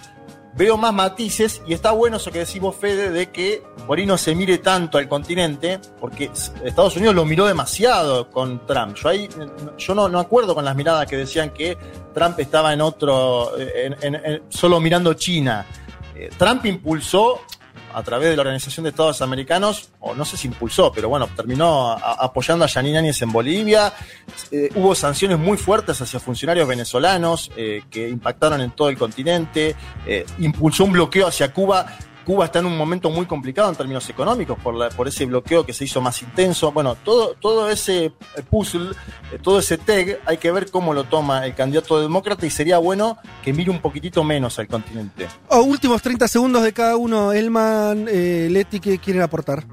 veo 0.55 0.77
más 0.77 0.93
matices 0.93 1.61
y 1.67 1.73
está 1.73 1.91
bueno 1.91 2.17
eso 2.17 2.31
que 2.31 2.39
decís 2.39 2.59
vos, 2.59 2.75
Fede, 2.75 3.11
de 3.11 3.29
que 3.29 3.63
por 3.87 3.97
ahí 3.97 4.05
no 4.05 4.17
se 4.17 4.35
mire 4.35 4.57
tanto 4.57 4.97
al 4.97 5.07
continente, 5.07 5.79
porque 5.99 6.31
Estados 6.63 6.95
Unidos 6.97 7.15
lo 7.15 7.25
miró 7.25 7.45
demasiado 7.45 8.29
con 8.29 8.65
Trump. 8.65 8.95
Yo 8.95 9.09
ahí, 9.09 9.29
yo 9.77 9.95
no, 9.95 10.09
no 10.09 10.19
acuerdo 10.19 10.53
con 10.55 10.65
las 10.65 10.75
miradas 10.75 11.07
que 11.07 11.17
decían 11.17 11.51
que 11.51 11.77
Trump 12.13 12.39
estaba 12.39 12.73
en 12.73 12.81
otro, 12.81 13.51
en- 13.57 14.43
solo 14.49 14.79
mirando 14.79 15.13
China. 15.13 15.65
Eh, 16.15 16.29
Trump 16.37 16.65
impulsó 16.65 17.39
a 17.93 18.03
través 18.03 18.29
de 18.29 18.35
la 18.35 18.41
Organización 18.41 18.83
de 18.83 18.89
Estados 18.89 19.21
Americanos, 19.21 19.89
o 19.99 20.13
no 20.13 20.25
sé 20.25 20.37
si 20.37 20.47
impulsó, 20.47 20.91
pero 20.91 21.09
bueno, 21.09 21.27
terminó 21.35 21.91
apoyando 21.91 22.65
a 22.65 22.67
Yanine 22.67 22.99
Áñez 22.99 23.21
en 23.21 23.31
Bolivia. 23.31 23.93
Eh, 24.51 24.69
hubo 24.75 24.95
sanciones 24.95 25.37
muy 25.37 25.57
fuertes 25.57 26.01
hacia 26.01 26.19
funcionarios 26.19 26.67
venezolanos 26.67 27.51
eh, 27.55 27.83
que 27.89 28.09
impactaron 28.09 28.61
en 28.61 28.71
todo 28.71 28.89
el 28.89 28.97
continente. 28.97 29.75
Eh, 30.05 30.25
impulsó 30.39 30.85
un 30.85 30.93
bloqueo 30.93 31.27
hacia 31.27 31.53
Cuba. 31.53 31.85
Cuba 32.29 32.45
está 32.45 32.59
en 32.59 32.67
un 32.67 32.77
momento 32.77 33.09
muy 33.09 33.25
complicado 33.25 33.69
en 33.71 33.75
términos 33.75 34.07
económicos 34.07 34.55
por, 34.59 34.75
la- 34.75 34.89
por 34.89 35.07
ese 35.07 35.25
bloqueo 35.25 35.65
que 35.65 35.73
se 35.73 35.85
hizo 35.85 35.99
más 35.99 36.21
intenso. 36.21 36.71
Bueno, 36.71 36.95
todo, 37.03 37.67
ese 37.71 38.05
eh, 38.05 38.13
puzzle, 38.47 38.91
eh, 39.33 39.39
todo 39.41 39.57
ese 39.57 39.79
tag, 39.79 40.19
hay 40.27 40.37
que 40.37 40.51
ver 40.51 40.69
cómo 40.69 40.93
lo 40.93 41.05
toma 41.05 41.43
el 41.47 41.55
candidato 41.55 41.99
demócrata 41.99 42.45
y 42.45 42.51
sería 42.51 42.77
bueno 42.77 43.17
que 43.43 43.51
mire 43.51 43.71
un 43.71 43.81
poquitito 43.81 44.23
menos 44.23 44.59
al 44.59 44.67
continente. 44.67 45.27
Oh, 45.47 45.61
últimos 45.63 46.03
30 46.03 46.27
segundos 46.27 46.61
de 46.61 46.71
cada 46.71 46.97
uno. 46.97 47.33
Elman, 47.33 48.05
eh, 48.07 48.47
Leti, 48.51 48.79
¿qué 48.79 48.99
quieren 48.99 49.23
aportar? 49.23 49.65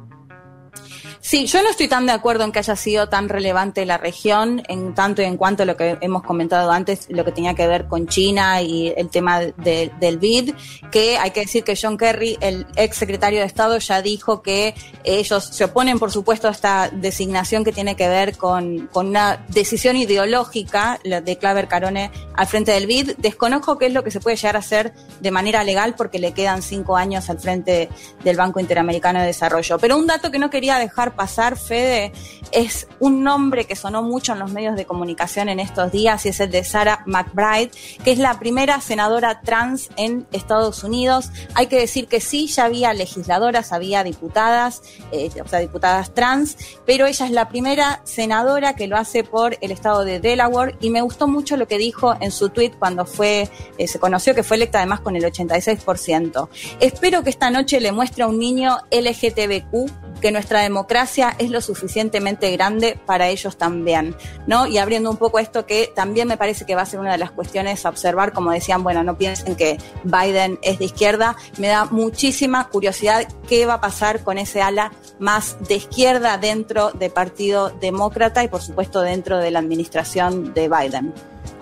Sí, 1.27 1.47
yo 1.47 1.61
no 1.61 1.71
estoy 1.71 1.89
tan 1.89 2.07
de 2.07 2.13
acuerdo 2.13 2.45
en 2.45 2.53
que 2.53 2.61
haya 2.61 2.77
sido 2.77 3.09
tan 3.09 3.29
relevante 3.29 3.85
la 3.85 3.99
región, 3.99 4.63
en 4.69 4.95
tanto 4.95 5.23
y 5.23 5.25
en 5.25 5.37
cuanto 5.37 5.65
a 5.65 5.67
lo 5.67 5.77
que 5.77 5.99
hemos 6.01 6.23
comentado 6.23 6.71
antes, 6.71 7.09
lo 7.09 7.25
que 7.25 7.33
tenía 7.33 7.53
que 7.55 7.67
ver 7.67 7.89
con 7.89 8.07
China 8.07 8.63
y 8.63 8.95
el 8.97 9.09
tema 9.09 9.41
de- 9.41 9.91
del 9.99 10.19
BID, 10.19 10.55
que 10.93 11.19
hay 11.19 11.33
que 11.33 11.41
decir 11.41 11.65
que 11.65 11.75
John 11.75 11.99
Kerry, 11.99 12.39
el 12.41 12.65
ex 12.77 12.97
secretario 12.97 13.41
de 13.41 13.47
Estado, 13.47 13.77
ya 13.79 14.03
dijo 14.03 14.41
que 14.41 14.77
ellos 15.03 15.43
se 15.47 15.65
oponen, 15.65 15.99
por 15.99 16.13
supuesto, 16.13 16.47
a 16.47 16.53
esta 16.53 16.91
designación 16.93 17.65
que 17.65 17.73
tiene 17.73 17.97
que 17.97 18.09
ver 18.09 18.37
con, 18.37 18.89
una 18.95 19.45
decisión 19.49 19.97
ideológica 19.97 21.01
de 21.03 21.39
Claver 21.39 21.67
Carone 21.67 22.13
al 22.37 22.47
frente 22.47 22.71
del 22.71 22.87
BID. 22.87 23.17
Desconozco 23.19 23.79
qué 23.79 23.87
es 23.87 23.93
lo 23.93 24.05
que 24.05 24.13
se 24.13 24.21
puede 24.21 24.37
llegar 24.37 24.55
a 24.55 24.61
hacer 24.61 24.93
de 25.19 25.31
manera 25.33 25.65
legal 25.65 25.97
porque 25.97 26.21
le 26.21 26.31
quedan 26.31 26.63
cinco 26.63 26.97
años 26.97 27.29
al 27.31 27.41
frente 27.41 27.89
del 28.23 28.37
Banco 28.37 28.61
Interamericano 28.61 29.19
de 29.19 29.27
Desarrollo. 29.27 29.77
Pero 29.81 29.97
un 29.97 30.07
dato 30.07 30.31
que 30.31 30.39
no 30.39 30.51
quería 30.51 30.79
dejar 30.79 31.16
pasar, 31.17 31.57
Fede, 31.57 32.13
es 32.53 32.87
un 33.01 33.25
nombre 33.25 33.65
que 33.65 33.75
sonó 33.75 34.03
mucho 34.03 34.33
en 34.33 34.39
los 34.39 34.53
medios 34.53 34.77
de 34.77 34.85
comunicación 34.85 35.49
en 35.49 35.61
estos 35.61 35.91
días 35.91 36.25
y 36.27 36.29
es 36.29 36.41
el 36.41 36.51
de 36.51 36.63
Sarah 36.63 37.03
McBride, 37.07 37.71
que 38.05 38.13
es 38.13 38.19
la 38.19 38.39
primera 38.39 38.81
senadora 38.81 39.41
trans 39.41 39.89
en 39.97 40.27
Estados 40.33 40.85
Unidos. 40.85 41.31
Hay 41.55 41.67
que 41.67 41.79
decir 41.79 42.07
que 42.07 42.21
sí, 42.21 42.47
ya 42.47 42.65
había 42.65 42.93
legisladoras, 42.95 43.73
había 43.73 44.05
diputadas, 44.05 44.83
eh, 45.13 45.31
o 45.45 45.49
sea, 45.49 45.59
diputadas 45.59 46.15
trans, 46.15 46.57
pero 46.85 47.07
ella 47.07 47.27
es 47.27 47.33
la 47.33 47.49
primera 47.49 48.01
senadora 48.05 48.77
que 48.77 48.87
lo 48.87 48.97
hace 48.97 49.25
por 49.25 49.57
el 49.61 49.71
estado 49.71 50.05
de 50.05 50.21
Delaware 50.21 50.77
y 50.81 50.91
me 50.91 51.01
gustó 51.01 51.29
mucho 51.29 51.57
lo 51.57 51.67
que 51.67 51.79
dijo 51.79 52.17
en 52.21 52.31
su 52.31 52.51
tweet 52.51 52.73
cuando 52.79 53.07
fue, 53.07 53.49
eh, 53.79 53.89
se 53.89 53.99
conoció 53.99 54.35
que 54.35 54.43
fue 54.43 54.57
electa 54.57 54.79
además 54.79 55.01
con 55.01 55.17
el 55.17 55.25
86%. 55.25 56.49
Espero 56.81 57.23
que 57.23 57.31
esta 57.31 57.51
noche 57.51 57.81
le 57.81 57.93
muestre 57.93 58.25
a 58.25 58.29
un 58.29 58.39
niño 58.39 58.79
LGTBQ 58.91 60.06
que 60.21 60.33
nuestra 60.33 60.61
democracia 60.61 61.35
es 61.39 61.51
lo 61.51 61.61
suficientemente 61.61 62.51
grande 62.53 62.99
para 63.07 63.29
ellos 63.29 63.57
también, 63.57 64.17
¿no? 64.47 64.67
Y 64.67 64.79
abriendo 64.79 65.11
un 65.11 65.17
poco 65.17 65.39
esto 65.39 65.67
que 65.67 65.93
también 65.95 66.29
me 66.29 66.37
parece 66.37 66.65
que 66.65 66.75
va 66.75 66.83
a 66.83 66.87
ser 66.87 67.01
una 67.01 67.13
de 67.13 67.19
las 67.19 67.31
cuestiones 67.31 67.85
a 67.85 67.89
observar, 67.89 68.33
como 68.33 68.51
decían, 68.51 68.83
bueno, 68.83 69.03
no 69.03 69.17
piensen 69.17 69.57
que 69.57 69.79
Biden 70.05 70.59
es 70.63 70.79
de 70.79 70.87
izquierda, 70.87 71.37
me 71.59 71.69
da 71.69 71.85
muchísima 71.87 72.69
curiosidad 72.69 73.27
qué 73.49 73.67
va 73.67 73.75
a 73.75 73.81
pasar 73.81 74.23
con 74.23 74.39
ese 74.39 74.63
ala 74.63 74.93
más 75.19 75.57
de 75.69 75.77
izquierda 75.77 76.39
dentro 76.39 76.91
del 76.91 77.11
Partido 77.11 77.71
Demócrata 77.71 78.45
y 78.45 78.49
por 78.49 78.63
supuesto 78.63 79.01
dentro 79.01 79.39
de 79.39 79.51
la 79.51 79.59
administración 79.59 80.55
de 80.55 80.69
Biden. 80.69 81.15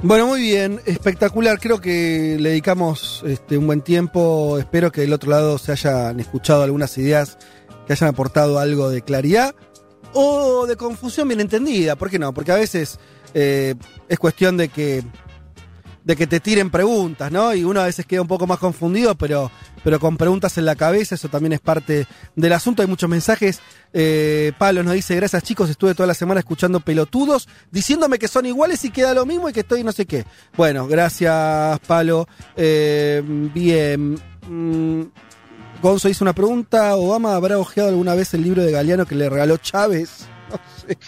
Bueno, 0.07 0.27
muy 0.27 0.43
bien, 0.43 0.83
espectacular. 0.85 1.59
Creo 1.59 1.81
que 1.81 2.37
le 2.39 2.51
dedicamos 2.51 3.25
este, 3.27 3.57
un 3.57 3.67
buen 3.67 3.81
tiempo. 3.81 4.59
Espero 4.59 4.93
que 4.93 5.01
del 5.01 5.15
otro 5.15 5.31
lado 5.31 5.57
se 5.57 5.73
hayan 5.73 6.21
escuchado 6.21 6.63
algunas 6.63 6.99
ideas 6.99 7.39
que 7.87 7.95
hayan 7.95 8.11
aportado 8.11 8.59
algo 8.59 8.91
de 8.91 9.01
claridad. 9.01 9.55
o 10.13 10.67
de 10.67 10.77
confusión 10.77 11.27
bien 11.27 11.41
entendida. 11.41 11.97
¿Por 11.97 12.11
qué 12.11 12.19
no? 12.19 12.35
Porque 12.35 12.53
a 12.53 12.57
veces 12.57 12.99
eh, 13.33 13.77
es 14.07 14.19
cuestión 14.19 14.59
de 14.59 14.69
que 14.69 15.03
de 16.05 16.17
que 16.17 16.27
te 16.27 16.39
tiren 16.39 16.71
preguntas, 16.71 17.33
¿no? 17.33 17.55
Y 17.55 17.65
uno 17.65 17.81
a 17.81 17.87
veces 17.87 18.05
queda 18.05 18.21
un 18.21 18.29
poco 18.29 18.47
más 18.47 18.59
confundido, 18.59 19.15
pero, 19.15 19.51
pero 19.83 19.99
con 19.99 20.19
preguntas 20.19 20.59
en 20.59 20.67
la 20.67 20.77
cabeza, 20.77 21.15
eso 21.15 21.29
también 21.29 21.55
es 21.55 21.61
parte 21.61 22.07
del 22.37 22.53
asunto. 22.53 22.83
Hay 22.83 22.89
muchos 22.89 23.09
mensajes. 23.09 23.61
Eh, 23.95 24.53
Pablo 24.59 24.83
nos 24.83 24.93
dice, 24.93 25.17
gracias 25.17 25.43
chicos, 25.43 25.71
estuve 25.71 25.95
toda 25.95 26.07
la 26.07 26.15
semana 26.15 26.41
escuchando 26.41 26.81
pelotudos, 26.81 27.49
diciéndome 27.71 28.19
que 28.19 28.29
son 28.29 28.45
iguales 28.45 28.85
y 28.85 28.91
queda 28.91 29.15
lo 29.15 29.25
mismo 29.25 29.49
y 29.49 29.53
que 29.55 29.61
estoy 29.61 29.83
no 29.83 29.93
sé 29.93 30.05
qué. 30.05 30.25
Bueno, 30.57 30.87
gracias 30.87 31.81
Pablo. 31.87 32.29
Eh, 32.55 33.23
bien. 33.25 34.21
Mm, 34.47 35.05
Gonzo 35.81 36.09
hizo 36.09 36.25
una 36.25 36.35
pregunta, 36.35 36.97
¿Obama 36.97 37.35
habrá 37.35 37.59
ojeado 37.59 37.89
alguna 37.89 38.15
vez 38.15 38.33
el 38.35 38.43
libro 38.43 38.63
de 38.63 38.73
Galeano 38.73 39.07
que 39.07 39.15
le 39.15 39.29
regaló 39.31 39.57
Chávez? 39.57 40.27
No 40.51 40.59
sé, 40.87 40.99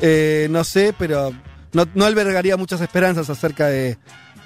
Eh, 0.00 0.46
no 0.50 0.62
sé 0.62 0.94
pero 0.96 1.32
no 1.72 2.04
albergaría 2.04 2.56
muchas 2.56 2.80
esperanzas 2.80 3.28
acerca 3.28 3.66
de, 3.66 3.98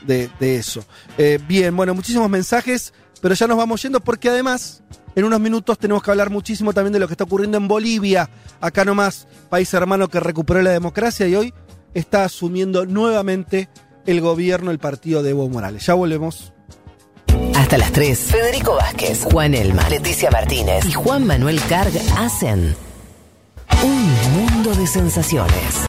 de, 0.06 0.30
eso. 0.40 0.84
Eh, 1.18 1.38
bien, 1.46 1.76
bueno, 1.76 1.94
muchísimos 1.94 2.28
mensajes, 2.28 2.92
pero 3.20 3.34
ya 3.34 3.46
nos 3.46 3.56
vamos 3.56 3.82
yendo 3.82 4.00
porque 4.00 4.28
además, 4.28 4.82
en 5.14 5.24
unos 5.24 5.40
minutos 5.40 5.78
tenemos 5.78 6.02
que 6.02 6.10
hablar 6.10 6.30
muchísimo 6.30 6.72
también 6.72 6.92
de 6.92 6.98
lo 6.98 7.06
que 7.06 7.14
está 7.14 7.24
ocurriendo 7.24 7.58
en 7.58 7.68
Bolivia, 7.68 8.28
acá 8.60 8.84
nomás, 8.84 9.26
país 9.48 9.72
hermano 9.74 10.08
que 10.08 10.20
recuperó 10.20 10.62
la 10.62 10.70
democracia 10.70 11.26
y 11.28 11.34
hoy 11.34 11.54
está 11.94 12.24
asumiendo 12.24 12.86
nuevamente 12.86 13.68
el 14.06 14.20
gobierno 14.20 14.70
el 14.70 14.78
partido 14.78 15.22
de 15.22 15.30
Evo 15.30 15.48
Morales. 15.48 15.86
Ya 15.86 15.94
volvemos. 15.94 16.52
Hasta 17.54 17.78
las 17.78 17.92
3. 17.92 18.18
Federico 18.18 18.74
Vázquez, 18.74 19.24
Juan 19.24 19.54
Elma, 19.54 19.88
Leticia 19.88 20.30
Martínez 20.30 20.84
y 20.84 20.92
Juan 20.92 21.26
Manuel 21.26 21.60
Carg 21.68 21.92
hacen 22.18 22.74
un 23.82 24.32
mundo 24.32 24.74
de 24.74 24.86
sensaciones. 24.86 25.80